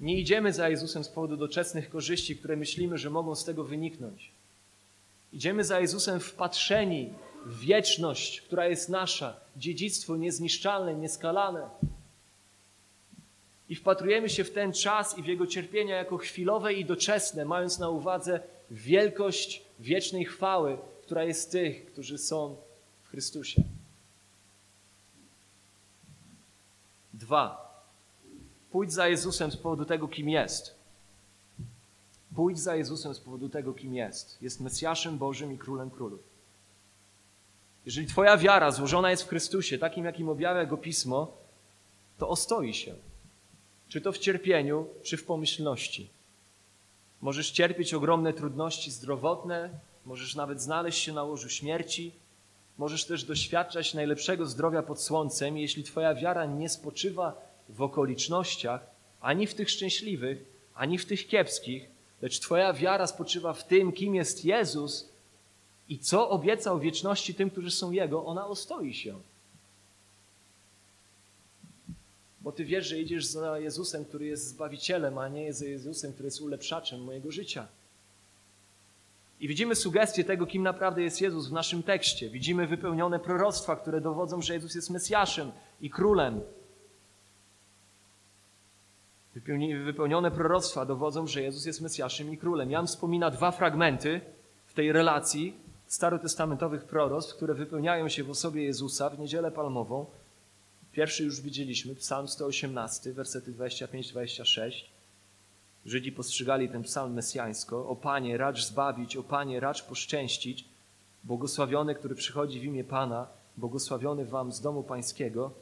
Nie 0.00 0.18
idziemy 0.18 0.52
za 0.52 0.68
Jezusem 0.68 1.04
z 1.04 1.08
powodu 1.08 1.36
doczesnych 1.36 1.90
korzyści, 1.90 2.36
które 2.36 2.56
myślimy, 2.56 2.98
że 2.98 3.10
mogą 3.10 3.34
z 3.34 3.44
tego 3.44 3.64
wyniknąć. 3.64 4.30
Idziemy 5.32 5.64
za 5.64 5.80
Jezusem 5.80 6.20
wpatrzeni 6.20 7.12
w 7.46 7.60
wieczność, 7.60 8.40
która 8.40 8.66
jest 8.66 8.88
nasza, 8.88 9.36
dziedzictwo 9.56 10.16
niezniszczalne, 10.16 10.94
nieskalane 10.94 11.68
i 13.68 13.74
wpatrujemy 13.74 14.28
się 14.28 14.44
w 14.44 14.50
ten 14.50 14.72
czas 14.72 15.18
i 15.18 15.22
w 15.22 15.26
jego 15.26 15.46
cierpienia 15.46 15.96
jako 15.96 16.18
chwilowe 16.18 16.74
i 16.74 16.84
doczesne, 16.84 17.44
mając 17.44 17.78
na 17.78 17.88
uwadze 17.88 18.40
wielkość 18.70 19.62
wiecznej 19.80 20.24
chwały, 20.24 20.78
która 21.02 21.24
jest 21.24 21.52
tych, 21.52 21.86
którzy 21.86 22.18
są 22.18 22.56
w 23.04 23.08
Chrystusie. 23.08 23.62
Dwa. 27.14 27.72
Pójdź 28.70 28.92
za 28.92 29.08
Jezusem 29.08 29.50
z 29.50 29.56
powodu 29.56 29.84
tego, 29.84 30.08
kim 30.08 30.28
jest. 30.28 30.74
Pójdź 32.34 32.58
za 32.58 32.76
Jezusem 32.76 33.14
z 33.14 33.20
powodu 33.20 33.48
tego, 33.48 33.72
kim 33.72 33.94
jest. 33.94 34.42
Jest 34.42 34.60
Mesjaszem 34.60 35.18
Bożym 35.18 35.52
i 35.52 35.58
Królem 35.58 35.90
Królów. 35.90 36.20
Jeżeli 37.86 38.06
Twoja 38.06 38.36
wiara 38.36 38.70
złożona 38.70 39.10
jest 39.10 39.22
w 39.22 39.28
Chrystusie, 39.28 39.78
takim 39.78 40.04
jakim 40.04 40.28
objawia 40.28 40.66
Go 40.66 40.76
Pismo, 40.76 41.32
to 42.18 42.28
ostoi 42.28 42.74
się 42.74 42.94
czy 43.92 44.00
to 44.00 44.12
w 44.12 44.18
cierpieniu, 44.18 44.86
czy 45.02 45.16
w 45.16 45.24
pomyślności. 45.24 46.10
Możesz 47.20 47.50
cierpieć 47.50 47.94
ogromne 47.94 48.32
trudności 48.32 48.90
zdrowotne, 48.90 49.70
możesz 50.04 50.34
nawet 50.34 50.60
znaleźć 50.62 51.02
się 51.02 51.12
na 51.12 51.22
łożu 51.22 51.48
śmierci, 51.48 52.12
możesz 52.78 53.04
też 53.04 53.24
doświadczać 53.24 53.94
najlepszego 53.94 54.46
zdrowia 54.46 54.82
pod 54.82 55.00
słońcem, 55.00 55.58
jeśli 55.58 55.84
Twoja 55.84 56.14
wiara 56.14 56.46
nie 56.46 56.68
spoczywa 56.68 57.34
w 57.68 57.82
okolicznościach, 57.82 58.86
ani 59.20 59.46
w 59.46 59.54
tych 59.54 59.70
szczęśliwych, 59.70 60.44
ani 60.74 60.98
w 60.98 61.06
tych 61.06 61.26
kiepskich, 61.26 61.88
lecz 62.22 62.40
Twoja 62.40 62.72
wiara 62.72 63.06
spoczywa 63.06 63.52
w 63.52 63.66
tym, 63.66 63.92
kim 63.92 64.14
jest 64.14 64.44
Jezus 64.44 65.08
i 65.88 65.98
co 65.98 66.30
obiecał 66.30 66.80
wieczności 66.80 67.34
tym, 67.34 67.50
którzy 67.50 67.70
są 67.70 67.90
Jego, 67.90 68.24
ona 68.24 68.46
ostoi 68.46 68.94
się. 68.94 69.20
Bo 72.42 72.52
ty 72.52 72.64
wiesz, 72.64 72.86
że 72.86 72.98
idziesz 72.98 73.26
za 73.26 73.58
Jezusem, 73.58 74.04
który 74.04 74.26
jest 74.26 74.48
Zbawicielem, 74.48 75.18
a 75.18 75.28
nie 75.28 75.52
za 75.52 75.64
Jezusem, 75.64 76.12
który 76.12 76.26
jest 76.26 76.40
ulepszaczem 76.40 77.04
mojego 77.04 77.30
życia. 77.30 77.68
I 79.40 79.48
widzimy 79.48 79.74
sugestię 79.74 80.24
tego, 80.24 80.46
kim 80.46 80.62
naprawdę 80.62 81.02
jest 81.02 81.20
Jezus 81.20 81.48
w 81.48 81.52
naszym 81.52 81.82
tekście. 81.82 82.30
Widzimy 82.30 82.66
wypełnione 82.66 83.18
proroctwa, 83.18 83.76
które 83.76 84.00
dowodzą, 84.00 84.42
że 84.42 84.54
Jezus 84.54 84.74
jest 84.74 84.90
Mesjaszem 84.90 85.52
i 85.80 85.90
Królem. 85.90 86.40
Wypełnione 89.84 90.30
proroctwa 90.30 90.86
dowodzą, 90.86 91.26
że 91.26 91.42
Jezus 91.42 91.66
jest 91.66 91.80
Mesjaszem 91.80 92.32
i 92.32 92.38
Królem. 92.38 92.70
Jan 92.70 92.86
wspomina 92.86 93.30
dwa 93.30 93.50
fragmenty 93.50 94.20
w 94.66 94.74
tej 94.74 94.92
relacji 94.92 95.56
starotestamentowych 95.86 96.84
proroctw, 96.84 97.36
które 97.36 97.54
wypełniają 97.54 98.08
się 98.08 98.24
w 98.24 98.30
osobie 98.30 98.62
Jezusa 98.62 99.10
w 99.10 99.18
Niedzielę 99.18 99.50
Palmową– 99.50 100.06
Pierwszy 100.92 101.24
już 101.24 101.40
widzieliśmy, 101.40 101.94
psalm 101.94 102.28
118, 102.28 103.12
wersety 103.12 103.52
25-26. 103.52 104.72
Żydzi 105.86 106.12
postrzegali 106.12 106.68
ten 106.68 106.82
psalm 106.82 107.12
mesjańsko. 107.12 107.88
O 107.88 107.96
Panie, 107.96 108.36
racz 108.36 108.64
zbawić, 108.64 109.16
o 109.16 109.22
Panie, 109.22 109.60
racz 109.60 109.82
poszczęścić. 109.82 110.64
Błogosławiony, 111.24 111.94
który 111.94 112.14
przychodzi 112.14 112.60
w 112.60 112.64
imię 112.64 112.84
Pana, 112.84 113.26
błogosławiony 113.56 114.24
Wam 114.24 114.52
z 114.52 114.60
domu 114.60 114.82
Pańskiego. 114.82 115.52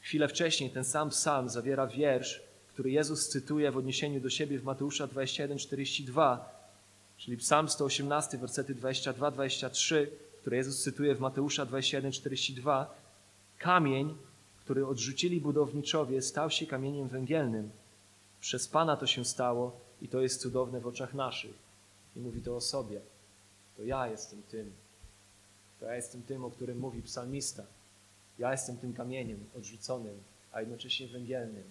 Chwilę 0.00 0.28
wcześniej 0.28 0.70
ten 0.70 0.84
sam 0.84 1.10
psalm 1.10 1.48
zawiera 1.48 1.86
wiersz, 1.86 2.42
który 2.68 2.90
Jezus 2.90 3.28
cytuje 3.28 3.70
w 3.70 3.76
odniesieniu 3.76 4.20
do 4.20 4.30
siebie 4.30 4.58
w 4.58 4.64
Mateusza 4.64 5.06
21:42, 5.06 6.38
czyli 7.18 7.36
psalm 7.36 7.68
118, 7.68 8.38
wersety 8.38 8.74
22-23, 8.74 10.06
które 10.40 10.56
Jezus 10.56 10.82
cytuje 10.82 11.14
w 11.14 11.20
Mateusza 11.20 11.66
21:42. 11.66 12.86
Kamień, 13.60 14.16
który 14.60 14.86
odrzucili 14.86 15.40
budowniczowie, 15.40 16.22
stał 16.22 16.50
się 16.50 16.66
kamieniem 16.66 17.08
węgielnym. 17.08 17.70
Przez 18.40 18.68
Pana 18.68 18.96
to 18.96 19.06
się 19.06 19.24
stało 19.24 19.80
i 20.02 20.08
to 20.08 20.20
jest 20.20 20.40
cudowne 20.40 20.80
w 20.80 20.86
oczach 20.86 21.14
naszych. 21.14 21.54
I 22.16 22.20
mówi 22.20 22.42
to 22.42 22.56
o 22.56 22.60
sobie. 22.60 23.00
To 23.76 23.82
ja 23.82 24.08
jestem 24.08 24.42
tym. 24.42 24.72
To 25.80 25.86
ja 25.86 25.94
jestem 25.94 26.22
tym, 26.22 26.44
o 26.44 26.50
którym 26.50 26.78
mówi 26.78 27.02
psalmista. 27.02 27.62
Ja 28.38 28.52
jestem 28.52 28.76
tym 28.76 28.92
kamieniem 28.92 29.44
odrzuconym, 29.56 30.18
a 30.52 30.60
jednocześnie 30.60 31.08
węgielnym. 31.08 31.64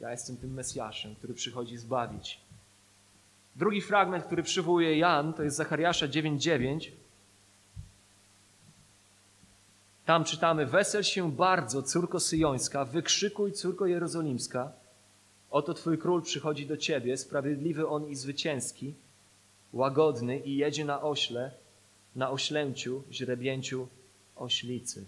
Ja 0.00 0.10
jestem 0.10 0.36
tym 0.36 0.54
Mesjaszem, 0.54 1.14
który 1.14 1.34
przychodzi 1.34 1.76
zbawić. 1.76 2.40
Drugi 3.56 3.80
fragment, 3.80 4.24
który 4.24 4.42
przywołuje 4.42 4.98
Jan, 4.98 5.32
to 5.32 5.42
jest 5.42 5.56
Zachariasza 5.56 6.06
9:9. 6.06 6.90
Tam 10.04 10.24
czytamy: 10.24 10.66
Wesel 10.66 11.02
się 11.02 11.32
bardzo, 11.32 11.82
córko 11.82 12.20
syjońska, 12.20 12.84
wykrzykuj, 12.84 13.52
córko 13.52 13.86
jerozolimska. 13.86 14.72
Oto 15.50 15.74
twój 15.74 15.98
król 15.98 16.22
przychodzi 16.22 16.66
do 16.66 16.76
ciebie, 16.76 17.16
sprawiedliwy 17.16 17.88
on 17.88 18.08
i 18.08 18.14
zwycięski, 18.14 18.94
łagodny 19.72 20.38
i 20.38 20.56
jedzie 20.56 20.84
na 20.84 21.02
ośle, 21.02 21.50
na 22.16 22.30
oślęciu, 22.30 23.02
źrebięciu 23.10 23.88
oślicy. 24.36 25.04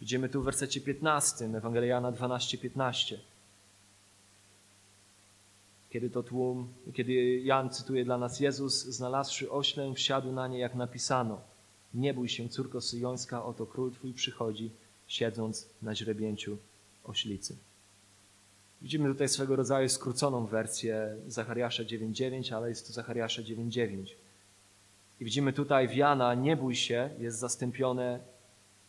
Widzimy 0.00 0.28
tu 0.28 0.42
w 0.42 0.44
wersecie 0.44 0.80
15, 0.80 1.44
Ewangelia 1.44 1.88
Jana 1.88 2.12
12, 2.12 2.58
15. 2.58 3.20
Kiedy 5.90 6.10
to 6.10 6.22
tłum, 6.22 6.68
kiedy 6.94 7.12
Jan 7.40 7.70
cytuje 7.70 8.04
dla 8.04 8.18
nas 8.18 8.40
Jezus, 8.40 8.84
znalazłszy 8.84 9.50
oślę, 9.50 9.94
wsiadł 9.94 10.32
na 10.32 10.48
nie, 10.48 10.58
jak 10.58 10.74
napisano. 10.74 11.53
Nie 11.94 12.14
bój 12.14 12.28
się, 12.28 12.48
córko 12.48 12.80
syjońska, 12.80 13.44
oto 13.44 13.66
król 13.66 13.92
twój 13.92 14.12
przychodzi, 14.12 14.70
siedząc 15.06 15.66
na 15.82 15.94
źrebięciu 15.94 16.58
oślicy. 17.04 17.56
Widzimy 18.82 19.08
tutaj 19.08 19.28
swego 19.28 19.56
rodzaju 19.56 19.88
skróconą 19.88 20.46
wersję 20.46 21.16
Zachariasza 21.28 21.82
9.9, 21.82 22.54
ale 22.54 22.68
jest 22.68 22.86
to 22.86 22.92
Zachariasza 22.92 23.42
9.9. 23.42 24.06
I 25.20 25.24
widzimy 25.24 25.52
tutaj 25.52 25.88
w 25.88 25.94
Jana 25.94 26.34
nie 26.34 26.56
bój 26.56 26.76
się 26.76 27.10
jest 27.18 27.38
zastąpione, 27.38 28.20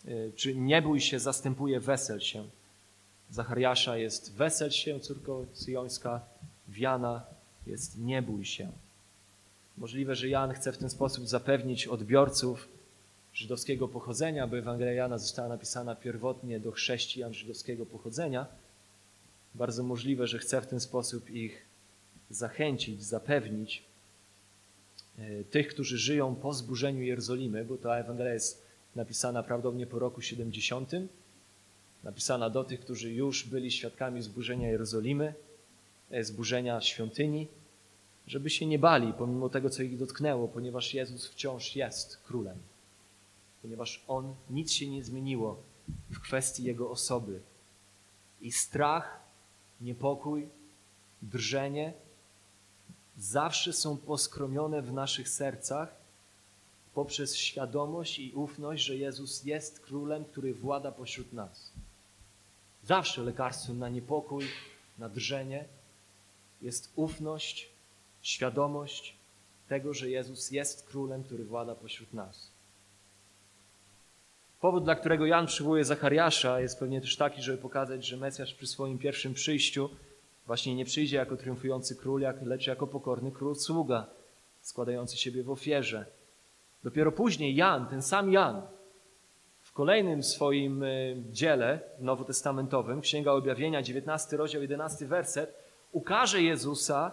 y, 0.07 0.31
czy 0.35 0.55
nie 0.55 0.81
bój 0.81 1.01
się 1.01 1.19
zastępuje 1.19 1.79
wesel 1.79 2.19
się. 2.19 2.45
Zachariasza 3.29 3.97
jest 3.97 4.33
wesel 4.33 4.71
się, 4.71 4.99
córko 4.99 5.45
syjońska, 5.53 6.21
w 6.67 6.77
Jana 6.77 7.23
jest 7.67 7.97
nie 7.97 8.21
bój 8.21 8.45
się. 8.45 8.71
Możliwe, 9.77 10.15
że 10.15 10.29
Jan 10.29 10.53
chce 10.53 10.71
w 10.71 10.77
ten 10.77 10.89
sposób 10.89 11.27
zapewnić 11.27 11.87
odbiorców 11.87 12.67
żydowskiego 13.35 13.87
pochodzenia, 13.87 14.47
bo 14.47 14.57
Ewangelia 14.57 14.93
Jana 14.93 15.17
została 15.17 15.47
napisana 15.47 15.95
pierwotnie 15.95 16.59
do 16.59 16.71
chrześcijan 16.71 17.33
żydowskiego 17.33 17.85
pochodzenia. 17.85 18.47
Bardzo 19.55 19.83
możliwe, 19.83 20.27
że 20.27 20.39
chce 20.39 20.61
w 20.61 20.67
ten 20.67 20.79
sposób 20.79 21.29
ich 21.29 21.65
zachęcić, 22.29 23.03
zapewnić 23.03 23.83
e, 25.17 25.43
tych, 25.43 25.67
którzy 25.67 25.97
żyją 25.97 26.35
po 26.35 26.53
zburzeniu 26.53 27.01
Jerozolimy, 27.01 27.65
bo 27.65 27.77
ta 27.77 27.95
Ewangelia 27.95 28.33
jest 28.33 28.65
napisana 28.95 29.43
prawdopodobnie 29.43 29.87
po 29.87 29.99
roku 29.99 30.21
70, 30.21 30.91
napisana 32.03 32.49
do 32.49 32.63
tych, 32.63 32.79
którzy 32.79 33.13
już 33.13 33.47
byli 33.47 33.71
świadkami 33.71 34.21
zburzenia 34.21 34.69
Jerozolimy, 34.69 35.33
e, 36.11 36.23
zburzenia 36.23 36.81
świątyni, 36.81 37.47
żeby 38.27 38.49
się 38.49 38.65
nie 38.65 38.79
bali 38.79 39.13
pomimo 39.13 39.49
tego, 39.49 39.69
co 39.69 39.83
ich 39.83 39.97
dotknęło, 39.97 40.47
ponieważ 40.47 40.93
Jezus 40.93 41.27
wciąż 41.27 41.75
jest 41.75 42.17
królem 42.17 42.57
ponieważ 43.65 44.03
On, 44.07 44.35
nic 44.49 44.71
się 44.71 44.87
nie 44.87 45.03
zmieniło 45.03 45.63
w 46.09 46.19
kwestii 46.19 46.63
Jego 46.63 46.89
osoby. 46.89 47.41
I 48.41 48.51
strach, 48.51 49.19
niepokój, 49.81 50.49
drżenie 51.21 51.93
zawsze 53.17 53.73
są 53.73 53.97
poskromione 53.97 54.81
w 54.81 54.93
naszych 54.93 55.29
sercach 55.29 55.95
poprzez 56.93 57.35
świadomość 57.35 58.19
i 58.19 58.33
ufność, 58.33 58.83
że 58.83 58.95
Jezus 58.95 59.43
jest 59.43 59.79
królem, 59.79 60.25
który 60.25 60.53
włada 60.53 60.91
pośród 60.91 61.33
nas. 61.33 61.71
Zawsze 62.83 63.21
lekarstwem 63.21 63.79
na 63.79 63.89
niepokój, 63.89 64.45
na 64.97 65.09
drżenie 65.09 65.65
jest 66.61 66.91
ufność, 66.95 67.69
świadomość 68.21 69.15
tego, 69.67 69.93
że 69.93 70.09
Jezus 70.09 70.51
jest 70.51 70.87
królem, 70.87 71.23
który 71.23 71.45
włada 71.45 71.75
pośród 71.75 72.13
nas. 72.13 72.54
Powód, 74.65 74.83
dla 74.83 74.95
którego 74.95 75.25
Jan 75.25 75.45
przywołuje 75.45 75.83
Zachariasza, 75.83 76.59
jest 76.59 76.79
pewnie 76.79 77.01
też 77.01 77.15
taki, 77.17 77.41
żeby 77.41 77.57
pokazać, 77.57 78.05
że 78.05 78.17
Mesjasz 78.17 78.53
przy 78.53 78.67
swoim 78.67 78.97
pierwszym 78.97 79.33
przyjściu 79.33 79.89
właśnie 80.45 80.75
nie 80.75 80.85
przyjdzie 80.85 81.17
jako 81.17 81.37
triumfujący 81.37 81.95
król, 81.95 82.21
lecz 82.41 82.67
jako 82.67 82.87
pokorny 82.87 83.31
król 83.31 83.55
sługa, 83.55 84.07
składający 84.61 85.17
siebie 85.17 85.43
w 85.43 85.49
ofierze. 85.49 86.05
Dopiero 86.83 87.11
później 87.11 87.55
Jan, 87.55 87.87
ten 87.87 88.01
sam 88.01 88.31
Jan, 88.31 88.61
w 89.61 89.73
kolejnym 89.73 90.23
swoim 90.23 90.83
e, 90.83 90.87
dziele 91.31 91.79
nowotestamentowym, 91.99 93.01
Księga 93.01 93.31
Objawienia, 93.31 93.81
19 93.81 94.37
rozdział, 94.37 94.61
11 94.61 95.05
werset, 95.05 95.53
ukaże 95.91 96.41
Jezusa 96.41 97.11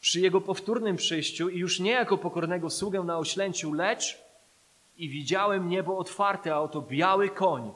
przy 0.00 0.20
Jego 0.20 0.40
powtórnym 0.40 0.96
przyjściu 0.96 1.48
i 1.48 1.58
już 1.58 1.80
nie 1.80 1.92
jako 1.92 2.18
pokornego 2.18 2.70
sługę 2.70 3.00
na 3.00 3.18
oślęciu, 3.18 3.72
lecz 3.72 4.27
i 4.98 5.08
widziałem 5.08 5.68
niebo 5.68 5.98
otwarte, 5.98 6.54
a 6.54 6.60
oto 6.60 6.82
biały 6.82 7.28
koń, 7.28 7.72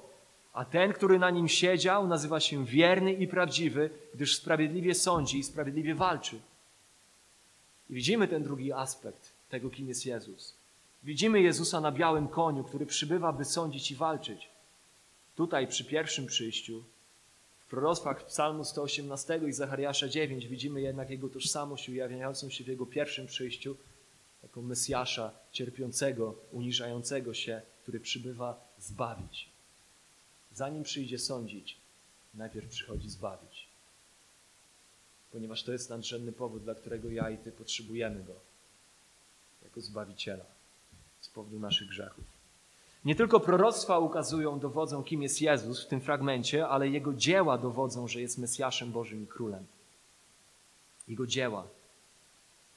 a 0.52 0.64
ten, 0.64 0.92
który 0.92 1.18
na 1.18 1.30
nim 1.30 1.48
siedział, 1.48 2.06
nazywa 2.06 2.40
się 2.40 2.64
wierny 2.64 3.12
i 3.12 3.28
prawdziwy, 3.28 3.90
gdyż 4.14 4.36
sprawiedliwie 4.36 4.94
sądzi 4.94 5.38
i 5.38 5.44
sprawiedliwie 5.44 5.94
walczy. 5.94 6.40
I 7.90 7.94
widzimy 7.94 8.28
ten 8.28 8.42
drugi 8.42 8.72
aspekt 8.72 9.32
tego, 9.48 9.70
kim 9.70 9.88
jest 9.88 10.06
Jezus. 10.06 10.54
Widzimy 11.02 11.40
Jezusa 11.40 11.80
na 11.80 11.92
białym 11.92 12.28
koniu, 12.28 12.64
który 12.64 12.86
przybywa, 12.86 13.32
by 13.32 13.44
sądzić 13.44 13.90
i 13.90 13.96
walczyć. 13.96 14.48
Tutaj 15.36 15.66
przy 15.66 15.84
pierwszym 15.84 16.26
przyjściu, 16.26 16.84
w 17.66 17.70
proroctwach 17.70 18.26
Psalmu 18.26 18.64
118 18.64 19.40
i 19.48 19.52
Zachariasza 19.52 20.08
9 20.08 20.46
widzimy 20.46 20.80
jednak 20.80 21.10
Jego 21.10 21.28
tożsamość 21.28 21.88
ujawniającą 21.88 22.50
się 22.50 22.64
w 22.64 22.68
Jego 22.68 22.86
pierwszym 22.86 23.26
przyjściu, 23.26 23.76
jako 24.42 24.62
Mesjasza 24.62 25.32
cierpiącego, 25.52 26.34
uniżającego 26.52 27.34
się, 27.34 27.62
który 27.82 28.00
przybywa 28.00 28.68
zbawić. 28.78 29.48
Zanim 30.54 30.82
przyjdzie 30.82 31.18
sądzić, 31.18 31.76
najpierw 32.34 32.68
przychodzi 32.68 33.10
zbawić. 33.10 33.68
Ponieważ 35.32 35.62
to 35.62 35.72
jest 35.72 35.90
nadrzędny 35.90 36.32
powód, 36.32 36.62
dla 36.62 36.74
którego 36.74 37.10
ja 37.10 37.30
i 37.30 37.38
Ty 37.38 37.52
potrzebujemy 37.52 38.24
Go 38.24 38.34
jako 39.64 39.80
Zbawiciela 39.80 40.44
z 41.20 41.28
powodu 41.28 41.58
naszych 41.58 41.88
grzechów. 41.88 42.24
Nie 43.04 43.14
tylko 43.14 43.40
proroctwa 43.40 43.98
ukazują, 43.98 44.60
dowodzą, 44.60 45.04
kim 45.04 45.22
jest 45.22 45.40
Jezus 45.40 45.84
w 45.84 45.88
tym 45.88 46.00
fragmencie, 46.00 46.68
ale 46.68 46.88
Jego 46.88 47.14
dzieła 47.14 47.58
dowodzą, 47.58 48.08
że 48.08 48.20
jest 48.20 48.38
Mesjaszem 48.38 48.92
Bożym 48.92 49.24
i 49.24 49.26
Królem. 49.26 49.66
Jego 51.08 51.26
dzieła. 51.26 51.66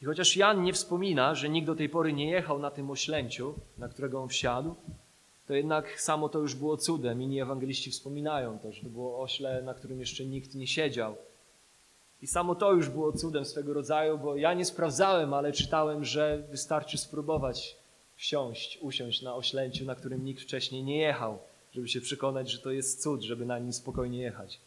I 0.01 0.05
chociaż 0.05 0.37
Jan 0.37 0.63
nie 0.63 0.73
wspomina, 0.73 1.35
że 1.35 1.49
nikt 1.49 1.67
do 1.67 1.75
tej 1.75 1.89
pory 1.89 2.13
nie 2.13 2.29
jechał 2.29 2.59
na 2.59 2.71
tym 2.71 2.91
oślęciu, 2.91 3.53
na 3.77 3.87
którego 3.87 4.21
on 4.21 4.29
wsiadł, 4.29 4.75
to 5.47 5.53
jednak 5.53 6.01
samo 6.01 6.29
to 6.29 6.39
już 6.39 6.55
było 6.55 6.77
cudem. 6.77 7.21
Inni 7.21 7.41
ewangeliści 7.41 7.91
wspominają 7.91 8.59
to, 8.59 8.71
że 8.71 8.81
to 8.81 8.89
było 8.89 9.21
ośle, 9.21 9.61
na 9.61 9.73
którym 9.73 9.99
jeszcze 9.99 10.25
nikt 10.25 10.55
nie 10.55 10.67
siedział. 10.67 11.15
I 12.21 12.27
samo 12.27 12.55
to 12.55 12.73
już 12.73 12.89
było 12.89 13.13
cudem 13.13 13.45
swego 13.45 13.73
rodzaju, 13.73 14.17
bo 14.17 14.35
ja 14.35 14.53
nie 14.53 14.65
sprawdzałem, 14.65 15.33
ale 15.33 15.51
czytałem, 15.51 16.05
że 16.05 16.43
wystarczy 16.51 16.97
spróbować 16.97 17.77
wsiąść, 18.15 18.79
usiąść 18.81 19.21
na 19.21 19.35
oślęciu, 19.35 19.85
na 19.85 19.95
którym 19.95 20.25
nikt 20.25 20.41
wcześniej 20.41 20.83
nie 20.83 20.97
jechał, 20.97 21.39
żeby 21.71 21.87
się 21.87 22.01
przekonać, 22.01 22.51
że 22.51 22.59
to 22.59 22.71
jest 22.71 23.03
cud, 23.03 23.21
żeby 23.21 23.45
na 23.45 23.59
nim 23.59 23.73
spokojnie 23.73 24.21
jechać. 24.21 24.59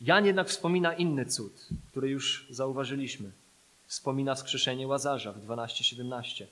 Jan 0.00 0.26
jednak 0.26 0.48
wspomina 0.48 0.94
inny 0.94 1.26
cud, 1.26 1.68
który 1.90 2.08
już 2.08 2.46
zauważyliśmy. 2.50 3.30
Wspomina 3.86 4.34
wskrzeszenie 4.34 4.86
Łazarza 4.86 5.32
w 5.32 5.40
12:17. 5.40 6.46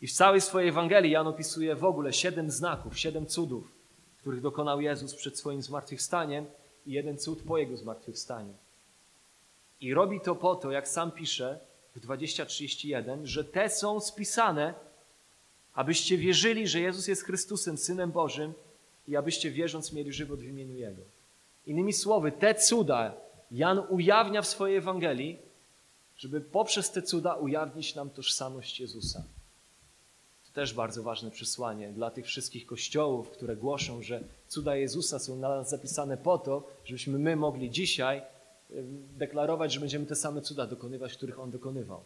I 0.00 0.06
w 0.06 0.12
całej 0.12 0.40
swojej 0.40 0.68
Ewangelii 0.68 1.10
Jan 1.10 1.26
opisuje 1.26 1.76
w 1.76 1.84
ogóle 1.84 2.12
siedem 2.12 2.50
znaków, 2.50 2.98
siedem 2.98 3.26
cudów, 3.26 3.72
których 4.20 4.40
dokonał 4.40 4.80
Jezus 4.80 5.14
przed 5.14 5.38
swoim 5.38 5.62
zmartwychwstaniem 5.62 6.46
i 6.86 6.92
jeden 6.92 7.18
cud 7.18 7.42
po 7.42 7.58
jego 7.58 7.76
zmartwychwstaniu. 7.76 8.54
I 9.80 9.94
robi 9.94 10.20
to 10.20 10.34
po 10.34 10.54
to, 10.54 10.70
jak 10.70 10.88
sam 10.88 11.12
pisze 11.12 11.58
w 11.96 12.00
20:31, 12.00 13.26
że 13.26 13.44
te 13.44 13.70
są 13.70 14.00
spisane, 14.00 14.74
abyście 15.74 16.18
wierzyli, 16.18 16.68
że 16.68 16.80
Jezus 16.80 17.08
jest 17.08 17.24
Chrystusem, 17.24 17.78
Synem 17.78 18.12
Bożym 18.12 18.52
i 19.08 19.16
abyście 19.16 19.50
wierząc 19.50 19.92
mieli 19.92 20.12
żywot 20.12 20.40
w 20.40 20.48
imieniu 20.48 20.74
Jego. 20.74 21.02
Innymi 21.66 21.92
słowy, 21.92 22.32
te 22.32 22.54
cuda 22.54 23.14
Jan 23.50 23.82
ujawnia 23.88 24.42
w 24.42 24.46
swojej 24.46 24.76
Ewangelii, 24.76 25.38
żeby 26.16 26.40
poprzez 26.40 26.90
te 26.90 27.02
cuda 27.02 27.34
ujawnić 27.34 27.94
nam 27.94 28.10
tożsamość 28.10 28.80
Jezusa. 28.80 29.24
To 30.46 30.52
też 30.52 30.74
bardzo 30.74 31.02
ważne 31.02 31.30
przesłanie 31.30 31.88
dla 31.88 32.10
tych 32.10 32.26
wszystkich 32.26 32.66
kościołów, 32.66 33.30
które 33.30 33.56
głoszą, 33.56 34.02
że 34.02 34.20
cuda 34.48 34.76
Jezusa 34.76 35.18
są 35.18 35.36
na 35.36 35.48
nas 35.48 35.70
zapisane 35.70 36.16
po 36.16 36.38
to, 36.38 36.68
żebyśmy 36.84 37.18
my 37.18 37.36
mogli 37.36 37.70
dzisiaj 37.70 38.22
deklarować, 39.16 39.72
że 39.72 39.80
będziemy 39.80 40.06
te 40.06 40.16
same 40.16 40.40
cuda 40.40 40.66
dokonywać, 40.66 41.12
których 41.12 41.40
On 41.40 41.50
dokonywał. 41.50 42.04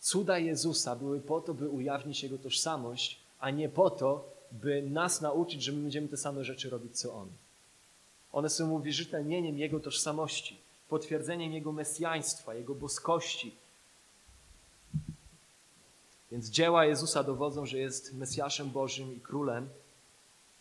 Cuda 0.00 0.38
Jezusa 0.38 0.96
były 0.96 1.20
po 1.20 1.40
to, 1.40 1.54
by 1.54 1.68
ujawnić 1.68 2.22
Jego 2.22 2.38
tożsamość, 2.38 3.20
a 3.38 3.50
nie 3.50 3.68
po 3.68 3.90
to, 3.90 4.32
by 4.52 4.82
nas 4.82 5.20
nauczyć, 5.20 5.62
że 5.62 5.72
my 5.72 5.82
będziemy 5.82 6.08
te 6.08 6.16
same 6.16 6.44
rzeczy 6.44 6.70
robić, 6.70 6.98
co 6.98 7.14
On. 7.14 7.28
One 8.36 8.50
są 8.50 8.70
uwierzytelnieniem 8.70 9.58
Jego 9.58 9.80
tożsamości, 9.80 10.60
potwierdzeniem 10.88 11.52
Jego 11.52 11.72
mesjaństwa, 11.72 12.54
Jego 12.54 12.74
boskości. 12.74 13.54
Więc 16.30 16.50
dzieła 16.50 16.84
Jezusa 16.84 17.22
dowodzą, 17.22 17.66
że 17.66 17.78
jest 17.78 18.14
Mesjaszem 18.14 18.70
Bożym 18.70 19.16
i 19.16 19.20
Królem. 19.20 19.68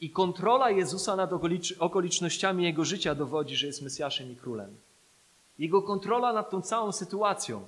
I 0.02 0.10
kontrola 0.10 0.70
Jezusa 0.72 1.16
nad 1.16 1.32
okolicznościami 1.80 2.64
Jego 2.64 2.86
życia 2.86 3.16
dowodzi, 3.16 3.56
że 3.56 3.68
jest 3.68 3.82
Mesjaszem 3.82 4.32
i 4.32 4.36
Królem. 4.36 4.76
Jego 5.60 5.82
kontrola 5.82 6.34
nad 6.34 6.50
tą 6.50 6.62
całą 6.62 6.92
sytuacją 6.92 7.68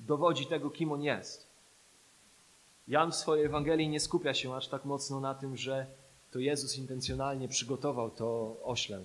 dowodzi 0.00 0.46
tego, 0.46 0.70
kim 0.70 0.92
On 0.92 1.02
jest. 1.02 1.46
Jan 2.88 3.12
w 3.12 3.16
swojej 3.16 3.44
Ewangelii 3.44 3.88
nie 3.88 4.00
skupia 4.00 4.34
się 4.34 4.54
aż 4.54 4.68
tak 4.68 4.84
mocno 4.84 5.20
na 5.20 5.34
tym, 5.34 5.56
że 5.56 5.86
to 6.30 6.38
Jezus 6.38 6.78
intencjonalnie 6.78 7.48
przygotował 7.48 8.10
to 8.10 8.56
ośle 8.64 9.00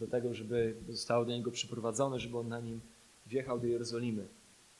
do 0.00 0.06
tego, 0.06 0.34
żeby 0.34 0.74
zostało 0.88 1.24
do 1.24 1.32
niego 1.32 1.50
przyprowadzone, 1.50 2.20
żeby 2.20 2.38
on 2.38 2.48
na 2.48 2.60
nim 2.60 2.80
wjechał 3.26 3.60
do 3.60 3.66
Jerozolimy. 3.66 4.26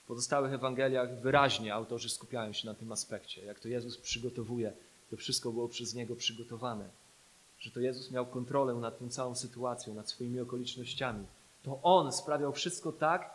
W 0.04 0.06
pozostałych 0.06 0.52
Ewangeliach 0.52 1.20
wyraźnie 1.20 1.74
autorzy 1.74 2.08
skupiają 2.08 2.52
się 2.52 2.66
na 2.66 2.74
tym 2.74 2.92
aspekcie, 2.92 3.44
jak 3.44 3.60
to 3.60 3.68
Jezus 3.68 3.98
przygotowuje, 3.98 4.72
to 5.10 5.16
wszystko 5.16 5.52
było 5.52 5.68
przez 5.68 5.94
Niego 5.94 6.16
przygotowane, 6.16 6.88
że 7.58 7.70
to 7.70 7.80
Jezus 7.80 8.10
miał 8.10 8.26
kontrolę 8.26 8.74
nad 8.74 8.98
tą 8.98 9.08
całą 9.08 9.34
sytuacją, 9.34 9.94
nad 9.94 10.10
swoimi 10.10 10.40
okolicznościami. 10.40 11.26
To 11.62 11.78
On 11.82 12.12
sprawiał 12.12 12.52
wszystko 12.52 12.92
tak, 12.92 13.30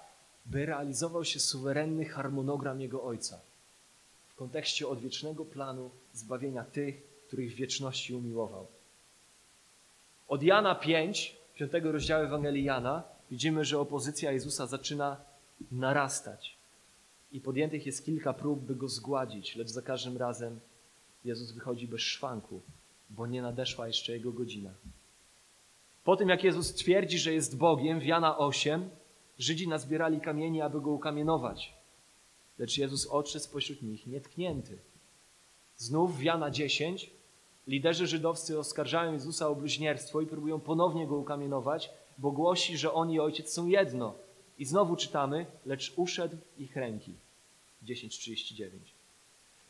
by 0.45 0.65
realizował 0.65 1.25
się 1.25 1.39
suwerenny 1.39 2.05
harmonogram 2.05 2.81
Jego 2.81 3.03
Ojca 3.03 3.39
w 4.29 4.35
kontekście 4.35 4.87
odwiecznego 4.87 5.45
planu 5.45 5.89
zbawienia 6.13 6.63
tych, 6.63 7.03
których 7.27 7.51
w 7.51 7.55
wieczności 7.55 8.13
umiłował. 8.13 8.67
Od 10.27 10.43
Jana 10.43 10.75
5, 10.75 11.38
5 11.67 11.71
rozdziału 11.83 12.25
Ewangelii 12.25 12.63
Jana, 12.63 13.03
widzimy, 13.31 13.65
że 13.65 13.79
opozycja 13.79 14.31
Jezusa 14.31 14.67
zaczyna 14.67 15.17
narastać. 15.71 16.57
I 17.31 17.41
podjętych 17.41 17.85
jest 17.85 18.05
kilka 18.05 18.33
prób, 18.33 18.59
by 18.59 18.75
go 18.75 18.87
zgładzić, 18.87 19.55
lecz 19.55 19.69
za 19.69 19.81
każdym 19.81 20.17
razem 20.17 20.59
Jezus 21.25 21.51
wychodzi 21.51 21.87
bez 21.87 22.01
szwanku, 22.01 22.61
bo 23.09 23.27
nie 23.27 23.41
nadeszła 23.41 23.87
jeszcze 23.87 24.11
jego 24.11 24.31
godzina. 24.31 24.69
Po 26.03 26.15
tym, 26.15 26.29
jak 26.29 26.43
Jezus 26.43 26.73
twierdzi, 26.73 27.19
że 27.19 27.33
jest 27.33 27.57
Bogiem, 27.57 27.99
w 27.99 28.05
Jana 28.05 28.37
8, 28.37 28.89
Żydzi 29.39 29.67
nazbierali 29.67 30.21
kamieni, 30.21 30.61
aby 30.61 30.81
go 30.81 30.91
ukamienować. 30.91 31.73
Lecz 32.59 32.77
Jezus 32.77 33.07
odszedł 33.07 33.45
spośród 33.45 33.81
nich 33.81 34.07
nietknięty. 34.07 34.77
Znów 35.77 36.17
w 36.17 36.23
Jana 36.23 36.51
10 36.51 37.11
liderzy 37.69 38.07
żydowscy 38.07 38.59
oskarżają 38.59 39.13
Jezusa 39.13 39.47
o 39.47 39.55
bluźnierstwo 39.55 40.21
i 40.21 40.25
próbują 40.25 40.59
ponownie 40.59 41.07
go 41.07 41.15
ukamienować, 41.15 41.89
bo 42.17 42.31
głosi, 42.31 42.77
że 42.77 42.93
on 42.93 43.11
i 43.11 43.19
ojciec 43.19 43.53
są 43.53 43.67
jedno. 43.67 44.13
I 44.59 44.65
znowu 44.65 44.95
czytamy, 44.95 45.45
lecz 45.65 45.93
uszedł 45.95 46.37
ich 46.57 46.75
ręki. 46.75 47.13
10.39. 47.85 48.69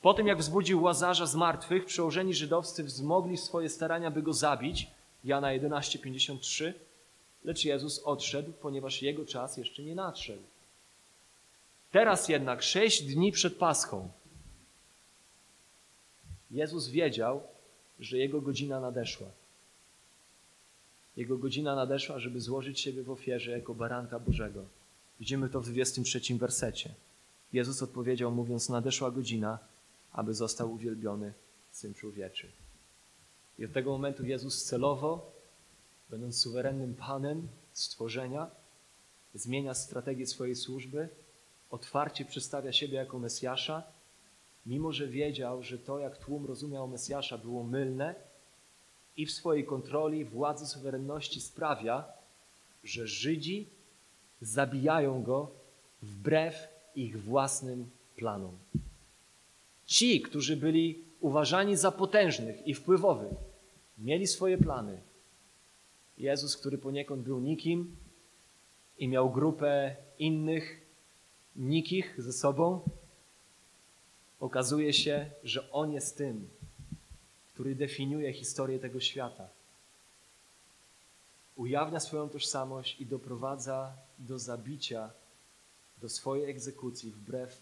Po 0.02 0.14
tym, 0.14 0.28
jak 0.28 0.38
wzbudził 0.38 0.84
Łazarza 0.84 1.26
z 1.26 1.36
martwych, 1.36 1.86
przełożeni 1.86 2.34
żydowscy 2.34 2.84
wzmogli 2.84 3.38
swoje 3.38 3.70
starania, 3.70 4.12
by 4.12 4.22
go 4.22 4.34
zabić. 4.34 4.88
Jana 5.24 5.47
11.53. 5.47 6.74
Lecz 7.43 7.66
Jezus 7.66 8.00
odszedł, 8.04 8.52
ponieważ 8.62 9.02
jego 9.02 9.26
czas 9.26 9.58
jeszcze 9.58 9.84
nie 9.84 9.95
nadszedł. 9.95 10.43
Teraz 11.91 12.30
jednak, 12.30 12.64
sześć 12.64 13.04
dni 13.04 13.32
przed 13.32 13.58
Paschą, 13.58 14.10
Jezus 16.52 16.88
wiedział, 16.88 17.43
że 18.00 18.18
jego 18.18 18.41
godzina 18.41 18.80
nadeszła. 18.80 19.28
Jego 21.18 21.38
godzina 21.38 21.76
nadeszła, 21.76 22.20
żeby 22.20 22.41
złożyć 22.41 22.80
siebie 22.80 23.04
w 23.04 23.10
ofierze 23.10 23.52
jako 23.52 23.76
baranka 23.76 24.20
Bożego. 24.20 24.66
Widzimy 25.20 25.50
to 25.50 25.62
w 25.62 25.66
23 25.66 26.36
wersecie. 26.38 26.93
Jezus 27.54 27.82
odpowiedział, 27.82 28.32
mówiąc: 28.32 28.70
Nadeszła 28.70 29.12
godzina, 29.12 29.60
aby 30.12 30.34
został 30.34 30.74
uwielbiony 30.74 31.34
Syn 31.72 31.93
Człowieczy. 31.93 32.52
I 33.60 33.66
od 33.66 33.74
tego 33.74 33.91
momentu 33.91 34.26
Jezus 34.26 34.64
celowo, 34.64 35.32
będąc 36.10 36.41
suwerennym 36.41 36.95
Panem 36.95 37.47
stworzenia, 37.74 38.52
zmienia 39.34 39.74
strategię 39.74 40.28
swojej 40.28 40.56
służby, 40.56 41.10
otwarcie 41.70 42.26
przedstawia 42.26 42.74
siebie 42.74 42.95
jako 42.95 43.20
Mesjasza, 43.20 43.84
mimo 44.66 44.91
że 44.91 45.07
wiedział, 45.07 45.64
że 45.64 45.78
to, 45.78 45.99
jak 45.99 46.18
tłum 46.18 46.45
rozumiał 46.45 46.88
Mesjasza, 46.88 47.38
było 47.38 47.64
mylne 47.64 48.16
i 49.18 49.26
w 49.26 49.32
swojej 49.32 49.66
kontroli, 49.66 50.26
władzy, 50.26 50.68
suwerenności 50.68 51.41
sprawia, 51.41 52.05
że 52.84 53.07
Żydzi 53.07 53.68
zabijają 54.41 55.24
go 55.24 55.51
wbrew 56.01 56.68
ich 56.95 57.24
własnym 57.24 57.89
planom. 58.16 58.57
Ci, 59.86 60.22
którzy 60.22 60.57
byli 60.57 61.03
uważani 61.20 61.76
za 61.76 61.91
potężnych 61.91 62.68
i 62.68 62.74
wpływowych, 62.74 63.34
mieli 63.97 64.28
swoje 64.28 64.57
plany. 64.57 64.99
Jezus, 66.18 66.57
który 66.57 66.78
poniekąd 66.78 67.22
był 67.22 67.39
nikim 67.39 67.95
i 68.97 69.07
miał 69.07 69.30
grupę 69.32 69.95
innych 70.20 70.82
nikich 71.55 72.16
ze 72.18 72.34
sobą, 72.34 72.82
okazuje 74.40 74.94
się, 74.94 75.30
że 75.44 75.72
On 75.72 75.92
jest 75.92 76.18
tym, 76.18 76.50
który 77.54 77.76
definiuje 77.76 78.34
historię 78.34 78.80
tego 78.80 79.00
świata. 79.00 79.48
Ujawnia 81.56 82.00
swoją 82.00 82.30
tożsamość 82.30 83.02
i 83.02 83.06
doprowadza 83.06 83.94
do 84.20 84.40
zabicia, 84.40 85.10
do 86.02 86.10
swojej 86.10 86.50
egzekucji 86.50 87.12
wbrew 87.12 87.62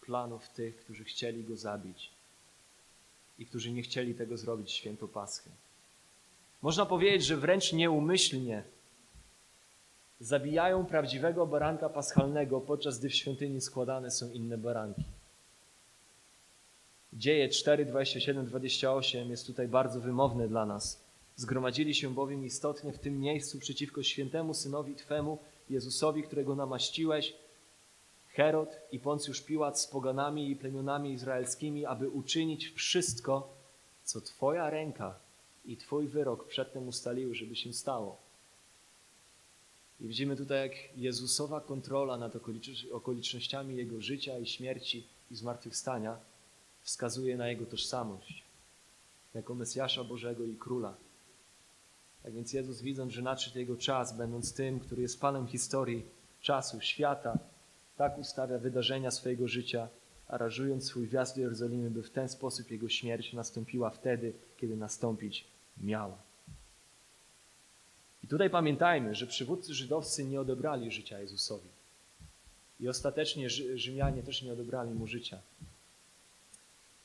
planów 0.00 0.48
tych, 0.48 0.76
którzy 0.76 1.04
chcieli 1.04 1.44
go 1.44 1.56
zabić 1.56 2.10
i 3.38 3.46
którzy 3.46 3.70
nie 3.70 3.82
chcieli 3.82 4.14
tego 4.14 4.36
zrobić 4.36 4.72
święto 4.72 5.08
Paschy. 5.08 5.50
Można 6.62 6.86
powiedzieć, 6.86 7.24
że 7.24 7.36
wręcz 7.36 7.72
nieumyślnie 7.72 8.62
zabijają 10.20 10.86
prawdziwego 10.86 11.46
baranka 11.46 11.88
paschalnego, 11.88 12.60
podczas 12.60 12.98
gdy 12.98 13.08
w 13.08 13.14
świątyni 13.14 13.60
składane 13.60 14.10
są 14.10 14.32
inne 14.32 14.58
baranki. 14.58 15.04
Dzieje 17.12 17.48
4, 17.48 17.84
27, 17.84 18.46
28 18.46 19.30
jest 19.30 19.46
tutaj 19.46 19.68
bardzo 19.68 20.00
wymowne 20.00 20.48
dla 20.48 20.66
nas. 20.66 21.04
Zgromadzili 21.36 21.94
się 21.94 22.14
bowiem 22.14 22.44
istotnie 22.44 22.92
w 22.92 22.98
tym 22.98 23.20
miejscu 23.20 23.58
przeciwko 23.58 24.02
świętemu 24.02 24.54
synowi 24.54 24.94
Twemu, 24.94 25.38
Jezusowi, 25.70 26.22
którego 26.22 26.54
namaściłeś, 26.54 27.34
Herod 28.28 28.76
i 28.92 28.98
Poncjusz 28.98 29.40
Piłat 29.40 29.80
z 29.80 29.86
poganami 29.86 30.50
i 30.50 30.56
plemionami 30.56 31.12
izraelskimi, 31.12 31.86
aby 31.86 32.08
uczynić 32.08 32.68
wszystko, 32.68 33.54
co 34.04 34.20
Twoja 34.20 34.70
ręka 34.70 35.18
i 35.64 35.76
Twój 35.76 36.08
wyrok 36.08 36.48
przedtem 36.48 36.88
ustaliły, 36.88 37.34
żeby 37.34 37.56
się 37.56 37.72
stało. 37.72 38.16
I 40.00 40.08
widzimy 40.08 40.36
tutaj, 40.36 40.68
jak 40.68 40.96
Jezusowa 40.96 41.60
kontrola 41.60 42.16
nad 42.16 42.32
okolicznościami 42.92 43.76
Jego 43.76 44.00
życia 44.00 44.38
i 44.38 44.46
śmierci 44.46 45.06
i 45.30 45.36
zmartwychwstania 45.36 46.29
wskazuje 46.82 47.36
na 47.36 47.48
Jego 47.48 47.66
tożsamość 47.66 48.50
jako 49.34 49.54
Mesjasza 49.54 50.04
Bożego 50.04 50.44
i 50.44 50.56
Króla. 50.56 50.94
Tak 52.22 52.32
więc 52.32 52.52
Jezus 52.52 52.82
widząc, 52.82 53.12
że 53.12 53.22
nadszedł 53.22 53.58
Jego 53.58 53.76
czas, 53.76 54.16
będąc 54.16 54.54
tym, 54.54 54.80
który 54.80 55.02
jest 55.02 55.20
Panem 55.20 55.46
historii, 55.46 56.04
czasu, 56.40 56.80
świata, 56.80 57.38
tak 57.96 58.18
ustawia 58.18 58.58
wydarzenia 58.58 59.10
swojego 59.10 59.48
życia, 59.48 59.88
aranżując 60.28 60.84
swój 60.84 61.06
wjazd 61.06 61.34
do 61.36 61.40
Jerozolimy, 61.40 61.90
by 61.90 62.02
w 62.02 62.10
ten 62.10 62.28
sposób 62.28 62.70
Jego 62.70 62.88
śmierć 62.88 63.32
nastąpiła 63.32 63.90
wtedy, 63.90 64.32
kiedy 64.56 64.76
nastąpić 64.76 65.44
miała. 65.80 66.18
I 68.24 68.28
tutaj 68.28 68.50
pamiętajmy, 68.50 69.14
że 69.14 69.26
przywódcy 69.26 69.74
żydowscy 69.74 70.24
nie 70.24 70.40
odebrali 70.40 70.90
życia 70.90 71.20
Jezusowi. 71.20 71.68
I 72.80 72.88
ostatecznie 72.88 73.50
Rzymianie 73.74 74.22
też 74.22 74.42
nie 74.42 74.52
odebrali 74.52 74.94
mu 74.94 75.06
życia. 75.06 75.38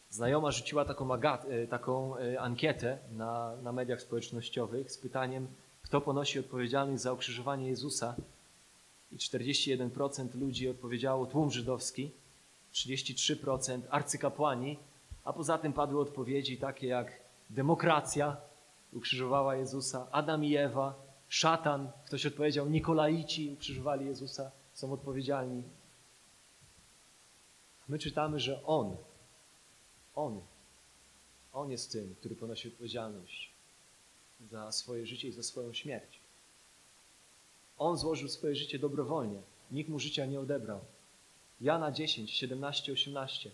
Znajoma 0.10 0.51
rzuciła 0.51 0.86
taką, 0.86 1.14
agat, 1.14 1.45
e, 1.45 1.68
taką 1.68 2.18
e, 2.18 2.39
ankietę 2.41 2.97
na, 3.12 3.56
na 3.64 3.72
mediach 3.72 4.01
społecznościowych 4.01 4.91
z 4.91 4.97
pytaniem, 4.97 5.47
kto 5.82 6.01
ponosi 6.01 6.39
odpowiedzialność 6.39 7.03
za 7.03 7.14
ukrzyżowanie 7.14 7.68
Jezusa. 7.68 8.16
I 9.12 9.18
41% 9.18 10.36
ludzi 10.36 10.70
odpowiedziało 10.70 11.26
tłum 11.26 11.51
żydowski, 11.51 12.12
33% 12.74 13.82
arcykapłani, 13.89 14.78
a 15.24 15.34
poza 15.34 15.58
tym 15.58 15.74
padły 15.74 16.01
odpowiedzi 16.01 16.58
takie 16.58 16.88
jak 16.88 17.12
demokracja 17.49 18.38
ukrzyżowała 18.93 19.56
Jezusa, 19.56 20.08
Adam 20.12 20.45
i 20.45 20.56
Ewa, 20.56 20.95
szatan, 21.28 21.91
ktoś 22.06 22.26
odpowiedział, 22.26 22.70
Nikolaici 22.70 23.51
ukrzyżowali 23.53 24.06
Jezusa, 24.06 24.51
są 24.74 24.93
odpowiedzialni. 24.93 25.64
My 27.88 27.99
czytamy, 27.99 28.39
że 28.39 28.64
On, 28.66 28.95
On, 30.16 30.41
On 31.53 31.72
jest 31.72 31.91
tym, 31.91 32.16
który 32.20 32.36
ponosi 32.36 32.68
odpowiedzialność 32.68 33.51
za 34.51 34.72
swoje 34.72 35.05
życie 35.05 35.28
i 35.28 35.32
za 35.32 35.43
swoją 35.43 35.74
śmierć. 35.74 36.20
On 37.78 37.97
złożył 37.97 38.30
swoje 38.30 38.55
życie 38.55 38.80
dobrowolnie. 38.80 39.41
Nikt 39.72 39.89
mu 39.89 39.99
życia 39.99 40.26
nie 40.26 40.39
odebrał. 40.39 40.80
Jana 41.61 41.91
10, 41.91 42.32
17, 42.32 42.91
18. 42.93 43.51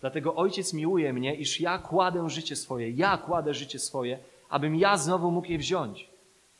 Dlatego 0.00 0.36
Ojciec 0.36 0.72
miłuje 0.72 1.12
mnie, 1.12 1.34
iż 1.34 1.60
ja 1.60 1.78
kładę 1.78 2.30
życie 2.30 2.56
swoje, 2.56 2.90
ja 2.90 3.18
kładę 3.18 3.54
życie 3.54 3.78
swoje, 3.78 4.18
abym 4.48 4.76
ja 4.76 4.96
znowu 4.96 5.30
mógł 5.30 5.46
je 5.46 5.58
wziąć. 5.58 6.08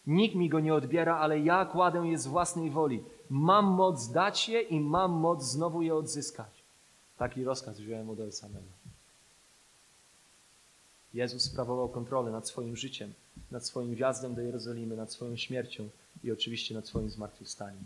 Nikt 0.06 0.34
mi 0.34 0.48
go 0.48 0.60
nie 0.60 0.74
odbiera, 0.74 1.16
ale 1.16 1.40
ja 1.40 1.64
kładę 1.64 1.98
je 1.98 2.18
z 2.18 2.26
własnej 2.26 2.70
woli. 2.70 3.04
Mam 3.30 3.64
moc 3.64 4.08
dać 4.08 4.48
je 4.48 4.60
i 4.60 4.80
mam 4.80 5.12
moc 5.12 5.44
znowu 5.44 5.82
je 5.82 5.94
odzyskać. 5.94 6.62
Taki 7.18 7.44
rozkaz 7.44 7.80
wziąłem 7.80 8.10
od 8.10 8.20
Ojca 8.20 8.48
mego. 8.48 8.78
Jezus 11.14 11.42
sprawował 11.42 11.88
kontrolę 11.88 12.30
nad 12.30 12.48
swoim 12.48 12.76
życiem, 12.76 13.12
nad 13.50 13.66
swoim 13.66 13.94
wjazdem 13.94 14.34
do 14.34 14.40
Jerozolimy, 14.40 14.96
nad 14.96 15.12
swoją 15.12 15.36
śmiercią 15.36 15.88
i 16.24 16.32
oczywiście 16.32 16.74
nad 16.74 16.86
swoim 16.86 17.10
zmartwychwstaniem. 17.10 17.84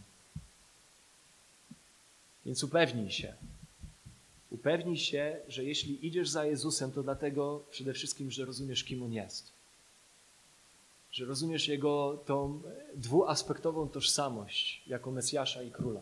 Więc 2.47 2.65
upewnij 2.65 3.11
się, 3.11 3.35
upewnij 4.51 4.97
się, 4.97 5.37
że 5.49 5.65
jeśli 5.65 6.07
idziesz 6.07 6.29
za 6.29 6.45
Jezusem, 6.45 6.93
to 6.93 7.03
dlatego 7.03 7.65
przede 7.71 7.93
wszystkim, 7.93 8.31
że 8.31 8.45
rozumiesz, 8.45 8.85
kim 8.85 9.03
On 9.03 9.13
jest. 9.13 9.53
Że 11.13 11.25
rozumiesz 11.25 11.69
Jego 11.69 12.23
tą 12.27 12.63
dwuaspektową 12.95 13.89
tożsamość 13.89 14.83
jako 14.87 15.11
Mesjasza 15.11 15.63
i 15.63 15.71
Króla. 15.71 16.01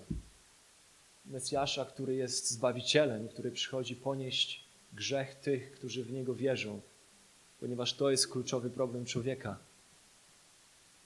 Mesjasza, 1.26 1.84
który 1.84 2.14
jest 2.14 2.50
Zbawicielem, 2.50 3.28
który 3.28 3.50
przychodzi 3.50 3.96
ponieść 3.96 4.64
grzech 4.92 5.34
tych, 5.34 5.72
którzy 5.72 6.04
w 6.04 6.12
Niego 6.12 6.34
wierzą, 6.34 6.80
ponieważ 7.61 7.94
to 7.94 8.11
jest 8.11 8.28
kluczowy 8.28 8.70
problem 8.70 9.04
człowieka. 9.04 9.58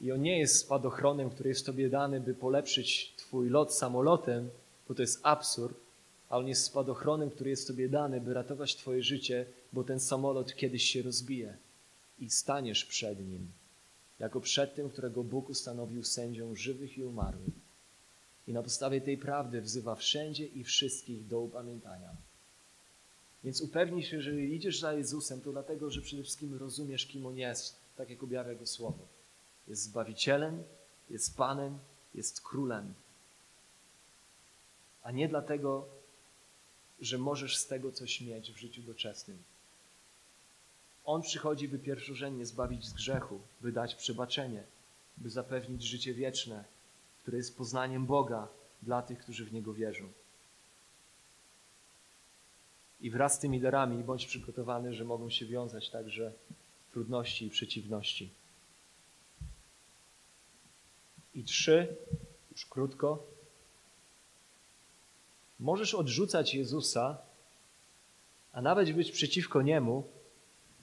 I 0.00 0.12
on 0.12 0.22
nie 0.22 0.38
jest 0.38 0.58
spadochronem, 0.58 1.30
który 1.30 1.48
jest 1.48 1.66
Tobie 1.66 1.88
dany, 1.88 2.20
by 2.20 2.34
polepszyć 2.34 3.14
Twój 3.16 3.50
lot 3.50 3.74
samolotem, 3.74 4.50
bo 4.88 4.94
to 4.94 5.02
jest 5.02 5.20
absurd, 5.22 5.76
a 6.28 6.38
on 6.38 6.48
jest 6.48 6.64
spadochronem, 6.64 7.30
który 7.30 7.50
jest 7.50 7.68
Tobie 7.68 7.88
dany, 7.88 8.20
by 8.20 8.34
ratować 8.34 8.76
Twoje 8.76 9.02
życie, 9.02 9.46
bo 9.72 9.84
ten 9.84 10.00
samolot 10.00 10.54
kiedyś 10.54 10.82
się 10.82 11.02
rozbije 11.02 11.56
i 12.18 12.30
staniesz 12.30 12.84
przed 12.84 13.28
nim, 13.28 13.48
jako 14.18 14.40
przed 14.40 14.74
tym, 14.74 14.90
którego 14.90 15.24
Bóg 15.24 15.48
ustanowił 15.48 16.04
sędzią 16.04 16.54
żywych 16.54 16.98
i 16.98 17.04
umarłych. 17.04 17.54
I 18.46 18.52
na 18.52 18.62
podstawie 18.62 19.00
tej 19.00 19.18
prawdy 19.18 19.60
wzywa 19.60 19.94
wszędzie 19.94 20.46
i 20.46 20.64
wszystkich 20.64 21.26
do 21.26 21.40
upamiętania. 21.40 22.16
Więc 23.44 23.60
upewnij 23.60 24.02
się, 24.02 24.22
że 24.22 24.40
idziesz 24.40 24.80
za 24.80 24.92
Jezusem, 24.92 25.40
to 25.40 25.52
dlatego, 25.52 25.90
że 25.90 26.00
przede 26.00 26.22
wszystkim 26.22 26.58
rozumiesz, 26.58 27.06
kim 27.06 27.26
On 27.26 27.36
jest, 27.36 27.76
tak 27.96 28.10
jak 28.10 28.22
objawia 28.22 28.52
Jego 28.52 28.66
Słowo. 28.66 29.06
Jest 29.68 29.82
Zbawicielem, 29.82 30.62
jest 31.10 31.36
Panem, 31.36 31.78
jest 32.14 32.40
Królem. 32.40 32.94
A 35.02 35.10
nie 35.10 35.28
dlatego, 35.28 35.88
że 37.00 37.18
możesz 37.18 37.56
z 37.56 37.66
tego 37.66 37.92
coś 37.92 38.20
mieć 38.20 38.52
w 38.52 38.56
życiu 38.56 38.82
doczesnym. 38.82 39.38
On 41.04 41.22
przychodzi, 41.22 41.68
by 41.68 41.78
pierwszorzędnie 41.78 42.46
zbawić 42.46 42.84
z 42.84 42.92
grzechu, 42.92 43.40
by 43.60 43.72
dać 43.72 43.94
przebaczenie, 43.94 44.62
by 45.16 45.30
zapewnić 45.30 45.82
życie 45.82 46.14
wieczne, 46.14 46.64
które 47.22 47.36
jest 47.36 47.56
poznaniem 47.56 48.06
Boga 48.06 48.48
dla 48.82 49.02
tych, 49.02 49.18
którzy 49.18 49.44
w 49.44 49.52
Niego 49.52 49.74
wierzą. 49.74 50.04
I 53.04 53.10
wraz 53.10 53.34
z 53.34 53.38
tymi 53.38 53.60
darami 53.60 54.04
bądź 54.04 54.26
przygotowany, 54.26 54.94
że 54.94 55.04
mogą 55.04 55.30
się 55.30 55.46
wiązać 55.46 55.90
także 55.90 56.32
trudności 56.92 57.46
i 57.46 57.50
przeciwności. 57.50 58.30
I 61.34 61.44
trzy, 61.44 61.96
już 62.52 62.66
krótko, 62.66 63.26
możesz 65.60 65.94
odrzucać 65.94 66.54
Jezusa, 66.54 67.18
a 68.52 68.62
nawet 68.62 68.92
być 68.92 69.12
przeciwko 69.12 69.62
Niemu 69.62 70.08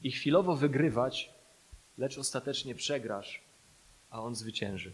i 0.03 0.11
chwilowo 0.11 0.55
wygrywać, 0.55 1.33
lecz 1.97 2.17
ostatecznie 2.17 2.75
przegrasz, 2.75 3.41
a 4.09 4.21
On 4.21 4.35
zwycięży. 4.35 4.91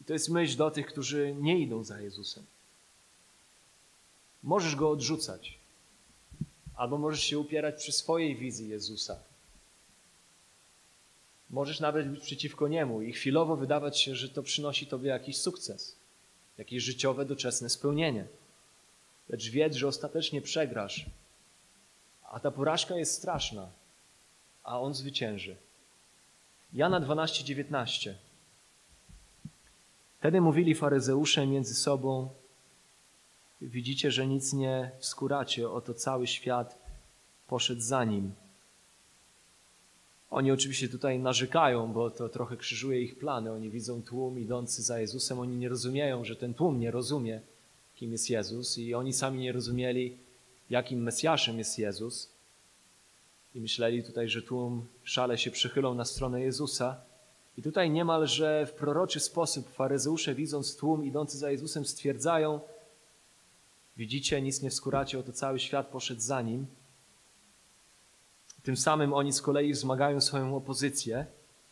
I 0.00 0.04
to 0.04 0.12
jest 0.12 0.28
myśl 0.28 0.56
do 0.56 0.70
tych, 0.70 0.86
którzy 0.86 1.34
nie 1.34 1.58
idą 1.58 1.84
za 1.84 2.00
Jezusem. 2.00 2.53
Możesz 4.44 4.76
Go 4.76 4.90
odrzucać, 4.90 5.58
albo 6.76 6.98
możesz 6.98 7.22
się 7.22 7.38
upierać 7.38 7.74
przy 7.74 7.92
swojej 7.92 8.36
wizji 8.36 8.68
Jezusa. 8.68 9.18
Możesz 11.50 11.80
nawet 11.80 12.08
być 12.08 12.20
przeciwko 12.20 12.68
Niemu 12.68 13.02
i 13.02 13.12
chwilowo 13.12 13.56
wydawać 13.56 14.00
się, 14.00 14.14
że 14.14 14.28
to 14.28 14.42
przynosi 14.42 14.86
Tobie 14.86 15.08
jakiś 15.08 15.36
sukces, 15.36 15.96
jakieś 16.58 16.82
życiowe, 16.82 17.24
doczesne 17.24 17.68
spełnienie. 17.68 18.26
Lecz 19.28 19.50
wiedz, 19.50 19.74
że 19.74 19.88
ostatecznie 19.88 20.42
przegrasz, 20.42 21.06
a 22.24 22.40
ta 22.40 22.50
porażka 22.50 22.96
jest 22.96 23.12
straszna, 23.14 23.68
a 24.64 24.80
On 24.80 24.94
zwycięży. 24.94 25.56
Jana 26.72 27.00
12, 27.00 27.44
19. 27.44 28.18
Wtedy 30.18 30.40
mówili 30.40 30.74
faryzeusze 30.74 31.46
między 31.46 31.74
sobą, 31.74 32.30
widzicie, 33.60 34.10
że 34.10 34.26
nic 34.26 34.52
nie 34.52 34.90
wskuracie, 34.98 35.70
oto 35.70 35.94
cały 35.94 36.26
świat 36.26 36.78
poszedł 37.46 37.80
za 37.80 38.04
Nim. 38.04 38.32
Oni 40.30 40.52
oczywiście 40.52 40.88
tutaj 40.88 41.18
narzekają, 41.18 41.92
bo 41.92 42.10
to 42.10 42.28
trochę 42.28 42.56
krzyżuje 42.56 43.02
ich 43.02 43.18
plany. 43.18 43.52
Oni 43.52 43.70
widzą 43.70 44.02
tłum 44.02 44.38
idący 44.38 44.82
za 44.82 45.00
Jezusem, 45.00 45.38
oni 45.38 45.56
nie 45.56 45.68
rozumieją, 45.68 46.24
że 46.24 46.36
ten 46.36 46.54
tłum 46.54 46.80
nie 46.80 46.90
rozumie, 46.90 47.40
kim 47.96 48.12
jest 48.12 48.30
Jezus 48.30 48.78
i 48.78 48.94
oni 48.94 49.12
sami 49.12 49.38
nie 49.40 49.52
rozumieli, 49.52 50.16
jakim 50.70 51.02
Mesjaszem 51.02 51.58
jest 51.58 51.78
Jezus. 51.78 52.28
I 53.54 53.60
myśleli 53.60 54.04
tutaj, 54.04 54.28
że 54.28 54.42
tłum 54.42 54.86
szale 55.04 55.38
się 55.38 55.50
przychylą 55.50 55.94
na 55.94 56.04
stronę 56.04 56.40
Jezusa. 56.40 56.96
I 57.58 57.62
tutaj 57.62 57.90
niemalże 57.90 58.66
w 58.66 58.72
proroczy 58.72 59.20
sposób 59.20 59.70
faryzeusze 59.70 60.34
widząc 60.34 60.76
tłum 60.76 61.04
idący 61.04 61.38
za 61.38 61.50
Jezusem 61.50 61.84
stwierdzają, 61.84 62.60
widzicie, 63.96 64.42
nic 64.42 64.62
nie 64.62 64.70
wskuracie, 64.70 65.18
oto 65.18 65.32
cały 65.32 65.60
świat 65.60 65.86
poszedł 65.86 66.20
za 66.20 66.42
Nim. 66.42 66.66
Tym 68.62 68.76
samym 68.76 69.14
oni 69.14 69.32
z 69.32 69.42
kolei 69.42 69.72
wzmagają 69.72 70.20
swoją 70.20 70.56
opozycję 70.56 71.26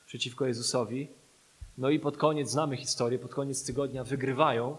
przeciwko 0.06 0.46
Jezusowi. 0.46 1.08
No 1.78 1.90
i 1.90 1.98
pod 1.98 2.16
koniec, 2.16 2.50
znamy 2.50 2.76
historię, 2.76 3.18
pod 3.18 3.34
koniec 3.34 3.64
tygodnia 3.64 4.04
wygrywają. 4.04 4.78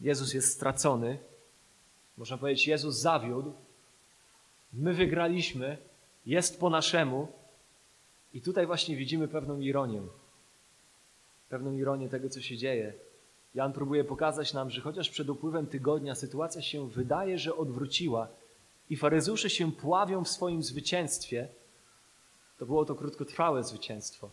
Jezus 0.00 0.34
jest 0.34 0.52
stracony. 0.52 1.18
Można 2.16 2.38
powiedzieć, 2.38 2.66
Jezus 2.66 2.96
zawiódł. 2.96 3.52
My 4.72 4.94
wygraliśmy. 4.94 5.78
Jest 6.26 6.60
po 6.60 6.70
naszemu. 6.70 7.28
I 8.34 8.40
tutaj 8.40 8.66
właśnie 8.66 8.96
widzimy 8.96 9.28
pewną 9.28 9.60
ironię. 9.60 10.02
Pewną 11.48 11.76
ironię 11.76 12.08
tego, 12.08 12.28
co 12.28 12.42
się 12.42 12.56
dzieje. 12.56 12.92
Jan 13.56 13.72
próbuje 13.72 14.04
pokazać 14.04 14.54
nam, 14.54 14.70
że 14.70 14.80
chociaż 14.80 15.10
przed 15.10 15.28
upływem 15.30 15.66
tygodnia 15.66 16.14
sytuacja 16.14 16.62
się 16.62 16.88
wydaje, 16.88 17.38
że 17.38 17.56
odwróciła, 17.56 18.28
i 18.90 18.96
faryzeusze 18.96 19.50
się 19.50 19.72
pławią 19.72 20.24
w 20.24 20.28
swoim 20.28 20.62
zwycięstwie, 20.62 21.48
to 22.58 22.66
było 22.66 22.84
to 22.84 22.94
krótkotrwałe 22.94 23.64
zwycięstwo, 23.64 24.30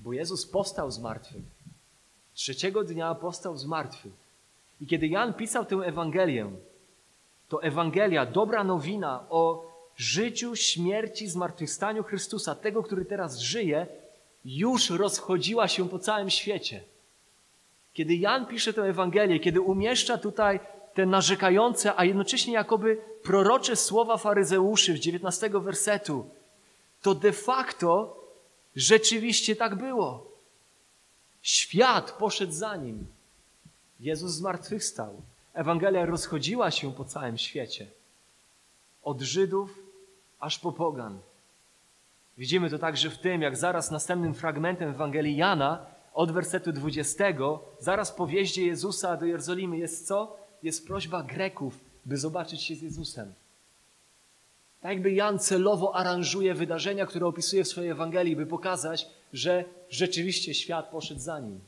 bo 0.00 0.12
Jezus 0.12 0.46
powstał 0.46 0.90
z 0.90 0.98
martwych. 0.98 1.42
Trzeciego 2.34 2.84
dnia 2.84 3.14
powstał 3.14 3.56
z 3.56 3.64
martwych. 3.64 4.12
I 4.80 4.86
kiedy 4.86 5.06
Jan 5.06 5.34
pisał 5.34 5.64
tę 5.64 5.76
Ewangelię, 5.76 6.50
to 7.48 7.62
Ewangelia, 7.62 8.26
dobra 8.26 8.64
nowina 8.64 9.26
o 9.30 9.72
życiu, 9.96 10.56
śmierci, 10.56 11.28
zmartwychwstaniu 11.28 12.02
Chrystusa, 12.02 12.54
tego, 12.54 12.82
który 12.82 13.04
teraz 13.04 13.38
żyje, 13.38 13.86
już 14.44 14.90
rozchodziła 14.90 15.68
się 15.68 15.88
po 15.88 15.98
całym 15.98 16.30
świecie. 16.30 16.91
Kiedy 17.92 18.14
Jan 18.14 18.46
pisze 18.46 18.72
tę 18.72 18.82
Ewangelię, 18.82 19.40
kiedy 19.40 19.60
umieszcza 19.60 20.18
tutaj 20.18 20.60
te 20.94 21.06
narzekające, 21.06 21.92
a 21.96 22.04
jednocześnie 22.04 22.52
jakoby 22.52 22.98
prorocze 23.22 23.76
słowa 23.76 24.16
faryzeuszy 24.16 24.94
w 24.94 24.98
19 24.98 25.50
wersetu, 25.50 26.30
to 27.02 27.14
de 27.14 27.32
facto 27.32 28.16
rzeczywiście 28.76 29.56
tak 29.56 29.74
było. 29.74 30.32
Świat 31.42 32.12
poszedł 32.12 32.52
za 32.52 32.76
nim. 32.76 33.06
Jezus 34.00 34.32
zmartwychwstał. 34.32 35.22
Ewangelia 35.54 36.06
rozchodziła 36.06 36.70
się 36.70 36.92
po 36.92 37.04
całym 37.04 37.38
świecie. 37.38 37.86
Od 39.02 39.20
Żydów 39.20 39.78
aż 40.40 40.58
po 40.58 40.72
pogan. 40.72 41.18
Widzimy 42.38 42.70
to 42.70 42.78
także 42.78 43.10
w 43.10 43.18
tym, 43.18 43.42
jak 43.42 43.56
zaraz 43.56 43.90
następnym 43.90 44.34
fragmentem 44.34 44.90
Ewangelii 44.90 45.36
Jana, 45.36 45.86
od 46.14 46.32
wersetu 46.32 46.72
20, 46.72 47.24
zaraz 47.78 48.12
po 48.12 48.26
wjeździe 48.26 48.66
Jezusa 48.66 49.16
do 49.16 49.26
Jerozolimy 49.26 49.78
jest 49.78 50.06
co? 50.06 50.36
Jest 50.62 50.86
prośba 50.86 51.22
Greków, 51.22 51.80
by 52.04 52.16
zobaczyć 52.16 52.62
się 52.62 52.74
z 52.74 52.82
Jezusem. 52.82 53.32
Tak 54.80 54.90
jakby 54.90 55.12
Jan 55.12 55.38
celowo 55.38 55.96
aranżuje 55.96 56.54
wydarzenia, 56.54 57.06
które 57.06 57.26
opisuje 57.26 57.64
w 57.64 57.68
swojej 57.68 57.90
Ewangelii, 57.90 58.36
by 58.36 58.46
pokazać, 58.46 59.06
że 59.32 59.64
rzeczywiście 59.90 60.54
świat 60.54 60.90
poszedł 60.90 61.20
za 61.20 61.40
nim. 61.40 61.60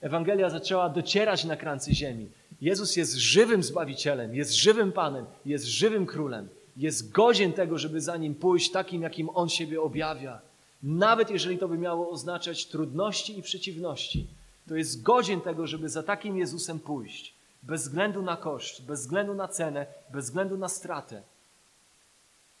Ewangelia 0.00 0.50
zaczęła 0.50 0.88
docierać 0.88 1.44
na 1.44 1.56
krańce 1.56 1.94
ziemi. 1.94 2.28
Jezus 2.60 2.96
jest 2.96 3.14
żywym 3.14 3.62
Zbawicielem, 3.62 4.34
jest 4.34 4.52
żywym 4.52 4.92
Panem, 4.92 5.26
jest 5.46 5.64
żywym 5.64 6.06
Królem. 6.06 6.48
Jest 6.76 7.12
godzien 7.12 7.52
tego, 7.52 7.78
żeby 7.78 8.00
za 8.00 8.16
Nim 8.16 8.34
pójść 8.34 8.70
takim, 8.70 9.02
jakim 9.02 9.28
On 9.34 9.48
siebie 9.48 9.80
objawia. 9.80 10.40
Nawet 10.82 11.30
jeżeli 11.30 11.58
to 11.58 11.68
by 11.68 11.78
miało 11.78 12.10
oznaczać 12.10 12.66
trudności 12.66 13.38
i 13.38 13.42
przeciwności, 13.42 14.26
to 14.68 14.76
jest 14.76 15.02
godzien 15.02 15.40
tego, 15.40 15.66
żeby 15.66 15.88
za 15.88 16.02
takim 16.02 16.36
Jezusem 16.36 16.80
pójść. 16.80 17.34
Bez 17.62 17.82
względu 17.82 18.22
na 18.22 18.36
koszt, 18.36 18.84
bez 18.84 19.00
względu 19.00 19.34
na 19.34 19.48
cenę, 19.48 19.86
bez 20.12 20.24
względu 20.24 20.58
na 20.58 20.68
stratę. 20.68 21.22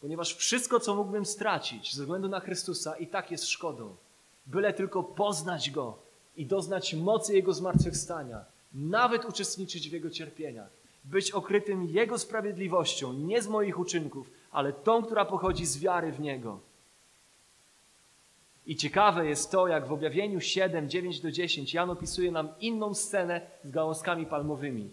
Ponieważ 0.00 0.34
wszystko, 0.34 0.80
co 0.80 0.94
mógłbym 0.94 1.26
stracić 1.26 1.94
ze 1.94 2.02
względu 2.02 2.28
na 2.28 2.40
Chrystusa, 2.40 2.96
i 2.96 3.06
tak 3.06 3.30
jest 3.30 3.48
szkodą. 3.48 3.96
Byle 4.46 4.72
tylko 4.72 5.02
poznać 5.02 5.70
Go 5.70 5.98
i 6.36 6.46
doznać 6.46 6.94
mocy 6.94 7.34
Jego 7.34 7.52
zmartwychwstania, 7.52 8.44
nawet 8.74 9.24
uczestniczyć 9.24 9.90
w 9.90 9.92
Jego 9.92 10.10
cierpieniach, 10.10 10.70
być 11.04 11.30
okrytym 11.30 11.84
Jego 11.84 12.18
sprawiedliwością, 12.18 13.12
nie 13.12 13.42
z 13.42 13.48
moich 13.48 13.78
uczynków, 13.78 14.30
ale 14.50 14.72
tą, 14.72 15.02
która 15.02 15.24
pochodzi 15.24 15.66
z 15.66 15.78
wiary 15.78 16.12
w 16.12 16.20
Niego. 16.20 16.60
I 18.70 18.76
ciekawe 18.76 19.26
jest 19.26 19.50
to, 19.50 19.68
jak 19.68 19.86
w 19.86 19.92
objawieniu 19.92 20.40
7, 20.40 20.90
9 20.90 21.20
do 21.20 21.30
10 21.30 21.74
Jan 21.74 21.90
opisuje 21.90 22.30
nam 22.30 22.48
inną 22.60 22.94
scenę 22.94 23.40
z 23.64 23.70
gałązkami 23.70 24.26
palmowymi. 24.26 24.90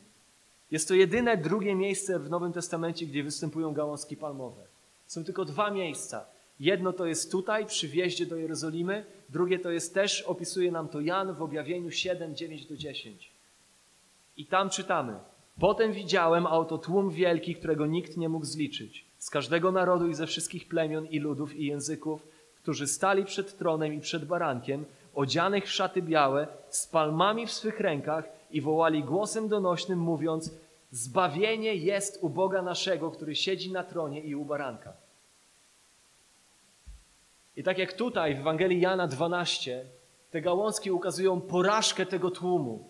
Jest 0.71 0.87
to 0.87 0.93
jedyne 0.93 1.37
drugie 1.37 1.75
miejsce 1.75 2.19
w 2.19 2.29
Nowym 2.29 2.53
Testamencie, 2.53 3.05
gdzie 3.05 3.23
występują 3.23 3.73
gałązki 3.73 4.17
palmowe. 4.17 4.61
Są 5.07 5.23
tylko 5.23 5.45
dwa 5.45 5.71
miejsca. 5.71 6.25
Jedno 6.59 6.93
to 6.93 7.05
jest 7.05 7.31
tutaj, 7.31 7.65
przy 7.65 7.87
wjeździe 7.87 8.25
do 8.25 8.35
Jerozolimy, 8.35 9.05
drugie 9.29 9.59
to 9.59 9.71
jest 9.71 9.93
też, 9.93 10.21
opisuje 10.21 10.71
nam 10.71 10.87
to 10.87 11.01
Jan 11.01 11.33
w 11.33 11.41
objawieniu 11.41 11.91
7, 11.91 12.35
9 12.35 12.65
do 12.65 12.77
10. 12.77 13.31
I 14.37 14.45
tam 14.45 14.69
czytamy. 14.69 15.19
Potem 15.59 15.93
widziałem, 15.93 16.47
a 16.47 16.51
oto 16.51 16.77
tłum 16.77 17.09
wielki, 17.09 17.55
którego 17.55 17.85
nikt 17.85 18.17
nie 18.17 18.29
mógł 18.29 18.45
zliczyć. 18.45 19.05
Z 19.17 19.29
każdego 19.29 19.71
narodu 19.71 20.07
i 20.07 20.13
ze 20.13 20.27
wszystkich 20.27 20.67
plemion 20.67 21.05
i 21.05 21.19
ludów 21.19 21.55
i 21.55 21.65
języków, 21.65 22.36
którzy 22.67 22.87
stali 22.87 23.25
przed 23.25 23.57
tronem 23.57 23.93
i 23.93 23.99
przed 23.99 24.25
barankiem, 24.25 24.85
odzianych 25.15 25.65
w 25.65 25.71
szaty 25.71 26.01
białe, 26.01 26.47
z 26.69 26.87
palmami 26.87 27.47
w 27.47 27.51
swych 27.51 27.79
rękach 27.79 28.25
i 28.51 28.61
wołali 28.61 29.03
głosem 29.03 29.47
donośnym, 29.47 29.99
mówiąc: 29.99 30.53
Zbawienie 30.91 31.75
jest 31.75 32.19
u 32.21 32.29
Boga 32.29 32.61
naszego, 32.61 33.11
który 33.11 33.35
siedzi 33.35 33.71
na 33.71 33.83
tronie 33.83 34.21
i 34.21 34.35
u 34.35 34.45
baranka. 34.45 34.93
I 37.55 37.63
tak 37.63 37.77
jak 37.77 37.93
tutaj 37.93 38.35
w 38.35 38.39
Ewangelii 38.39 38.81
Jana 38.81 39.07
12, 39.07 39.85
te 40.31 40.41
gałązki 40.41 40.91
ukazują 40.91 41.41
porażkę 41.41 42.05
tego 42.05 42.31
tłumu. 42.31 42.89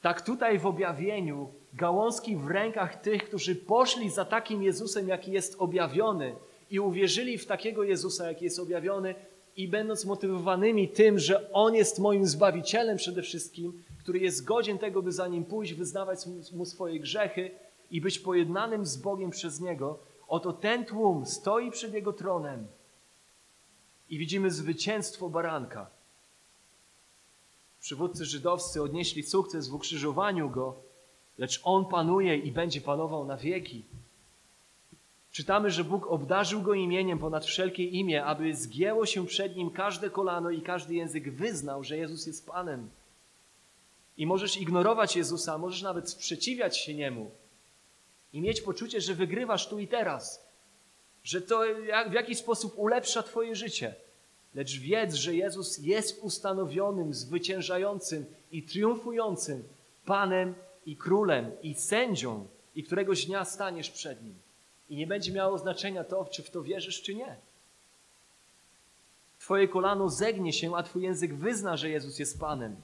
Tak 0.00 0.22
tutaj 0.22 0.58
w 0.58 0.66
objawieniu 0.66 1.52
gałązki 1.74 2.36
w 2.36 2.46
rękach 2.46 3.00
tych, 3.00 3.24
którzy 3.24 3.56
poszli 3.56 4.10
za 4.10 4.24
takim 4.24 4.62
Jezusem, 4.62 5.08
jaki 5.08 5.32
jest 5.32 5.56
objawiony 5.58 6.34
i 6.72 6.80
uwierzyli 6.80 7.38
w 7.38 7.46
takiego 7.46 7.84
Jezusa, 7.84 8.28
jaki 8.28 8.44
jest 8.44 8.58
objawiony 8.58 9.14
i 9.56 9.68
będąc 9.68 10.04
motywowanymi 10.04 10.88
tym, 10.88 11.18
że 11.18 11.52
On 11.52 11.74
jest 11.74 11.98
moim 11.98 12.26
Zbawicielem 12.26 12.96
przede 12.96 13.22
wszystkim, 13.22 13.82
który 13.98 14.18
jest 14.18 14.44
godzien 14.44 14.78
tego, 14.78 15.02
by 15.02 15.12
za 15.12 15.28
Nim 15.28 15.44
pójść, 15.44 15.74
wyznawać 15.74 16.18
Mu 16.52 16.66
swoje 16.66 17.00
grzechy 17.00 17.50
i 17.90 18.00
być 18.00 18.18
pojednanym 18.18 18.86
z 18.86 18.96
Bogiem 18.96 19.30
przez 19.30 19.60
Niego, 19.60 19.98
oto 20.28 20.52
ten 20.52 20.84
tłum 20.84 21.26
stoi 21.26 21.70
przed 21.70 21.94
Jego 21.94 22.12
tronem 22.12 22.66
i 24.10 24.18
widzimy 24.18 24.50
zwycięstwo 24.50 25.28
baranka. 25.28 25.90
Przywódcy 27.80 28.24
żydowscy 28.24 28.82
odnieśli 28.82 29.22
sukces 29.22 29.68
w 29.68 29.74
ukrzyżowaniu 29.74 30.50
Go, 30.50 30.76
lecz 31.38 31.60
On 31.64 31.84
panuje 31.84 32.36
i 32.36 32.52
będzie 32.52 32.80
panował 32.80 33.24
na 33.24 33.36
wieki. 33.36 33.84
Czytamy, 35.32 35.70
że 35.70 35.84
Bóg 35.84 36.06
obdarzył 36.06 36.62
Go 36.62 36.74
imieniem 36.74 37.18
ponad 37.18 37.46
wszelkie 37.46 37.84
imię, 37.84 38.24
aby 38.24 38.54
zgięło 38.54 39.06
się 39.06 39.26
przed 39.26 39.56
Nim 39.56 39.70
każde 39.70 40.10
kolano 40.10 40.50
i 40.50 40.62
każdy 40.62 40.94
język 40.94 41.32
wyznał, 41.32 41.84
że 41.84 41.96
Jezus 41.96 42.26
jest 42.26 42.46
Panem. 42.46 42.90
I 44.16 44.26
możesz 44.26 44.56
ignorować 44.56 45.16
Jezusa, 45.16 45.58
możesz 45.58 45.82
nawet 45.82 46.10
sprzeciwiać 46.10 46.78
się 46.78 46.94
Niemu 46.94 47.30
i 48.32 48.40
mieć 48.40 48.60
poczucie, 48.60 49.00
że 49.00 49.14
wygrywasz 49.14 49.68
tu 49.68 49.78
i 49.78 49.88
teraz, 49.88 50.46
że 51.24 51.40
to 51.40 51.62
w 52.10 52.12
jakiś 52.12 52.38
sposób 52.38 52.74
ulepsza 52.76 53.22
Twoje 53.22 53.56
życie. 53.56 53.94
Lecz 54.54 54.78
wiedz, 54.78 55.14
że 55.14 55.34
Jezus 55.34 55.78
jest 55.78 56.22
ustanowionym, 56.22 57.14
zwyciężającym 57.14 58.26
i 58.52 58.62
triumfującym 58.62 59.62
Panem 60.04 60.54
i 60.86 60.96
Królem 60.96 61.50
i 61.62 61.74
sędzią 61.74 62.46
i 62.74 62.84
któregoś 62.84 63.26
dnia 63.26 63.44
staniesz 63.44 63.90
przed 63.90 64.24
Nim. 64.24 64.34
I 64.92 64.96
nie 64.96 65.06
będzie 65.06 65.32
miało 65.32 65.58
znaczenia 65.58 66.04
to, 66.04 66.24
czy 66.24 66.42
w 66.42 66.50
to 66.50 66.62
wierzysz, 66.62 67.02
czy 67.02 67.14
nie. 67.14 67.36
Twoje 69.38 69.68
kolano 69.68 70.08
zegnie 70.08 70.52
się, 70.52 70.76
a 70.76 70.82
Twój 70.82 71.02
język 71.02 71.34
wyzna, 71.34 71.76
że 71.76 71.90
Jezus 71.90 72.18
jest 72.18 72.40
Panem. 72.40 72.76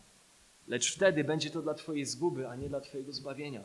Lecz 0.69 0.95
wtedy 0.95 1.25
będzie 1.25 1.51
to 1.51 1.63
dla 1.63 1.75
Twojej 1.75 2.05
zguby, 2.05 2.49
a 2.49 2.57
nie 2.57 2.69
dla 2.69 2.81
Twojego 2.81 3.13
zbawienia. 3.13 3.61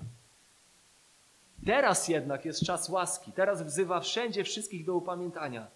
Teraz 1.65 2.07
jednak 2.07 2.45
jest 2.45 2.65
czas 2.65 2.89
łaski. 2.89 3.31
Teraz 3.31 3.63
wzywa 3.63 3.99
wszędzie 3.99 4.43
wszystkich 4.43 4.85
do 4.85 4.95
upamiętania. 4.95 5.67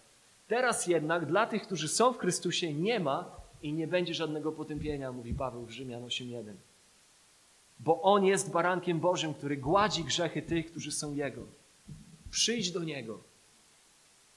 Teraz 0.48 0.86
jednak 0.86 1.26
dla 1.26 1.46
tych, 1.46 1.62
którzy 1.62 1.88
są 1.88 2.12
w 2.12 2.18
Chrystusie, 2.18 2.74
nie 2.74 3.00
ma 3.00 3.30
i 3.62 3.72
nie 3.72 3.86
będzie 3.86 4.14
żadnego 4.14 4.52
potępienia, 4.52 5.12
mówi 5.12 5.34
Paweł 5.34 5.64
w 5.66 5.70
Rzymian 5.70 6.02
8.1. 6.02 6.54
Bo 7.80 8.02
On 8.02 8.24
jest 8.24 8.50
barankiem 8.50 9.00
Bożym, 9.00 9.34
który 9.34 9.56
gładzi 9.56 10.04
grzechy 10.04 10.42
tych, 10.42 10.70
którzy 10.70 10.92
są 10.92 11.14
Jego. 11.14 11.57
Przyjdź 12.30 12.72
do 12.72 12.84
Niego. 12.84 13.20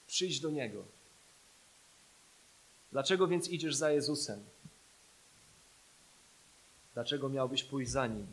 Przyjdź 0.06 0.40
do 0.40 0.50
Niego. 0.50 0.84
Dlaczego 2.92 3.28
więc 3.28 3.48
idziesz 3.48 3.74
za 3.74 3.90
Jezusem? 3.90 4.44
Dlaczego 6.94 7.28
miałbyś 7.28 7.64
pójść 7.64 7.90
za 7.90 8.06
Nim? 8.06 8.26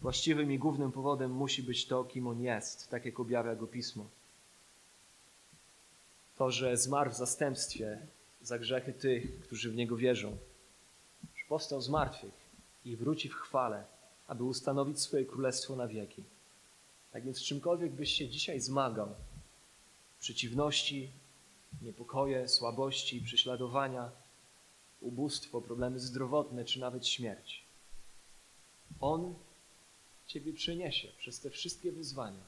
Właściwym 0.00 0.52
i 0.52 0.58
głównym 0.58 0.92
powodem 0.92 1.30
musi 1.30 1.62
być 1.62 1.86
to, 1.86 2.04
kim 2.04 2.26
On 2.26 2.40
jest, 2.40 2.90
tak 2.90 3.04
jak 3.04 3.20
objawia 3.20 3.54
Go 3.54 3.66
Pismo. 3.66 4.06
To, 6.38 6.50
że 6.50 6.76
zmarł 6.76 7.10
w 7.10 7.16
zastępstwie 7.16 7.98
za 8.42 8.58
grzechy 8.58 8.92
tych, 8.92 9.40
którzy 9.40 9.70
w 9.70 9.76
Niego 9.76 9.96
wierzą. 9.96 10.36
Że 11.36 11.44
powstał 11.48 11.80
z 11.80 11.88
martwych 11.88 12.34
i 12.84 12.96
wróci 12.96 13.28
w 13.28 13.34
chwale, 13.34 13.84
aby 14.28 14.44
ustanowić 14.44 15.00
swoje 15.00 15.24
królestwo 15.24 15.76
na 15.76 15.88
wieki. 15.88 16.24
Tak 17.16 17.24
więc 17.24 17.42
czymkolwiek 17.42 17.92
byś 17.92 18.12
się 18.12 18.28
dzisiaj 18.28 18.60
zmagał, 18.60 19.14
przeciwności, 20.20 21.10
niepokoje, 21.82 22.48
słabości, 22.48 23.20
prześladowania, 23.20 24.10
ubóstwo, 25.00 25.60
problemy 25.60 26.00
zdrowotne 26.00 26.64
czy 26.64 26.80
nawet 26.80 27.06
śmierć, 27.06 27.64
On 29.00 29.34
Ciebie 30.26 30.52
przeniesie 30.52 31.08
przez 31.18 31.40
te 31.40 31.50
wszystkie 31.50 31.92
wyzwania. 31.92 32.44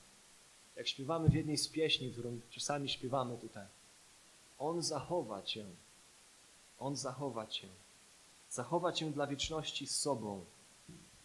Jak 0.77 0.89
śpiewamy 0.89 1.29
w 1.29 1.35
jednej 1.35 1.59
z 1.59 1.69
pieśni, 1.69 2.13
którą 2.13 2.41
czasami 2.51 2.89
śpiewamy 2.89 3.39
tutaj. 3.39 3.67
On 4.59 4.83
zachowa 4.83 5.43
Cię. 5.43 5.65
On 6.79 6.97
zachowa 6.97 7.47
Cię. 7.47 7.69
Zachowa 8.51 8.93
Cię 8.93 9.11
dla 9.11 9.27
wieczności 9.27 9.87
z 9.87 10.01
sobą. 10.01 10.45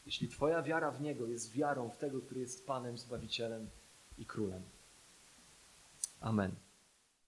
Jeśli 0.06 0.28
Twoja 0.28 0.62
wiara 0.62 0.92
w 0.92 1.02
Niego 1.02 1.28
jest 1.28 1.52
wiarą 1.52 1.90
w 1.90 1.98
tego, 1.98 2.22
który 2.22 2.42
jest 2.42 2.68
Panem, 2.68 2.98
Zbawicielem 2.98 3.70
i 4.18 4.26
Królem. 4.26 4.64
Amen. 6.22 6.56